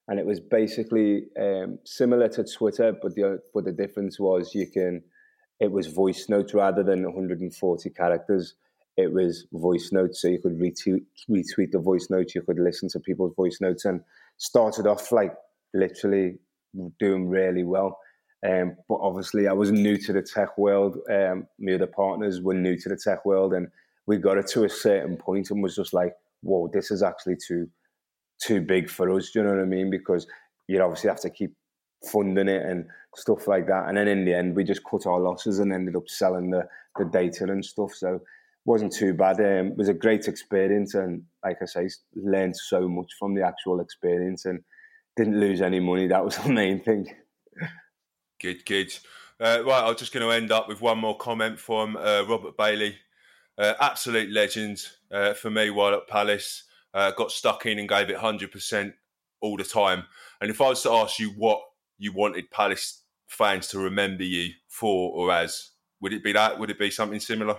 and 0.07 0.19
it 0.19 0.25
was 0.25 0.39
basically 0.39 1.27
um, 1.39 1.79
similar 1.85 2.27
to 2.29 2.43
Twitter, 2.43 2.95
but 3.01 3.15
the 3.15 3.41
but 3.53 3.65
the 3.65 3.71
difference 3.71 4.19
was 4.19 4.53
you 4.53 4.67
can 4.67 5.03
it 5.59 5.71
was 5.71 5.87
voice 5.87 6.29
notes 6.29 6.53
rather 6.53 6.83
than 6.83 7.03
140 7.03 7.89
characters. 7.89 8.55
It 8.97 9.11
was 9.11 9.45
voice 9.53 9.91
notes, 9.91 10.21
so 10.21 10.27
you 10.27 10.39
could 10.39 10.59
retweet, 10.59 11.05
retweet 11.29 11.71
the 11.71 11.79
voice 11.79 12.09
notes. 12.09 12.35
You 12.35 12.41
could 12.41 12.59
listen 12.59 12.89
to 12.89 12.99
people's 12.99 13.33
voice 13.35 13.59
notes, 13.61 13.85
and 13.85 14.01
started 14.37 14.87
off 14.87 15.11
like 15.11 15.33
literally 15.73 16.37
doing 16.99 17.29
really 17.29 17.63
well. 17.63 17.97
Um, 18.47 18.75
but 18.87 18.99
obviously, 19.01 19.47
I 19.47 19.53
was 19.53 19.71
new 19.71 19.97
to 19.97 20.13
the 20.13 20.21
tech 20.21 20.57
world. 20.57 20.97
Um, 21.11 21.47
me 21.59 21.75
other 21.75 21.87
partners 21.87 22.41
were 22.41 22.53
new 22.53 22.77
to 22.77 22.89
the 22.89 22.97
tech 22.97 23.25
world, 23.25 23.53
and 23.53 23.67
we 24.05 24.17
got 24.17 24.37
it 24.37 24.47
to 24.47 24.63
a 24.63 24.69
certain 24.69 25.17
point 25.17 25.51
and 25.51 25.61
was 25.61 25.75
just 25.75 25.93
like, 25.93 26.13
whoa, 26.41 26.69
this 26.71 26.89
is 26.91 27.03
actually 27.03 27.35
too 27.35 27.69
too 28.41 28.61
big 28.61 28.89
for 28.89 29.11
us. 29.11 29.31
Do 29.31 29.39
you 29.39 29.45
know 29.45 29.51
what 29.51 29.61
I 29.61 29.65
mean? 29.65 29.89
Because 29.89 30.25
you 30.67 30.81
obviously 30.81 31.09
have 31.09 31.19
to 31.21 31.29
keep 31.29 31.53
funding 32.03 32.47
it 32.47 32.65
and 32.65 32.85
stuff 33.15 33.47
like 33.47 33.67
that. 33.67 33.87
And 33.87 33.97
then 33.97 34.07
in 34.07 34.25
the 34.25 34.33
end, 34.33 34.55
we 34.55 34.63
just 34.63 34.83
cut 34.83 35.05
our 35.05 35.19
losses 35.19 35.59
and 35.59 35.73
ended 35.73 35.95
up 35.95 36.09
selling 36.09 36.49
the 36.49 36.67
the 36.97 37.05
data 37.05 37.45
and 37.45 37.63
stuff. 37.63 37.93
So 37.93 38.15
it 38.15 38.21
wasn't 38.65 38.93
too 38.93 39.13
bad. 39.13 39.39
Um, 39.39 39.67
it 39.67 39.77
was 39.77 39.89
a 39.89 39.93
great 39.93 40.27
experience, 40.27 40.93
and 40.93 41.23
like 41.43 41.57
I 41.61 41.65
say, 41.65 41.89
learned 42.15 42.55
so 42.55 42.87
much 42.87 43.11
from 43.17 43.35
the 43.35 43.45
actual 43.45 43.79
experience 43.79 44.45
and 44.45 44.59
didn't 45.15 45.39
lose 45.39 45.61
any 45.61 45.79
money. 45.79 46.07
That 46.07 46.23
was 46.23 46.37
the 46.43 46.51
main 46.51 46.81
thing. 46.81 47.07
Good, 48.39 48.65
good. 48.65 48.93
Uh, 49.39 49.63
right, 49.65 49.87
I'm 49.87 49.95
just 49.95 50.13
going 50.13 50.25
to 50.25 50.35
end 50.35 50.51
up 50.51 50.67
with 50.67 50.81
one 50.81 50.97
more 50.97 51.17
comment 51.17 51.59
from 51.59 51.95
uh, 51.95 52.23
Robert 52.27 52.57
Bailey. 52.57 52.97
Uh, 53.57 53.73
absolute 53.79 54.31
legend 54.31 54.81
uh, 55.11 55.33
for 55.33 55.49
me 55.49 55.69
while 55.69 55.93
at 55.93 56.07
Palace. 56.07 56.63
Uh, 56.93 57.11
got 57.11 57.31
stuck 57.31 57.65
in 57.65 57.79
and 57.79 57.87
gave 57.87 58.09
it 58.09 58.17
100% 58.17 58.93
all 59.41 59.57
the 59.57 59.63
time. 59.63 60.03
And 60.41 60.49
if 60.49 60.59
I 60.61 60.69
was 60.69 60.81
to 60.83 60.91
ask 60.91 61.19
you 61.19 61.29
what 61.31 61.61
you 61.99 62.11
wanted 62.13 62.49
Palace 62.49 63.03
fans 63.27 63.67
to 63.67 63.77
remember 63.79 64.23
you 64.23 64.53
for 64.67 65.11
or 65.11 65.31
as, 65.31 65.69
would 66.01 66.13
it 66.13 66.23
be 66.23 66.33
that? 66.33 66.57
Would 66.57 66.71
it 66.71 66.79
be 66.79 66.89
something 66.89 67.19
similar? 67.19 67.57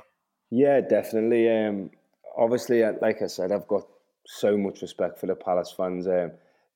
Yeah, 0.50 0.80
definitely. 0.80 1.48
Um, 1.48 1.90
obviously, 2.36 2.82
uh, 2.82 2.94
like 3.00 3.22
I 3.22 3.28
said, 3.28 3.52
I've 3.52 3.68
got 3.68 3.86
so 4.26 4.58
much 4.58 4.82
respect 4.82 5.20
for 5.20 5.26
the 5.26 5.36
Palace 5.36 5.72
fans. 5.76 6.08
Um, 6.08 6.32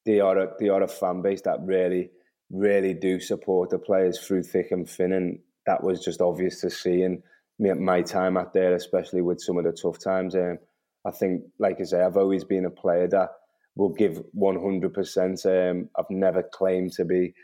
they 0.07 0.21
are 0.21 0.39
a, 0.39 0.53
they 0.61 0.69
are 0.69 0.83
a 0.83 0.89
fan 0.89 1.23
base 1.23 1.41
that 1.43 1.59
really 1.65 2.11
really 2.51 2.95
do 2.95 3.19
support 3.19 3.71
the 3.71 3.79
players 3.79 4.21
through 4.21 4.43
thick 4.43 4.71
and 4.71 4.89
thin, 4.89 5.13
and 5.13 5.39
that 5.67 5.83
was 5.83 6.05
just 6.05 6.21
obvious 6.21 6.61
to 6.61 6.71
see. 6.71 7.03
And 7.03 7.23
my 7.59 8.03
time 8.03 8.37
out 8.37 8.53
there, 8.53 8.75
especially 8.75 9.23
with 9.23 9.41
some 9.41 9.57
of 9.57 9.65
the 9.65 9.73
tough 9.73 9.99
times, 9.99 10.35
um, 10.35 10.59
I 11.07 11.11
think, 11.11 11.43
like 11.59 11.81
I 11.81 11.85
say, 11.85 12.03
I've 12.03 12.19
always 12.19 12.45
been 12.45 12.67
a 12.67 12.71
player 12.71 13.09
that 13.09 13.31
will 13.77 13.95
give 13.95 14.23
one 14.33 14.61
hundred 14.61 14.93
percent. 14.93 15.45
Um, 15.47 15.89
I've 15.99 16.11
never 16.11 16.43
claimed 16.43 16.93
to 16.93 17.05
be 17.05 17.35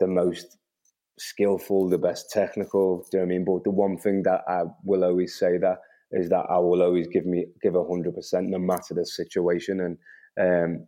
the 0.00 0.06
most 0.06 0.58
skillful, 1.18 1.88
the 1.88 1.98
best 1.98 2.30
technical. 2.30 3.06
Do 3.10 3.18
you 3.18 3.18
know 3.18 3.26
what 3.26 3.34
I 3.34 3.36
mean? 3.36 3.44
But 3.44 3.64
the 3.64 3.70
one 3.70 3.98
thing 3.98 4.22
that 4.24 4.42
I 4.48 4.62
will 4.84 5.04
always 5.04 5.38
say 5.38 5.58
that 5.58 5.78
is 6.10 6.28
that 6.30 6.46
I 6.48 6.58
will 6.58 6.82
always 6.82 7.08
give 7.08 7.26
me 7.26 7.46
give 7.62 7.74
hundred 7.74 8.14
percent, 8.14 8.48
no 8.48 8.58
matter 8.58 8.94
the 8.94 9.06
situation. 9.06 9.80
And 9.80 9.98
um, 10.40 10.86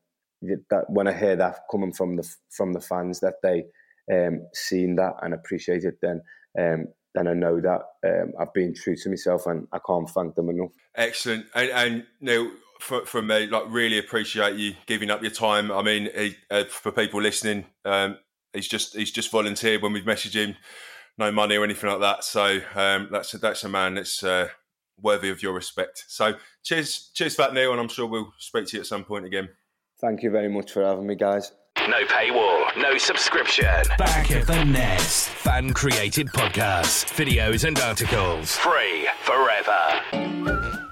that 0.71 0.85
when 0.89 1.09
I 1.09 1.13
hear 1.13 1.37
that 1.37 1.61
coming 1.71 1.93
from 1.93 2.17
the 2.17 2.29
from 2.51 2.73
the 2.73 2.81
fans 2.81 3.21
that 3.21 3.35
they 3.43 3.65
um, 4.13 4.47
seen 4.55 4.97
that 4.97 5.15
and 5.23 5.35
appreciate 5.35 5.85
it, 5.85 5.99
then 6.03 6.23
um, 6.59 6.87
then 7.15 7.29
I 7.29 7.33
know 7.33 7.61
that 7.61 7.83
um, 8.07 8.33
I've 8.39 8.53
been 8.53 8.75
true 8.75 8.97
to 8.97 9.09
myself, 9.09 9.47
and 9.47 9.67
I 9.73 9.79
can't 9.87 10.09
thank 10.11 10.35
them 10.35 10.51
enough. 10.51 10.73
Excellent, 10.95 11.47
and, 11.55 11.71
and 11.71 12.07
you 12.21 12.53
for, 12.81 13.07
for 13.07 13.23
me, 13.23 13.47
like 13.47 13.65
really 13.69 13.99
appreciate 13.99 14.57
you 14.57 14.75
giving 14.87 15.11
up 15.11 15.23
your 15.23 15.31
time. 15.31 15.73
I 15.73 15.83
mean, 15.83 16.09
uh, 16.51 16.65
for 16.65 16.93
people 16.93 17.21
listening, 17.21 17.65
um, 17.85 18.19
he's 18.57 18.69
just 18.69 18.97
he's 18.97 19.13
just 19.13 19.31
volunteered 19.31 19.83
when 19.83 19.93
we've 19.93 20.05
messaged 20.05 20.35
him, 20.35 20.57
no 21.19 21.31
money 21.31 21.57
or 21.57 21.65
anything 21.65 21.91
like 21.91 22.01
that. 22.01 22.25
So 22.25 22.61
um, 22.75 23.09
that's 23.13 23.33
a, 23.35 23.39
that's 23.39 23.63
a 23.63 23.69
man 23.69 23.95
that's 23.95 24.23
uh, 24.23 24.49
worthy 25.01 25.31
of 25.31 25.43
your 25.43 25.53
respect. 25.53 26.05
So 26.09 26.35
cheers, 26.65 27.11
cheers 27.15 27.37
for 27.37 27.43
that, 27.43 27.55
Neil, 27.55 27.73
and 27.73 27.81
I'm 27.81 27.89
sure 27.89 28.07
we'll 28.07 28.33
speak 28.39 28.67
to 28.69 28.77
you 28.77 28.81
at 28.81 28.87
some 28.87 29.05
point 29.05 29.25
again. 29.25 29.49
Thank 30.01 30.23
you 30.23 30.31
very 30.31 30.49
much 30.49 30.73
for 30.73 30.85
having 30.85 31.07
me, 31.07 31.15
guys. 31.15 31.53
No 31.89 32.05
paywall, 32.07 32.77
no 32.79 32.99
subscription. 32.99 33.67
Back 33.99 34.31
at 34.31 34.47
the 34.47 34.65
Nest. 34.65 35.29
Fan 35.29 35.73
created 35.73 36.27
podcasts, 36.29 37.05
videos, 37.15 37.65
and 37.67 37.79
articles. 37.79 38.57
Free 38.57 39.07
forever. 39.23 40.01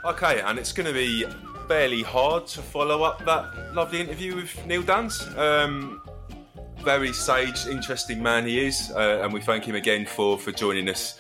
Okay, 0.05 0.41
and 0.43 0.59
it's 0.59 0.73
going 0.73 0.87
to 0.87 0.93
be 0.93 1.25
fairly 1.67 2.03
hard 2.03 2.47
to 2.47 2.61
follow 2.61 3.03
up 3.03 3.25
that 3.25 3.75
lovely 3.75 4.01
interview 4.01 4.37
with 4.37 4.67
Neil 4.67 4.83
Danns. 4.83 5.37
Um, 5.37 6.03
very 6.85 7.13
sage, 7.13 7.67
interesting 7.67 8.23
man 8.23 8.47
he 8.47 8.67
is, 8.67 8.93
uh, 8.95 9.21
and 9.23 9.33
we 9.33 9.41
thank 9.41 9.65
him 9.65 9.75
again 9.75 10.05
for 10.05 10.39
for 10.39 10.53
joining 10.53 10.89
us, 10.89 11.19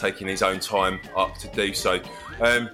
taking 0.00 0.28
his 0.28 0.42
own 0.42 0.60
time 0.60 1.00
up 1.16 1.36
to 1.38 1.48
do 1.48 1.72
so. 1.72 2.00
Um, 2.40 2.68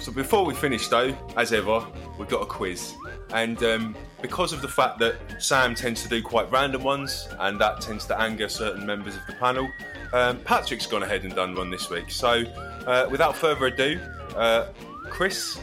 so 0.00 0.10
before 0.10 0.44
we 0.44 0.54
finish, 0.54 0.88
though, 0.88 1.16
as 1.36 1.52
ever, 1.52 1.86
we've 2.18 2.28
got 2.28 2.42
a 2.42 2.46
quiz. 2.46 2.94
And 3.32 3.62
um, 3.62 3.96
because 4.22 4.52
of 4.52 4.62
the 4.62 4.68
fact 4.68 4.98
that 5.00 5.16
Sam 5.38 5.74
tends 5.74 6.02
to 6.02 6.08
do 6.08 6.22
quite 6.22 6.50
random 6.50 6.82
ones, 6.82 7.28
and 7.38 7.60
that 7.60 7.80
tends 7.80 8.06
to 8.06 8.20
anger 8.20 8.48
certain 8.48 8.86
members 8.86 9.14
of 9.16 9.26
the 9.26 9.34
panel, 9.34 9.68
um, 10.12 10.38
Patrick's 10.40 10.86
gone 10.86 11.02
ahead 11.02 11.24
and 11.24 11.34
done 11.34 11.54
one 11.54 11.70
this 11.70 11.90
week. 11.90 12.10
So, 12.10 12.44
uh, 12.86 13.08
without 13.10 13.36
further 13.36 13.66
ado, 13.66 14.00
uh, 14.36 14.68
Chris, 15.10 15.58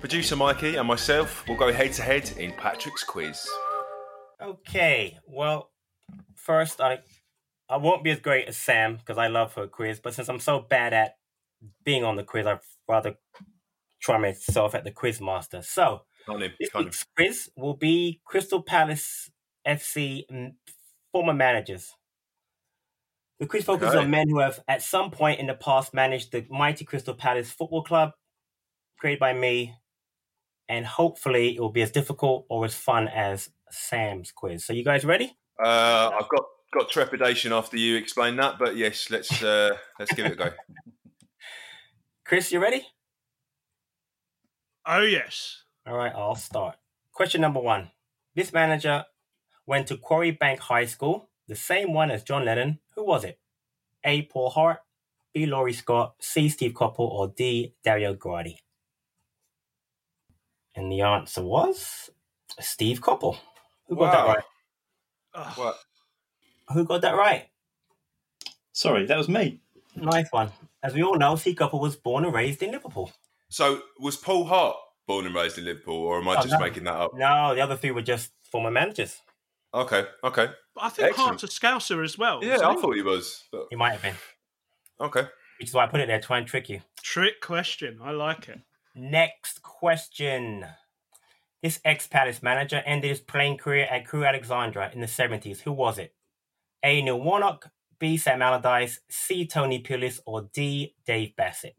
producer 0.00 0.36
Mikey, 0.36 0.76
and 0.76 0.88
myself 0.88 1.46
will 1.48 1.56
go 1.56 1.72
head 1.72 1.92
to 1.94 2.02
head 2.02 2.30
in 2.38 2.52
Patrick's 2.52 3.04
quiz. 3.04 3.46
Okay, 4.46 5.18
well, 5.26 5.72
first 6.36 6.80
I 6.80 7.00
I 7.68 7.78
won't 7.78 8.04
be 8.04 8.12
as 8.12 8.20
great 8.20 8.46
as 8.46 8.56
Sam 8.56 8.96
because 8.96 9.18
I 9.18 9.26
love 9.26 9.54
her 9.54 9.66
quiz, 9.66 9.98
but 9.98 10.14
since 10.14 10.28
I'm 10.28 10.38
so 10.38 10.60
bad 10.60 10.92
at 10.92 11.16
being 11.84 12.04
on 12.04 12.14
the 12.14 12.22
quiz, 12.22 12.46
I'd 12.46 12.60
rather 12.88 13.16
try 14.00 14.18
myself 14.18 14.76
at 14.76 14.84
the 14.84 14.92
quiz 14.92 15.20
master. 15.20 15.62
So 15.62 16.02
this 16.28 16.70
week's 16.74 17.04
quiz 17.16 17.50
will 17.56 17.74
be 17.76 18.20
Crystal 18.24 18.62
Palace 18.62 19.30
FC 19.66 20.22
former 21.10 21.34
managers. 21.34 21.92
The 23.40 23.46
quiz 23.46 23.64
focuses 23.64 23.96
okay. 23.96 24.04
on 24.04 24.10
men 24.10 24.28
who 24.28 24.38
have, 24.38 24.60
at 24.68 24.80
some 24.80 25.10
point 25.10 25.40
in 25.40 25.46
the 25.46 25.54
past, 25.54 25.92
managed 25.92 26.32
the 26.32 26.46
mighty 26.48 26.84
Crystal 26.84 27.14
Palace 27.14 27.50
Football 27.50 27.82
Club, 27.82 28.12
created 28.98 29.18
by 29.18 29.32
me, 29.32 29.74
and 30.68 30.86
hopefully 30.86 31.54
it 31.54 31.60
will 31.60 31.70
be 31.70 31.82
as 31.82 31.90
difficult 31.90 32.46
or 32.48 32.64
as 32.64 32.74
fun 32.74 33.08
as 33.08 33.50
Sam's 33.70 34.32
quiz. 34.32 34.64
So, 34.64 34.72
you 34.72 34.84
guys 34.84 35.04
ready? 35.04 35.36
Uh, 35.62 36.10
I've 36.14 36.28
got 36.28 36.44
got 36.72 36.90
trepidation 36.90 37.52
after 37.52 37.76
you 37.76 37.96
explain 37.96 38.36
that, 38.36 38.58
but 38.58 38.76
yes, 38.76 39.10
let's 39.10 39.42
uh, 39.42 39.76
let's 39.98 40.12
give 40.12 40.26
it 40.26 40.32
a 40.32 40.36
go. 40.36 40.50
Chris, 42.24 42.52
you 42.52 42.60
ready? 42.60 42.86
Oh 44.84 45.02
yes. 45.02 45.62
All 45.86 45.96
right, 45.96 46.12
I'll 46.14 46.34
start. 46.34 46.76
Question 47.12 47.40
number 47.40 47.60
one. 47.60 47.90
This 48.34 48.52
manager 48.52 49.04
went 49.64 49.88
to 49.88 49.96
Quarry 49.96 50.32
Bank 50.32 50.60
High 50.60 50.84
School, 50.86 51.30
the 51.48 51.56
same 51.56 51.92
one 51.92 52.10
as 52.10 52.22
John 52.22 52.44
Lennon. 52.44 52.80
Who 52.94 53.04
was 53.04 53.24
it? 53.24 53.38
A. 54.04 54.22
Paul 54.22 54.50
Hart, 54.50 54.78
B. 55.32 55.46
Laurie 55.46 55.72
Scott, 55.72 56.14
C. 56.20 56.48
Steve 56.48 56.72
Coppell, 56.72 57.00
or 57.00 57.28
D. 57.28 57.74
Dario 57.82 58.14
Gradi? 58.14 58.58
And 60.76 60.92
the 60.92 61.00
answer 61.00 61.42
was 61.42 62.10
Steve 62.60 63.00
Coppell. 63.00 63.38
Who 63.88 63.96
got 63.96 64.00
wow. 64.00 64.12
that 64.12 64.36
right? 64.36 65.56
What? 65.56 65.78
Who 66.72 66.84
got 66.84 67.00
that 67.00 67.16
right? 67.16 67.48
Sorry, 68.72 69.06
that 69.06 69.16
was 69.16 69.28
me. 69.28 69.60
Nice 69.94 70.28
one. 70.30 70.52
As 70.82 70.92
we 70.94 71.02
all 71.02 71.16
know, 71.16 71.36
Steve 71.36 71.56
Coppell 71.56 71.80
was 71.80 71.96
born 71.96 72.24
and 72.24 72.34
raised 72.34 72.62
in 72.62 72.72
Liverpool. 72.72 73.10
So 73.48 73.80
was 73.98 74.16
Paul 74.16 74.44
Hart 74.44 74.76
born 75.06 75.24
and 75.24 75.34
raised 75.34 75.56
in 75.56 75.64
Liverpool, 75.64 75.96
or 75.96 76.20
am 76.20 76.28
I 76.28 76.34
oh, 76.34 76.42
just 76.42 76.50
no. 76.50 76.58
making 76.58 76.84
that 76.84 76.94
up? 76.94 77.12
No, 77.14 77.54
the 77.54 77.60
other 77.62 77.76
three 77.76 77.92
were 77.92 78.02
just 78.02 78.32
former 78.50 78.70
managers. 78.70 79.22
Okay, 79.72 80.04
okay. 80.24 80.48
But 80.74 80.84
I 80.84 80.88
think 80.90 81.08
Excellent. 81.08 81.40
Hart's 81.40 81.44
a 81.44 81.46
Scouser 81.46 82.04
as 82.04 82.18
well. 82.18 82.44
Yeah, 82.44 82.56
I 82.56 82.74
thought 82.74 82.94
he 82.94 83.02
was. 83.02 83.44
But... 83.50 83.66
He 83.70 83.76
might 83.76 83.92
have 83.92 84.02
been. 84.02 84.14
Okay. 85.00 85.22
Which 85.58 85.68
is 85.68 85.74
why 85.74 85.84
I 85.84 85.86
put 85.86 86.00
it 86.00 86.08
there, 86.08 86.20
try 86.20 86.38
and 86.38 86.46
trick 86.46 86.68
you. 86.68 86.82
Trick 87.02 87.40
question. 87.40 87.98
I 88.02 88.10
like 88.10 88.48
it. 88.48 88.60
Next 88.96 89.62
question. 89.62 90.66
This 91.62 91.80
ex 91.84 92.06
Palace 92.06 92.42
manager 92.42 92.82
ended 92.84 93.10
his 93.10 93.20
playing 93.20 93.58
career 93.58 93.86
at 93.90 94.06
Crewe 94.06 94.24
Alexandra 94.24 94.90
in 94.92 95.00
the 95.00 95.06
70s. 95.06 95.60
Who 95.60 95.72
was 95.72 95.98
it? 95.98 96.14
A. 96.82 97.02
Neil 97.02 97.20
Warnock, 97.20 97.70
B. 97.98 98.16
Sam 98.16 98.42
Allardyce, 98.42 99.00
C. 99.10 99.46
Tony 99.46 99.82
Pulis, 99.82 100.20
or 100.26 100.48
D. 100.52 100.94
Dave 101.04 101.36
Bassett? 101.36 101.76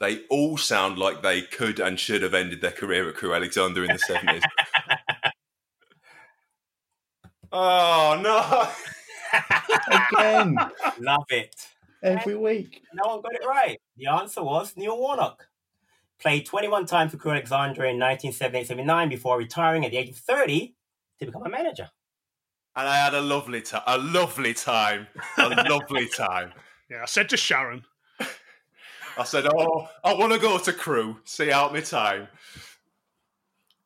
they 0.00 0.20
all 0.30 0.56
sound 0.56 0.98
like 0.98 1.22
they 1.22 1.42
could 1.42 1.80
and 1.80 1.98
should 1.98 2.22
have 2.22 2.34
ended 2.34 2.60
their 2.60 2.70
career 2.70 3.08
at 3.08 3.16
Crewe 3.16 3.34
Alexandra 3.34 3.84
in 3.84 3.88
the 3.88 3.98
70s. 3.98 4.42
oh, 7.52 8.20
no. 8.22 8.68
Again. 10.12 10.56
Love 11.00 11.24
it. 11.30 11.54
Every 12.02 12.36
week. 12.36 12.82
No 12.94 13.14
one 13.14 13.22
got 13.22 13.34
it 13.34 13.44
right. 13.44 13.80
The 13.96 14.06
answer 14.06 14.42
was 14.42 14.76
Neil 14.76 14.96
Warnock. 14.96 15.48
Played 16.20 16.46
21 16.46 16.86
times 16.86 17.12
for 17.12 17.16
Crewe 17.16 17.32
Alexandra 17.32 17.88
in 17.88 17.98
1978-79 17.98 19.08
before 19.08 19.38
retiring 19.38 19.84
at 19.84 19.92
the 19.92 19.96
age 19.96 20.08
of 20.08 20.16
30 20.16 20.74
to 21.20 21.26
become 21.26 21.44
a 21.46 21.48
manager. 21.48 21.90
And 22.74 22.88
I 22.88 22.96
had 22.96 23.14
a 23.14 23.20
lovely 23.20 23.62
time. 23.62 23.82
A 23.86 23.98
lovely 23.98 24.54
time. 24.54 25.06
A 25.36 25.48
lovely 25.68 26.08
time. 26.08 26.52
Yeah, 26.90 27.02
I 27.02 27.06
said 27.06 27.28
to 27.30 27.36
Sharon, 27.36 27.84
I 29.18 29.24
said, 29.24 29.46
"Oh, 29.46 29.88
I 30.04 30.14
want 30.14 30.32
to 30.32 30.38
go 30.38 30.56
to 30.58 30.72
Crewe, 30.72 31.18
see 31.24 31.50
out 31.50 31.72
my 31.72 31.80
time." 31.80 32.28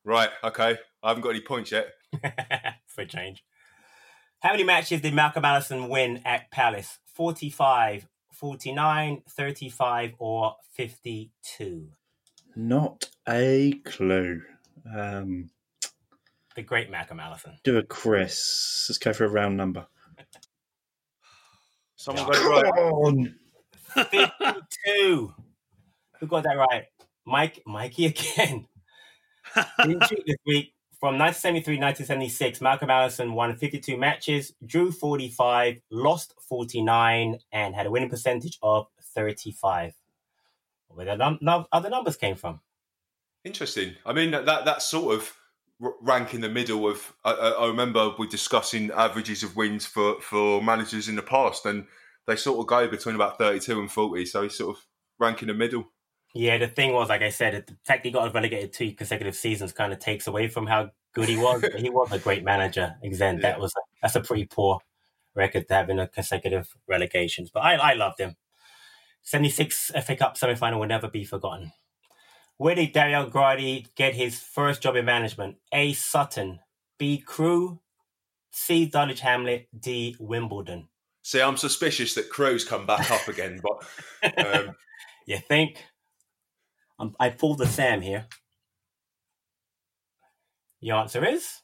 Right, 0.04 0.28
okay. 0.44 0.76
I 1.02 1.08
haven't 1.08 1.22
got 1.22 1.30
any 1.30 1.40
points 1.40 1.72
yet. 1.72 1.88
For 2.86 3.06
change. 3.06 3.42
How 4.40 4.50
many 4.50 4.64
matches 4.64 5.00
did 5.00 5.14
Malcolm 5.14 5.44
Allison 5.44 5.88
win 5.88 6.20
at 6.26 6.50
Palace? 6.50 6.98
45, 7.14 8.08
49, 8.30 9.22
35, 9.26 10.14
or 10.18 10.56
52? 10.74 11.88
Not 12.56 13.08
a 13.28 13.72
clue. 13.84 14.42
Um, 14.94 15.50
The 16.54 16.62
great 16.62 16.90
Malcolm 16.90 17.20
Allison. 17.20 17.58
do 17.64 17.78
a 17.78 17.82
Chris. 17.82 18.86
Let's 18.88 18.98
go 18.98 19.12
for 19.12 19.24
a 19.24 19.28
round 19.28 19.56
number. 19.56 19.86
Someone 21.96 22.26
got 22.26 22.36
it 22.36 22.48
right. 22.48 22.72
on. 22.78 23.34
52. 23.94 25.34
Who 26.20 26.26
got 26.26 26.44
that 26.44 26.56
right? 26.56 26.84
Mike, 27.24 27.62
Mikey 27.66 28.06
again. 28.06 28.66
Clean 29.80 30.00
sheet 30.08 30.22
this 30.26 30.36
week. 30.46 30.74
From 30.98 31.18
1973 31.18 31.78
1976, 31.78 32.60
Malcolm 32.60 32.88
Allison 32.88 33.32
won 33.32 33.56
52 33.56 33.96
matches, 33.96 34.52
drew 34.64 34.92
45, 34.92 35.80
lost 35.90 36.32
49, 36.48 37.38
and 37.50 37.74
had 37.74 37.86
a 37.86 37.90
winning 37.90 38.08
percentage 38.08 38.56
of 38.62 38.86
35. 39.16 39.94
Where 40.94 41.06
the 41.06 41.38
num- 41.40 41.66
other 41.72 41.90
numbers 41.90 42.16
came 42.16 42.36
from. 42.36 42.60
Interesting. 43.44 43.94
I 44.06 44.12
mean, 44.12 44.30
that 44.30 44.46
that 44.46 44.82
sort 44.82 45.14
of 45.14 45.32
rank 46.00 46.34
in 46.34 46.40
the 46.40 46.48
middle 46.48 46.88
of. 46.88 47.12
I, 47.24 47.32
I 47.32 47.66
remember 47.66 48.14
we 48.18 48.28
discussing 48.28 48.90
averages 48.90 49.42
of 49.42 49.56
wins 49.56 49.86
for 49.86 50.20
for 50.20 50.62
managers 50.62 51.08
in 51.08 51.16
the 51.16 51.22
past, 51.22 51.66
and 51.66 51.86
they 52.26 52.36
sort 52.36 52.60
of 52.60 52.66
go 52.66 52.88
between 52.88 53.14
about 53.14 53.38
thirty-two 53.38 53.80
and 53.80 53.90
forty. 53.90 54.26
So 54.26 54.42
he's 54.42 54.56
sort 54.56 54.76
of 54.76 54.84
rank 55.18 55.42
in 55.42 55.48
the 55.48 55.54
middle. 55.54 55.86
Yeah, 56.34 56.56
the 56.58 56.68
thing 56.68 56.92
was, 56.92 57.10
like 57.10 57.20
I 57.20 57.28
said, 57.28 57.66
the 57.66 57.76
fact 57.84 58.06
he 58.06 58.10
got 58.10 58.32
relegated 58.32 58.72
two 58.72 58.92
consecutive 58.92 59.34
seasons 59.34 59.72
kind 59.72 59.92
of 59.92 59.98
takes 59.98 60.26
away 60.26 60.48
from 60.48 60.66
how 60.66 60.90
good 61.12 61.28
he 61.28 61.36
was. 61.36 61.62
He 61.76 61.90
was 61.90 62.10
a 62.10 62.18
great 62.18 62.42
manager. 62.42 62.94
Again, 63.02 63.40
that 63.42 63.60
was 63.60 63.74
that's 64.00 64.16
a 64.16 64.20
pretty 64.20 64.46
poor 64.46 64.78
record 65.34 65.68
to 65.68 65.74
have 65.74 65.90
in 65.90 65.98
a 65.98 66.08
consecutive 66.08 66.74
relegations. 66.88 67.50
But 67.50 67.60
I, 67.60 67.74
I 67.74 67.94
loved 67.94 68.18
him. 68.18 68.36
Seventy 69.22 69.50
six 69.50 69.90
FA 70.04 70.16
Cup 70.16 70.36
semi 70.36 70.54
final 70.54 70.80
will 70.80 70.88
never 70.88 71.08
be 71.08 71.24
forgotten. 71.24 71.72
Where 72.56 72.74
did 72.74 72.92
Dario 72.92 73.28
Gradi 73.28 73.86
get 73.96 74.14
his 74.14 74.38
first 74.38 74.82
job 74.82 74.96
in 74.96 75.04
management? 75.04 75.56
A. 75.72 75.92
Sutton, 75.94 76.60
B. 76.98 77.18
Crewe, 77.18 77.80
C. 78.50 78.86
Dulwich 78.86 79.20
Hamlet, 79.20 79.68
D. 79.78 80.16
Wimbledon. 80.20 80.88
See, 81.22 81.40
I'm 81.40 81.56
suspicious 81.56 82.14
that 82.14 82.30
Crow's 82.30 82.64
come 82.64 82.84
back 82.84 83.10
up 83.10 83.26
again, 83.28 83.60
but 83.62 84.46
um, 84.46 84.74
You 85.26 85.38
think? 85.38 85.84
I'm, 86.98 87.14
I 87.18 87.30
pulled 87.30 87.58
the 87.58 87.66
Sam 87.66 88.00
here. 88.00 88.26
The 90.80 90.90
answer 90.90 91.24
is 91.24 91.60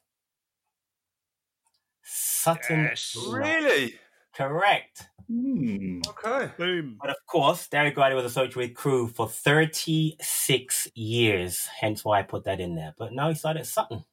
Sutton. 2.03 2.91
really, 3.29 3.99
Correct. 4.39 5.09
Hmm. 5.27 6.01
okay. 6.09 6.53
Boom. 6.57 6.97
But 7.01 7.11
of 7.11 7.17
course, 7.27 7.67
Dario 7.67 7.93
Gradi 7.93 8.15
was 8.15 8.25
associated 8.25 8.57
with 8.57 8.75
Crewe 8.75 9.09
for 9.09 9.29
36 9.29 10.89
years, 10.95 11.67
hence 11.67 12.05
why 12.05 12.21
I 12.21 12.23
put 12.23 12.45
that 12.45 12.61
in 12.61 12.77
there. 12.77 12.95
But 12.97 13.13
now 13.13 13.29
he 13.29 13.35
started 13.35 13.61
at 13.61 13.67
Sutton. 13.67 14.05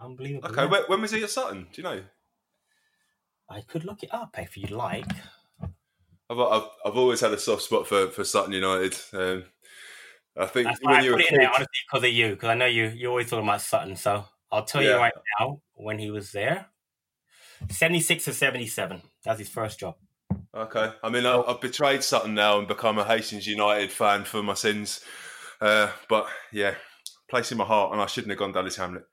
Unbelievable. 0.00 0.48
Okay, 0.48 0.62
yeah. 0.62 0.68
when, 0.68 0.82
when 0.88 1.00
was 1.00 1.12
he 1.12 1.22
at 1.22 1.30
Sutton? 1.30 1.68
Do 1.72 1.80
you 1.80 1.84
know? 1.84 2.02
I 3.48 3.60
could 3.60 3.84
look 3.84 4.02
it 4.02 4.12
up 4.12 4.36
if 4.36 4.56
you'd 4.56 4.72
like. 4.72 5.06
I've, 6.28 6.40
I've, 6.40 6.68
I've 6.84 6.96
always 6.96 7.20
had 7.20 7.32
a 7.32 7.38
soft 7.38 7.62
spot 7.62 7.86
for, 7.86 8.08
for 8.08 8.24
Sutton 8.24 8.52
United. 8.52 8.96
Um, 9.12 9.44
I 10.36 10.46
think 10.46 10.66
That's 10.66 10.80
when 10.82 10.96
I 10.96 11.00
you 11.02 11.12
were 11.12 11.18
put 11.18 11.26
a 11.26 11.28
it 11.28 11.32
in 11.34 11.38
there 11.38 11.48
honestly 11.48 11.66
because 11.88 12.04
of 12.04 12.12
you, 12.12 12.30
because 12.30 12.48
I 12.48 12.54
know 12.54 12.66
you 12.66 12.88
you 12.88 13.08
always 13.08 13.30
talking 13.30 13.46
about 13.46 13.62
Sutton. 13.62 13.94
So 13.94 14.24
I'll 14.50 14.64
tell 14.64 14.82
you 14.82 14.96
right 14.96 15.12
now 15.38 15.62
when 15.74 16.00
he 16.00 16.10
was 16.10 16.32
there. 16.32 16.66
76 17.70 18.28
or 18.28 18.32
77. 18.32 19.02
That's 19.24 19.38
his 19.38 19.48
first 19.48 19.78
job. 19.80 19.96
Okay. 20.54 20.90
I 21.02 21.08
mean, 21.10 21.26
I, 21.26 21.40
I've 21.42 21.60
betrayed 21.60 22.02
Sutton 22.02 22.34
now 22.34 22.58
and 22.58 22.66
become 22.68 22.98
a 22.98 23.04
Hastings 23.04 23.46
United 23.46 23.90
fan 23.92 24.24
for 24.24 24.42
my 24.42 24.54
sins. 24.54 25.00
Uh, 25.60 25.90
but 26.08 26.26
yeah, 26.52 26.74
place 27.28 27.52
in 27.52 27.58
my 27.58 27.64
heart, 27.64 27.92
and 27.92 28.00
I 28.00 28.06
shouldn't 28.06 28.30
have 28.30 28.38
gone 28.38 28.52
Dulwich 28.52 28.76
Hamlet. 28.76 29.04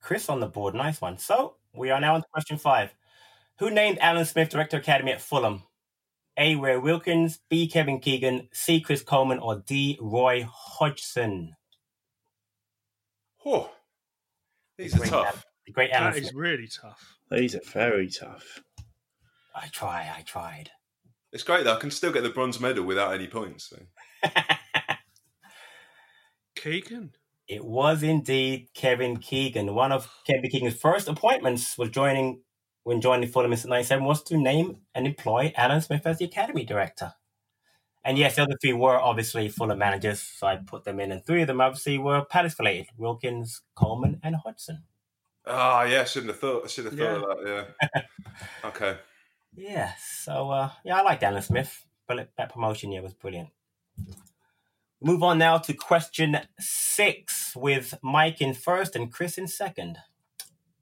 Chris 0.00 0.28
on 0.28 0.40
the 0.40 0.46
board. 0.46 0.74
Nice 0.74 1.00
one. 1.00 1.18
So 1.18 1.56
we 1.74 1.90
are 1.90 2.00
now 2.00 2.14
on 2.14 2.22
to 2.22 2.26
question 2.32 2.58
five. 2.58 2.90
Who 3.58 3.70
named 3.70 3.98
Alan 4.00 4.24
Smith 4.24 4.48
Director 4.48 4.78
Academy 4.78 5.12
at 5.12 5.20
Fulham? 5.20 5.64
A. 6.38 6.54
Ray 6.54 6.78
Wilkins, 6.78 7.40
B. 7.50 7.68
Kevin 7.68 8.00
Keegan, 8.00 8.48
C. 8.52 8.80
Chris 8.80 9.02
Coleman, 9.02 9.38
or 9.40 9.56
D. 9.66 9.98
Roy 10.00 10.46
Hodgson? 10.50 11.54
Oh, 13.44 13.70
these 14.78 14.94
are 14.98 15.04
tough. 15.04 15.26
Al- 15.36 15.42
the 15.66 15.72
great 15.72 15.90
Alan 15.90 16.12
That 16.12 16.18
is 16.18 16.28
Smith. 16.28 16.34
really 16.34 16.68
tough. 16.68 17.16
These 17.30 17.54
are 17.54 17.60
very 17.64 18.08
tough. 18.08 18.60
I 19.54 19.68
try, 19.68 20.12
I 20.16 20.22
tried. 20.22 20.70
It's 21.32 21.44
great 21.44 21.64
though. 21.64 21.76
I 21.76 21.80
can 21.80 21.90
still 21.90 22.12
get 22.12 22.22
the 22.22 22.30
bronze 22.30 22.60
medal 22.60 22.84
without 22.84 23.14
any 23.14 23.28
points. 23.28 23.70
So. 23.70 23.78
Keegan. 26.56 27.12
It 27.46 27.64
was 27.64 28.02
indeed 28.02 28.68
Kevin 28.74 29.16
Keegan. 29.16 29.74
One 29.74 29.92
of 29.92 30.08
Kevin 30.26 30.50
Keegan's 30.50 30.76
first 30.76 31.08
appointments 31.08 31.78
was 31.78 31.90
joining 31.90 32.42
when 32.82 33.00
joining 33.00 33.28
Fulham 33.28 33.52
in 33.52 33.58
97 33.64 34.04
was 34.04 34.22
to 34.24 34.36
name 34.36 34.78
and 34.94 35.06
employ 35.06 35.52
Alan 35.56 35.80
Smith 35.80 36.06
as 36.06 36.18
the 36.18 36.24
academy 36.24 36.64
director. 36.64 37.12
And 38.02 38.16
yes, 38.16 38.36
the 38.36 38.42
other 38.42 38.56
three 38.60 38.72
were 38.72 38.98
obviously 38.98 39.48
Fulham 39.48 39.78
managers, 39.78 40.20
so 40.22 40.46
I 40.46 40.56
put 40.56 40.84
them 40.84 40.98
in, 41.00 41.12
and 41.12 41.24
three 41.24 41.42
of 41.42 41.48
them 41.48 41.60
obviously 41.60 41.98
were 41.98 42.24
Palace 42.24 42.58
related: 42.58 42.86
Wilkins, 42.96 43.62
Coleman, 43.74 44.20
and 44.22 44.36
Hodgson. 44.36 44.84
Ah, 45.46 45.82
yeah. 45.84 46.02
I 46.02 46.04
shouldn't 46.04 46.32
have 46.32 46.40
thought. 46.40 46.64
I 46.64 46.68
should 46.68 46.84
have 46.86 46.94
Yeah. 46.94 47.14
thought 47.20 47.38
of 47.38 47.44
that. 47.44 47.74
Yeah. 47.94 48.02
okay. 48.64 48.96
Yeah, 49.56 49.92
so 50.22 50.50
uh, 50.50 50.70
yeah, 50.84 50.96
I 50.96 51.02
like 51.02 51.22
Alan 51.24 51.42
Smith, 51.42 51.84
but 52.06 52.30
that 52.38 52.52
promotion 52.52 52.92
yeah 52.92 53.00
was 53.00 53.14
brilliant. 53.14 53.48
Move 55.02 55.22
on 55.22 55.38
now 55.38 55.58
to 55.58 55.72
question 55.74 56.38
six 56.58 57.56
with 57.56 57.94
Mike 58.02 58.40
in 58.40 58.54
first 58.54 58.94
and 58.94 59.10
Chris 59.12 59.38
in 59.38 59.48
second. 59.48 59.98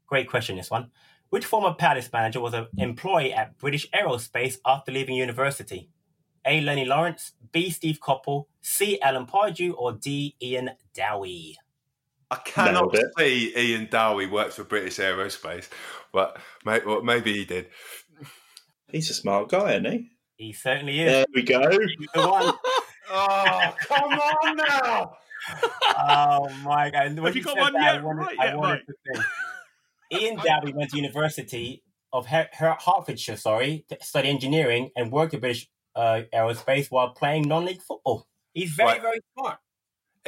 Great 0.06 0.28
question, 0.28 0.56
this 0.56 0.70
one. 0.70 0.90
Which 1.30 1.44
former 1.46 1.74
Palace 1.74 2.10
manager 2.12 2.40
was 2.40 2.52
an 2.54 2.66
employee 2.78 3.32
at 3.32 3.56
British 3.58 3.88
Aerospace 3.90 4.56
after 4.66 4.90
leaving 4.92 5.14
university? 5.16 5.88
A. 6.44 6.60
Lennie 6.60 6.84
Lawrence, 6.84 7.32
B. 7.52 7.70
Steve 7.70 7.98
Coppell, 8.00 8.46
C. 8.60 9.00
Alan 9.00 9.26
Pardew, 9.26 9.74
or 9.76 9.92
D. 9.92 10.34
Ian 10.42 10.70
Dowie? 10.94 11.56
I 12.30 12.36
cannot 12.44 12.92
Nailed 12.92 13.06
see 13.18 13.54
Ian 13.56 13.88
Dowie 13.90 14.26
worked 14.26 14.52
for 14.54 14.64
British 14.64 14.98
Aerospace, 14.98 15.68
but 16.12 16.38
may, 16.64 16.80
well, 16.84 17.02
maybe 17.02 17.32
he 17.32 17.44
did. 17.44 17.68
He's 18.90 19.10
a 19.10 19.14
smart 19.14 19.48
guy, 19.48 19.72
isn't 19.72 19.90
he? 19.90 20.08
He 20.36 20.52
certainly 20.52 21.00
is. 21.00 21.12
There 21.12 21.24
we 21.34 21.42
go. 21.42 21.60
The 21.60 22.28
one. 22.28 22.54
Oh, 23.10 23.74
come 23.78 24.12
on 24.12 24.56
now! 24.58 25.12
oh 25.96 26.48
my 26.62 26.90
god! 26.90 27.14
When 27.16 27.24
Have 27.24 27.36
you 27.36 27.42
got 27.42 27.56
one 27.56 27.72
that, 27.72 27.82
I 27.82 27.92
yet? 27.94 28.04
wanted- 28.04 28.20
Right 28.20 28.36
I 28.38 28.44
yet, 28.48 28.56
wanted 28.58 28.82
mate? 28.86 29.14
to 29.14 29.22
say- 29.22 30.26
Ian 30.26 30.36
Dowie 30.36 30.72
went 30.74 30.90
to 30.90 30.96
University 30.98 31.82
of 32.12 32.26
Her- 32.26 32.50
Her- 32.52 32.76
Hertfordshire, 32.78 33.36
sorry, 33.38 33.86
to 33.88 33.96
study 34.02 34.28
engineering 34.28 34.90
and 34.94 35.10
worked 35.10 35.32
at 35.32 35.40
British 35.40 35.68
uh, 35.96 36.20
Aerospace 36.34 36.90
while 36.90 37.14
playing 37.14 37.48
non-league 37.48 37.80
football. 37.80 38.26
He's 38.52 38.72
very, 38.72 38.88
Right. 38.90 39.00
very 39.00 39.20
smart. 39.38 39.58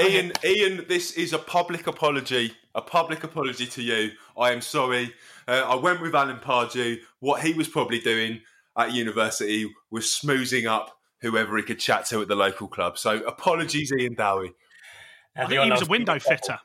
Ian, 0.00 0.32
Ian, 0.44 0.84
this 0.88 1.12
is 1.12 1.32
a 1.32 1.38
public 1.38 1.86
apology. 1.86 2.52
A 2.74 2.82
public 2.82 3.24
apology 3.24 3.66
to 3.66 3.82
you. 3.82 4.12
I 4.38 4.52
am 4.52 4.60
sorry. 4.60 5.12
Uh, 5.46 5.64
I 5.66 5.74
went 5.74 6.00
with 6.00 6.14
Alan 6.14 6.38
Pardew. 6.38 7.00
What 7.18 7.42
he 7.42 7.52
was 7.52 7.68
probably 7.68 8.00
doing 8.00 8.40
at 8.76 8.92
university 8.92 9.70
was 9.90 10.04
smoozing 10.06 10.66
up 10.66 10.96
whoever 11.20 11.56
he 11.56 11.62
could 11.62 11.78
chat 11.78 12.06
to 12.06 12.22
at 12.22 12.28
the 12.28 12.34
local 12.34 12.68
club. 12.68 12.96
So 12.96 13.16
apologies, 13.26 13.92
Ian 13.92 14.14
Dowie. 14.14 14.52
As 15.36 15.46
I 15.46 15.48
think 15.48 15.64
he 15.64 15.70
was 15.70 15.82
a 15.82 15.86
window 15.86 16.14
Coppell- 16.14 16.22
fitter. 16.22 16.58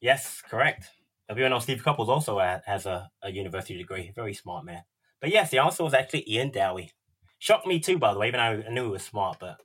Yes, 0.00 0.42
correct. 0.48 0.90
Everyone 1.28 1.50
we 1.50 1.54
all 1.54 1.58
know 1.58 1.62
Steve 1.62 1.82
Coppell 1.82 2.08
also 2.08 2.38
has 2.38 2.86
a, 2.86 3.10
a 3.22 3.30
university 3.30 3.76
degree. 3.76 4.12
Very 4.14 4.34
smart 4.34 4.64
man. 4.64 4.82
But 5.20 5.30
yes, 5.30 5.50
the 5.50 5.58
answer 5.58 5.82
was 5.82 5.94
actually 5.94 6.30
Ian 6.30 6.50
Dowie. 6.50 6.92
Shocked 7.38 7.66
me 7.66 7.80
too, 7.80 7.98
by 7.98 8.12
the 8.12 8.18
way, 8.18 8.28
even 8.28 8.38
though 8.38 8.68
I 8.68 8.72
knew 8.72 8.84
he 8.84 8.90
was 8.90 9.02
smart, 9.02 9.38
but 9.40 9.56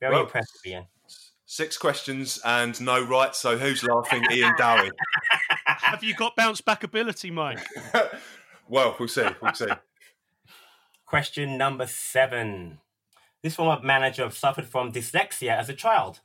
very 0.00 0.14
Well- 0.14 0.24
impressive, 0.24 0.60
Ian. 0.64 0.86
Six 1.48 1.78
questions 1.78 2.40
and 2.44 2.78
no 2.80 3.02
right. 3.04 3.34
So 3.34 3.56
who's 3.56 3.84
laughing? 3.84 4.24
Ian 4.32 4.54
Dowie. 4.58 4.90
Have 5.66 6.02
you 6.02 6.12
got 6.14 6.34
bounce 6.34 6.60
back 6.60 6.82
ability, 6.82 7.30
Mike? 7.30 7.60
well, 8.68 8.96
we'll 8.98 9.08
see. 9.08 9.26
We'll 9.40 9.54
see. 9.54 9.68
Question 11.06 11.56
number 11.56 11.86
seven. 11.86 12.80
This 13.44 13.54
former 13.54 13.80
manager 13.80 14.28
suffered 14.30 14.66
from 14.66 14.90
dyslexia 14.90 15.56
as 15.56 15.68
a 15.68 15.74
child. 15.74 16.18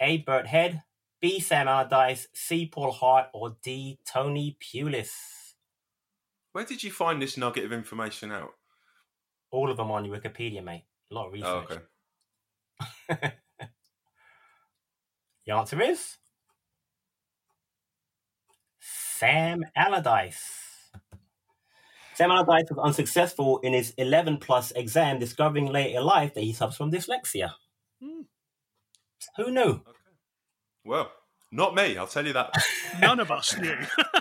A. 0.00 0.18
Bert 0.18 0.46
Head, 0.46 0.82
B. 1.20 1.38
Sam 1.38 1.68
Allardyce, 1.68 2.28
C. 2.32 2.66
Paul 2.66 2.92
Hart, 2.92 3.26
or 3.34 3.56
D. 3.62 3.98
Tony 4.06 4.56
Pulis. 4.58 5.10
Where 6.52 6.64
did 6.64 6.82
you 6.82 6.90
find 6.90 7.20
this 7.20 7.36
nugget 7.36 7.64
of 7.64 7.72
information 7.72 8.32
out? 8.32 8.54
All 9.50 9.70
of 9.70 9.76
them 9.76 9.90
on 9.90 10.06
Wikipedia, 10.06 10.64
mate. 10.64 10.84
A 11.10 11.14
lot 11.14 11.26
of 11.26 11.32
oh, 11.32 11.60
research. 11.68 11.82
Oh, 12.80 13.14
okay. 13.14 13.32
The 15.46 15.54
answer 15.54 15.80
is 15.82 16.18
Sam 18.80 19.64
Allardyce. 19.76 20.42
Sam 22.14 22.30
Allardyce 22.30 22.70
was 22.70 22.78
unsuccessful 22.82 23.58
in 23.60 23.72
his 23.72 23.94
11 23.96 24.38
plus 24.38 24.70
exam, 24.72 25.18
discovering 25.18 25.66
later 25.66 25.98
in 25.98 26.04
life 26.04 26.34
that 26.34 26.42
he 26.44 26.52
suffers 26.52 26.76
from 26.76 26.90
dyslexia. 26.92 27.52
Hmm. 28.02 28.22
Who 29.36 29.50
knew? 29.50 29.80
Well, 30.84 31.10
Not 31.50 31.74
me, 31.74 31.96
I'll 31.96 32.06
tell 32.06 32.26
you 32.26 32.32
that. 32.32 32.50
None 33.00 33.20
of 33.20 33.30
us 33.30 33.56
knew. 33.58 33.76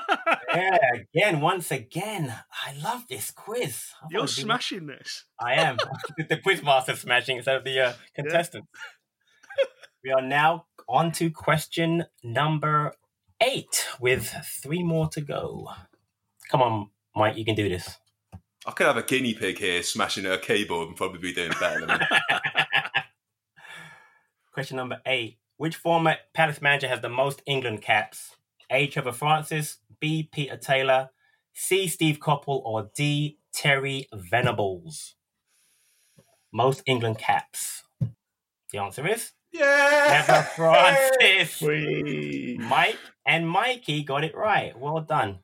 yeah, 0.53 0.77
again, 1.13 1.41
once 1.41 1.71
again, 1.71 2.33
I 2.65 2.73
love 2.81 3.05
this 3.09 3.31
quiz. 3.31 3.87
I 3.97 4.01
thought 4.03 4.11
You're 4.11 4.23
it'd 4.25 4.35
be- 4.35 4.41
smashing 4.43 4.87
this. 4.87 5.25
I 5.39 5.53
am. 5.55 5.77
the 6.29 6.37
quiz 6.37 6.61
master 6.63 6.95
smashing 6.95 7.37
instead 7.37 7.55
of 7.57 7.63
the 7.63 7.79
uh, 7.79 7.93
contestant. 8.15 8.65
we 10.03 10.11
are 10.11 10.21
now 10.21 10.65
on 10.91 11.11
to 11.13 11.29
question 11.29 12.05
number 12.23 12.93
eight 13.41 13.87
with 13.99 14.33
three 14.61 14.83
more 14.83 15.07
to 15.09 15.21
go. 15.21 15.69
Come 16.49 16.61
on, 16.61 16.89
Mike, 17.15 17.37
you 17.37 17.45
can 17.45 17.55
do 17.55 17.69
this. 17.69 17.97
I 18.65 18.71
could 18.71 18.85
have 18.85 18.97
a 18.97 19.03
guinea 19.03 19.33
pig 19.33 19.57
here 19.57 19.81
smashing 19.81 20.25
at 20.25 20.33
a 20.33 20.37
keyboard 20.37 20.89
and 20.89 20.97
probably 20.97 21.19
be 21.19 21.33
doing 21.33 21.51
better 21.59 21.85
than 21.85 21.99
me. 21.99 22.05
Question 24.53 24.77
number 24.77 25.01
eight. 25.05 25.37
Which 25.57 25.75
former 25.75 26.17
Palace 26.33 26.61
manager 26.61 26.87
has 26.87 27.01
the 27.01 27.09
most 27.09 27.41
England 27.45 27.81
caps? 27.81 28.35
A. 28.69 28.87
Trevor 28.87 29.11
Francis, 29.11 29.77
B. 29.99 30.29
Peter 30.31 30.57
Taylor, 30.57 31.09
C. 31.53 31.87
Steve 31.87 32.19
Coppell, 32.19 32.61
or 32.63 32.89
D. 32.95 33.37
Terry 33.53 34.07
Venables? 34.13 35.15
Most 36.51 36.83
England 36.85 37.17
caps. 37.17 37.83
The 38.71 38.79
answer 38.79 39.07
is 39.07 39.31
Yeah! 39.51 40.23
Trevor 40.25 40.49
Francis. 40.55 41.61
Mike 42.59 42.97
and 43.25 43.47
Mikey 43.47 44.03
got 44.03 44.23
it 44.23 44.35
right. 44.35 44.77
Well 44.77 45.01
done. 45.01 45.39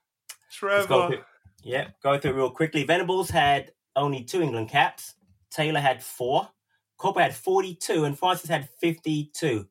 Let's 0.62 0.88
go 0.88 1.08
Trevor. 1.08 1.08
through, 1.08 1.24
yeah, 1.64 1.88
go 2.02 2.18
through 2.18 2.32
it 2.32 2.36
real 2.36 2.52
quickly. 2.52 2.84
Venables 2.84 3.30
had 3.30 3.72
only 3.96 4.24
two 4.24 4.42
England 4.42 4.70
caps. 4.70 5.16
Taylor 5.52 5.80
had 5.80 6.04
four. 6.04 6.50
Coppell 7.00 7.22
had 7.22 7.36
42, 7.36 8.06
and 8.06 8.18
Francis 8.18 8.50
had 8.50 8.70
52. 8.82 9.68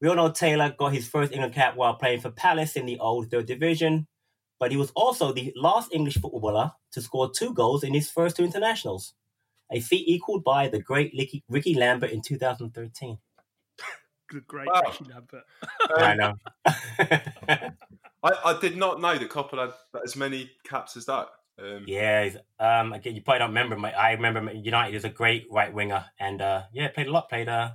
We 0.00 0.08
all 0.08 0.16
know 0.16 0.30
Taylor 0.30 0.74
got 0.76 0.92
his 0.92 1.08
first 1.08 1.32
England 1.32 1.54
cap 1.54 1.76
while 1.76 1.94
playing 1.94 2.20
for 2.20 2.30
Palace 2.30 2.76
in 2.76 2.86
the 2.86 2.98
old 2.98 3.30
third 3.30 3.46
division, 3.46 4.06
but 4.58 4.70
he 4.70 4.76
was 4.76 4.90
also 4.96 5.32
the 5.32 5.52
last 5.56 5.92
English 5.92 6.18
footballer 6.18 6.72
to 6.92 7.00
score 7.00 7.30
two 7.30 7.52
goals 7.54 7.84
in 7.84 7.94
his 7.94 8.10
first 8.10 8.36
two 8.36 8.44
internationals, 8.44 9.14
a 9.70 9.80
feat 9.80 10.08
equaled 10.08 10.44
by 10.44 10.68
the 10.68 10.80
great 10.80 11.12
Ricky, 11.16 11.44
Ricky 11.48 11.74
Lambert 11.74 12.10
in 12.10 12.22
2013. 12.22 13.18
The 14.32 14.40
great 14.40 14.68
Wow. 14.68 14.82
Ricky 14.84 15.04
Lambert. 15.04 15.44
I 15.96 16.14
know. 16.14 16.34
I, 18.22 18.32
I 18.44 18.58
did 18.60 18.76
not 18.76 19.00
know 19.00 19.16
that 19.16 19.30
Coppell 19.30 19.58
had 19.58 20.02
as 20.02 20.16
many 20.16 20.50
caps 20.64 20.96
as 20.96 21.06
that. 21.06 21.28
Um, 21.58 21.84
Yeah, 21.86 22.30
um, 22.60 22.92
again, 22.92 23.14
you 23.14 23.22
probably 23.22 23.40
don't 23.40 23.50
remember 23.50 23.76
him. 23.76 23.84
I 23.84 24.12
remember 24.12 24.52
United 24.52 24.96
as 24.96 25.04
a 25.04 25.08
great 25.08 25.46
right 25.50 25.72
winger, 25.72 26.04
and 26.18 26.40
uh, 26.40 26.62
yeah, 26.72 26.88
played 26.88 27.08
a 27.08 27.12
lot. 27.12 27.28
Played, 27.28 27.48
uh, 27.48 27.72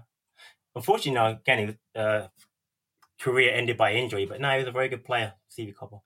unfortunately, 0.75 1.13
no, 1.13 1.31
again, 1.31 1.67
his 1.67 1.75
uh, 1.95 2.27
career 3.19 3.53
ended 3.53 3.77
by 3.77 3.93
injury, 3.93 4.25
but 4.25 4.39
no, 4.39 4.51
he 4.51 4.59
was 4.59 4.67
a 4.67 4.71
very 4.71 4.89
good 4.89 5.03
player, 5.03 5.33
Stevie 5.49 5.73
Coppell. 5.73 6.01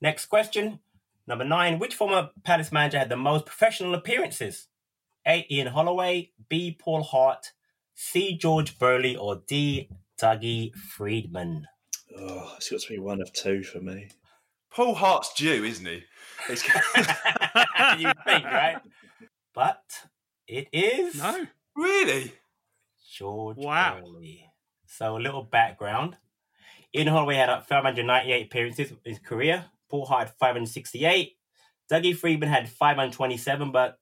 Next 0.00 0.26
question, 0.26 0.80
number 1.26 1.44
nine: 1.44 1.78
Which 1.78 1.94
former 1.94 2.30
Palace 2.42 2.72
manager 2.72 2.98
had 2.98 3.10
the 3.10 3.16
most 3.16 3.46
professional 3.46 3.94
appearances? 3.94 4.68
A. 5.26 5.46
Ian 5.50 5.68
Holloway, 5.68 6.30
B. 6.48 6.76
Paul 6.78 7.02
Hart, 7.02 7.52
C. 7.96 8.36
George 8.36 8.78
Burley, 8.78 9.16
or 9.16 9.42
D. 9.48 9.88
Dougie 10.20 10.72
Freedman. 10.74 11.66
Oh, 12.18 12.54
it's 12.56 12.70
got 12.70 12.80
to 12.80 12.88
be 12.88 12.98
one 12.98 13.20
of 13.20 13.32
two 13.32 13.62
for 13.62 13.80
me. 13.80 14.08
Paul 14.70 14.94
Hart's 14.94 15.34
due, 15.34 15.64
isn't 15.64 15.86
he? 15.86 16.04
It's- 16.50 16.64
you 17.98 18.12
think, 18.24 18.44
right? 18.44 18.76
But 19.54 19.82
it 20.46 20.68
is 20.72 21.16
No. 21.16 21.46
really? 21.74 22.32
George 23.10 23.56
Wow. 23.56 24.00
Burley. 24.00 24.50
So 24.86 25.16
a 25.16 25.18
little 25.18 25.42
background. 25.42 26.16
Ian 26.94 27.08
Holloway 27.08 27.36
had 27.36 27.48
uh, 27.50 27.60
598 27.60 28.46
appearances 28.46 28.90
in 28.90 28.98
his 29.04 29.18
career. 29.18 29.66
Paul 29.90 30.06
Hart 30.06 30.28
had 30.28 30.36
568. 30.38 31.32
Dougie 31.90 32.16
Freedman 32.16 32.48
had 32.48 32.68
527, 32.68 33.72
but 33.72 33.98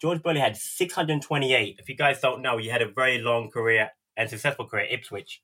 George 0.00 0.22
Burley 0.22 0.40
had 0.40 0.56
628. 0.56 1.76
If 1.78 1.88
you 1.88 1.96
guys 1.96 2.20
don't 2.20 2.42
know, 2.42 2.58
he 2.58 2.68
had 2.68 2.82
a 2.82 2.90
very 2.90 3.18
long 3.18 3.50
career 3.50 3.90
and 4.16 4.28
successful 4.28 4.66
career 4.66 4.84
at 4.84 4.92
Ipswich. 4.92 5.42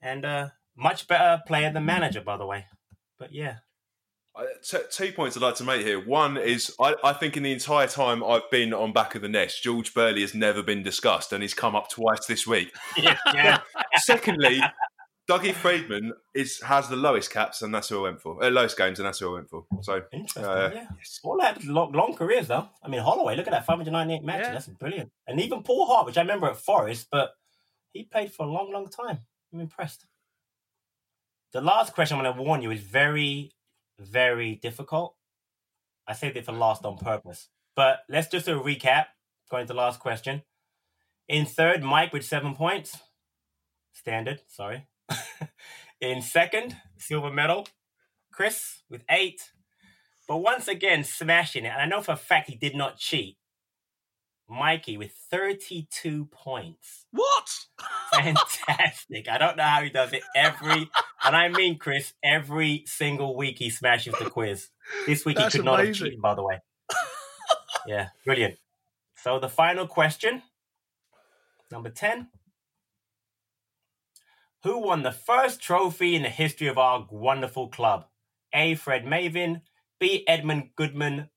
And 0.00 0.24
uh 0.24 0.48
much 0.76 1.06
better 1.06 1.42
player 1.46 1.72
than 1.72 1.84
manager, 1.84 2.20
by 2.20 2.36
the 2.36 2.46
way. 2.46 2.66
But 3.18 3.32
yeah. 3.32 3.56
T- 4.68 4.78
two 4.90 5.12
points 5.12 5.36
I'd 5.36 5.42
like 5.44 5.54
to 5.56 5.64
make 5.64 5.86
here. 5.86 6.04
One 6.04 6.36
is 6.36 6.74
I, 6.80 6.96
I 7.04 7.12
think 7.12 7.36
in 7.36 7.44
the 7.44 7.52
entire 7.52 7.86
time 7.86 8.24
I've 8.24 8.50
been 8.50 8.74
on 8.74 8.92
back 8.92 9.14
of 9.14 9.22
the 9.22 9.28
nest, 9.28 9.62
George 9.62 9.94
Burley 9.94 10.22
has 10.22 10.34
never 10.34 10.60
been 10.60 10.82
discussed, 10.82 11.32
and 11.32 11.40
he's 11.40 11.54
come 11.54 11.76
up 11.76 11.88
twice 11.88 12.26
this 12.26 12.44
week. 12.46 12.74
Yeah. 12.96 13.16
yeah. 13.32 13.58
Secondly, 13.98 14.60
Dougie 15.28 15.54
Freedman 15.54 16.12
is 16.34 16.60
has 16.60 16.88
the 16.88 16.96
lowest 16.96 17.32
caps, 17.32 17.62
and 17.62 17.74
that's 17.74 17.88
who 17.88 18.00
I 18.00 18.02
went 18.02 18.20
for. 18.20 18.42
Uh, 18.42 18.50
lowest 18.50 18.76
games, 18.76 18.98
and 18.98 19.06
that's 19.06 19.20
who 19.20 19.30
I 19.30 19.34
went 19.34 19.48
for. 19.48 19.64
So 19.80 20.02
Interesting. 20.12 20.44
Uh, 20.44 20.70
yeah. 20.74 20.86
All 21.22 21.40
had 21.40 21.64
long, 21.64 21.92
long 21.92 22.14
careers 22.14 22.48
though. 22.48 22.68
I 22.82 22.88
mean, 22.88 23.00
Holloway, 23.00 23.34
look 23.36 23.46
at 23.46 23.52
that, 23.52 23.64
598 23.64 24.22
matches. 24.22 24.46
Yeah. 24.46 24.52
That's 24.52 24.68
brilliant. 24.68 25.10
And 25.26 25.40
even 25.40 25.62
Paul 25.62 25.86
Hart, 25.86 26.06
which 26.06 26.18
I 26.18 26.20
remember 26.20 26.46
at 26.48 26.58
Forest, 26.58 27.08
but 27.10 27.30
he 27.92 28.04
played 28.04 28.32
for 28.32 28.44
a 28.44 28.50
long, 28.50 28.70
long 28.70 28.88
time. 28.88 29.20
I'm 29.52 29.60
impressed. 29.60 30.04
The 31.52 31.60
last 31.60 31.94
question 31.94 32.18
I'm 32.18 32.24
going 32.24 32.36
to 32.36 32.42
warn 32.42 32.60
you 32.60 32.70
is 32.70 32.80
very, 32.80 33.52
very 33.98 34.56
difficult. 34.56 35.14
I 36.06 36.12
saved 36.12 36.36
it 36.36 36.44
for 36.44 36.52
last 36.52 36.84
on 36.84 36.98
purpose. 36.98 37.48
But 37.76 38.00
let's 38.08 38.28
just 38.28 38.46
do 38.46 38.60
a 38.60 38.62
recap. 38.62 39.06
Going 39.50 39.66
to 39.66 39.72
the 39.72 39.78
last 39.78 40.00
question. 40.00 40.42
In 41.28 41.46
third, 41.46 41.82
Mike 41.82 42.12
with 42.12 42.24
seven 42.24 42.54
points. 42.54 42.98
Standard, 43.92 44.42
sorry. 44.48 44.86
In 46.04 46.20
second, 46.20 46.76
silver 46.98 47.30
medal, 47.30 47.66
Chris 48.30 48.82
with 48.90 49.02
eight. 49.08 49.52
But 50.28 50.38
once 50.38 50.68
again, 50.68 51.02
smashing 51.02 51.64
it. 51.64 51.68
And 51.68 51.80
I 51.80 51.86
know 51.86 52.02
for 52.02 52.12
a 52.12 52.16
fact 52.16 52.50
he 52.50 52.56
did 52.56 52.74
not 52.74 52.98
cheat. 52.98 53.38
Mikey 54.46 54.98
with 54.98 55.12
32 55.30 56.26
points. 56.26 57.06
What? 57.10 57.48
Fantastic. 58.14 59.28
I 59.30 59.38
don't 59.38 59.56
know 59.56 59.62
how 59.62 59.82
he 59.82 59.88
does 59.88 60.12
it 60.12 60.22
every, 60.36 60.90
and 61.24 61.34
I 61.34 61.48
mean, 61.48 61.78
Chris, 61.78 62.12
every 62.22 62.84
single 62.86 63.34
week 63.34 63.58
he 63.58 63.70
smashes 63.70 64.14
the 64.18 64.28
quiz. 64.28 64.68
This 65.06 65.24
week 65.24 65.38
That's 65.38 65.54
he 65.54 65.60
could 65.60 65.64
not 65.64 65.84
have 65.84 65.94
cheated, 65.94 66.20
by 66.20 66.34
the 66.34 66.42
way. 66.42 66.60
yeah, 67.86 68.08
brilliant. 68.26 68.56
So 69.16 69.38
the 69.40 69.48
final 69.48 69.86
question, 69.86 70.42
number 71.72 71.88
10. 71.88 72.28
Who 74.64 74.78
won 74.78 75.02
the 75.02 75.12
first 75.12 75.60
trophy 75.60 76.16
in 76.16 76.22
the 76.22 76.30
history 76.30 76.68
of 76.68 76.78
our 76.78 77.06
wonderful 77.10 77.68
club? 77.68 78.06
A. 78.54 78.74
Fred 78.74 79.04
Mavin, 79.04 79.60
B. 80.00 80.24
Edmund 80.26 80.70
Goodman, 80.74 81.28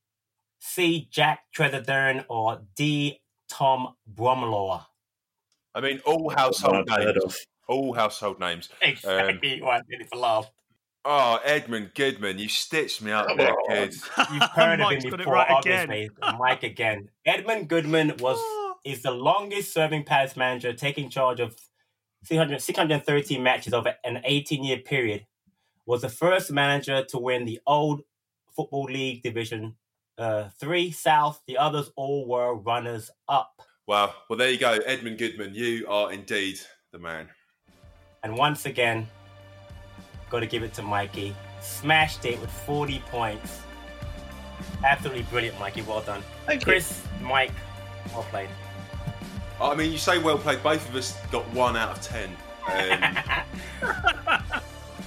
C. 0.59 1.09
Jack 1.11 1.41
Tresadern, 1.53 2.23
or 2.30 2.61
D. 2.78 3.19
Tom 3.49 3.95
Bromilow? 4.11 4.86
I 5.75 5.82
mean, 5.82 5.99
all 6.05 6.30
household 6.30 6.88
names. 6.88 7.45
All 7.67 7.93
household 7.93 8.39
names. 8.39 8.69
Exactly. 8.82 9.55
Um, 9.55 9.67
why 9.67 9.75
I 9.75 9.82
did 9.89 10.01
it 10.01 10.09
for 10.09 10.19
laugh. 10.19 10.49
Oh, 11.03 11.39
Edmund 11.43 11.91
Goodman, 11.95 12.39
you 12.39 12.47
stitched 12.47 13.01
me 13.01 13.11
up 13.11 13.28
there, 13.36 13.53
kid. 13.67 13.93
You've 14.32 14.43
heard 14.43 14.80
of 14.80 14.86
Mike's 14.86 15.03
him 15.03 15.11
got 15.11 15.19
it 15.19 15.23
before, 15.23 15.34
right 15.34 15.51
obviously. 15.51 16.09
Mike 16.39 16.63
again. 16.63 17.09
Edmund 17.25 17.67
Goodman 17.67 18.13
was 18.19 18.39
is 18.86 19.03
the 19.03 19.11
longest 19.11 19.73
serving 19.73 20.05
Palace 20.05 20.38
manager, 20.38 20.71
taking 20.71 21.09
charge 21.09 21.41
of 21.41 21.57
600, 22.28 22.61
613 22.61 23.41
matches 23.41 23.73
over 23.73 23.95
an 24.03 24.21
18 24.25 24.63
year 24.63 24.80
period. 24.80 25.25
Was 25.86 26.01
the 26.01 26.09
first 26.09 26.51
manager 26.51 27.05
to 27.05 27.17
win 27.17 27.45
the 27.45 27.61
old 27.65 28.01
Football 28.53 28.86
League 28.86 29.23
Division 29.23 29.75
uh, 30.17 30.49
Three 30.59 30.91
South. 30.91 31.41
The 31.47 31.57
others 31.57 31.89
all 31.95 32.28
were 32.28 32.55
runners 32.55 33.09
up. 33.30 33.61
Wow. 33.88 34.13
Well, 34.30 34.38
there 34.38 34.49
you 34.49 34.57
go, 34.57 34.80
Edmund 34.86 35.17
Goodman. 35.17 35.53
You 35.53 35.88
are 35.88 36.11
indeed 36.11 36.59
the 36.91 36.99
man. 36.99 37.30
And 38.23 38.36
once 38.36 38.65
again, 38.65 39.07
got 40.30 40.41
to 40.41 40.47
give 40.47 40.63
it 40.63 40.73
to 40.73 40.82
Mikey. 40.82 41.34
Smashed 41.61 42.25
it 42.25 42.41
with 42.41 42.51
40 42.51 42.99
points. 43.09 43.61
Absolutely 44.84 45.23
brilliant, 45.23 45.57
Mikey. 45.59 45.84
Well 45.84 46.01
done. 46.01 46.21
Thank 46.45 46.61
you. 46.61 46.65
Chris, 46.65 47.01
Mike, 47.21 47.53
well 48.13 48.23
played. 48.23 48.49
I 49.60 49.76
mean, 49.76 49.91
you 49.91 49.97
say 49.97 50.20
well 50.20 50.38
played. 50.38 50.62
Both 50.64 50.88
of 50.89 50.95
us 50.95 51.18
got 51.32 51.47
one 51.53 51.76
out 51.76 51.97
of 51.97 52.01
ten. 52.01 52.30
Um, 52.68 53.03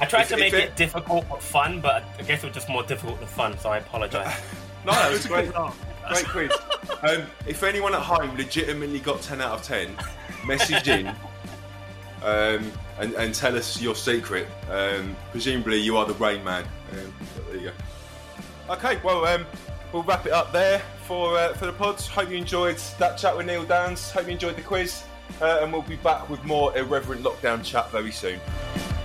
I 0.01 0.07
tried 0.07 0.23
If- 0.23 0.29
to 0.31 0.37
make 0.39 0.53
it- 0.55 0.61
it 0.65 0.77
difficult 0.77 1.29
but 1.29 1.43
fun, 1.43 1.81
but 1.81 2.05
I 2.19 2.23
guess 2.23 2.43
it 2.43 2.47
was 2.47 2.55
just 2.55 2.69
more 2.69 2.83
difficult 2.83 3.19
than 3.19 3.29
fun, 3.29 3.59
so 3.59 3.71
I 3.71 3.79
apologize. 3.79 4.35
no, 4.87 4.93
that 4.93 5.09
It 5.09 5.13
was 5.13 5.19
was 5.19 5.27
great. 5.27 5.53
Great 6.09 6.27
quiz. 6.29 6.53
Um, 7.03 7.27
if 7.47 7.63
anyone 7.63 7.95
at 7.95 8.01
home 8.01 8.37
legitimately 8.37 8.99
got 9.01 9.21
10 9.23 9.41
out 9.41 9.53
of 9.53 9.63
10, 9.63 9.95
message 10.45 10.89
in 10.89 11.07
um, 12.23 12.73
and, 12.99 13.13
and 13.17 13.35
tell 13.35 13.57
us 13.57 13.81
your 13.81 13.95
secret. 13.95 14.49
Um, 14.71 15.15
presumably, 15.31 15.77
you 15.79 15.97
are 15.99 16.07
the 16.07 16.15
Rain 16.15 16.43
Man. 16.43 16.65
Um, 16.93 17.15
there 17.49 17.57
you 17.57 17.73
go. 18.69 18.75
Okay, 18.75 18.99
well, 19.05 19.25
um, 19.27 19.47
we'll 19.93 20.03
wrap 20.03 20.27
it 20.27 20.33
up 20.33 20.51
there 20.53 20.83
for 21.11 21.37
uh, 21.37 21.53
for 21.55 21.67
the 21.67 21.73
pods. 21.73 22.07
Hope 22.07 22.31
you 22.31 22.37
enjoyed 22.37 22.77
that 23.01 23.19
chat 23.19 23.37
with 23.37 23.45
Neil 23.45 23.65
Danns. 23.65 24.13
Hope 24.13 24.27
you 24.27 24.33
enjoyed 24.33 24.55
the 24.55 24.63
quiz. 24.63 25.03
Uh, 25.43 25.59
and 25.61 25.73
we'll 25.73 25.83
be 25.83 25.97
back 25.97 26.31
with 26.31 26.43
more 26.45 26.77
irreverent 26.79 27.25
lockdown 27.25 27.65
chat 27.65 27.91
very 27.91 28.13
soon. 28.13 28.39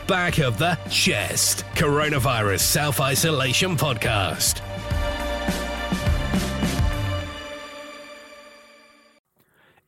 Back 0.06 0.38
of 0.38 0.60
the 0.60 0.78
Nest 0.86 1.66
Coronavirus 1.74 2.60
Self 2.60 3.02
Isolation 3.02 3.76
Podcast. 3.76 4.62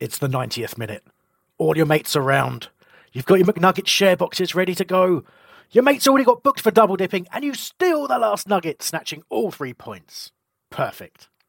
It's 0.00 0.18
the 0.18 0.28
90th 0.28 0.76
minute. 0.76 1.04
All 1.56 1.76
your 1.76 1.86
mates 1.86 2.16
around. 2.16 2.68
You've 3.12 3.26
got 3.26 3.36
your 3.36 3.46
McNugget 3.46 3.86
share 3.86 4.16
boxes 4.16 4.56
ready 4.56 4.74
to 4.74 4.84
go. 4.84 5.22
Your 5.70 5.84
mate's 5.84 6.08
already 6.08 6.24
got 6.24 6.42
booked 6.42 6.62
for 6.62 6.72
double 6.72 6.96
dipping, 6.96 7.28
and 7.32 7.44
you 7.44 7.54
steal 7.54 8.08
the 8.08 8.18
last 8.18 8.48
nugget, 8.48 8.82
snatching 8.82 9.22
all 9.28 9.52
three 9.52 9.72
points. 9.72 10.32
Perfect. 10.70 11.28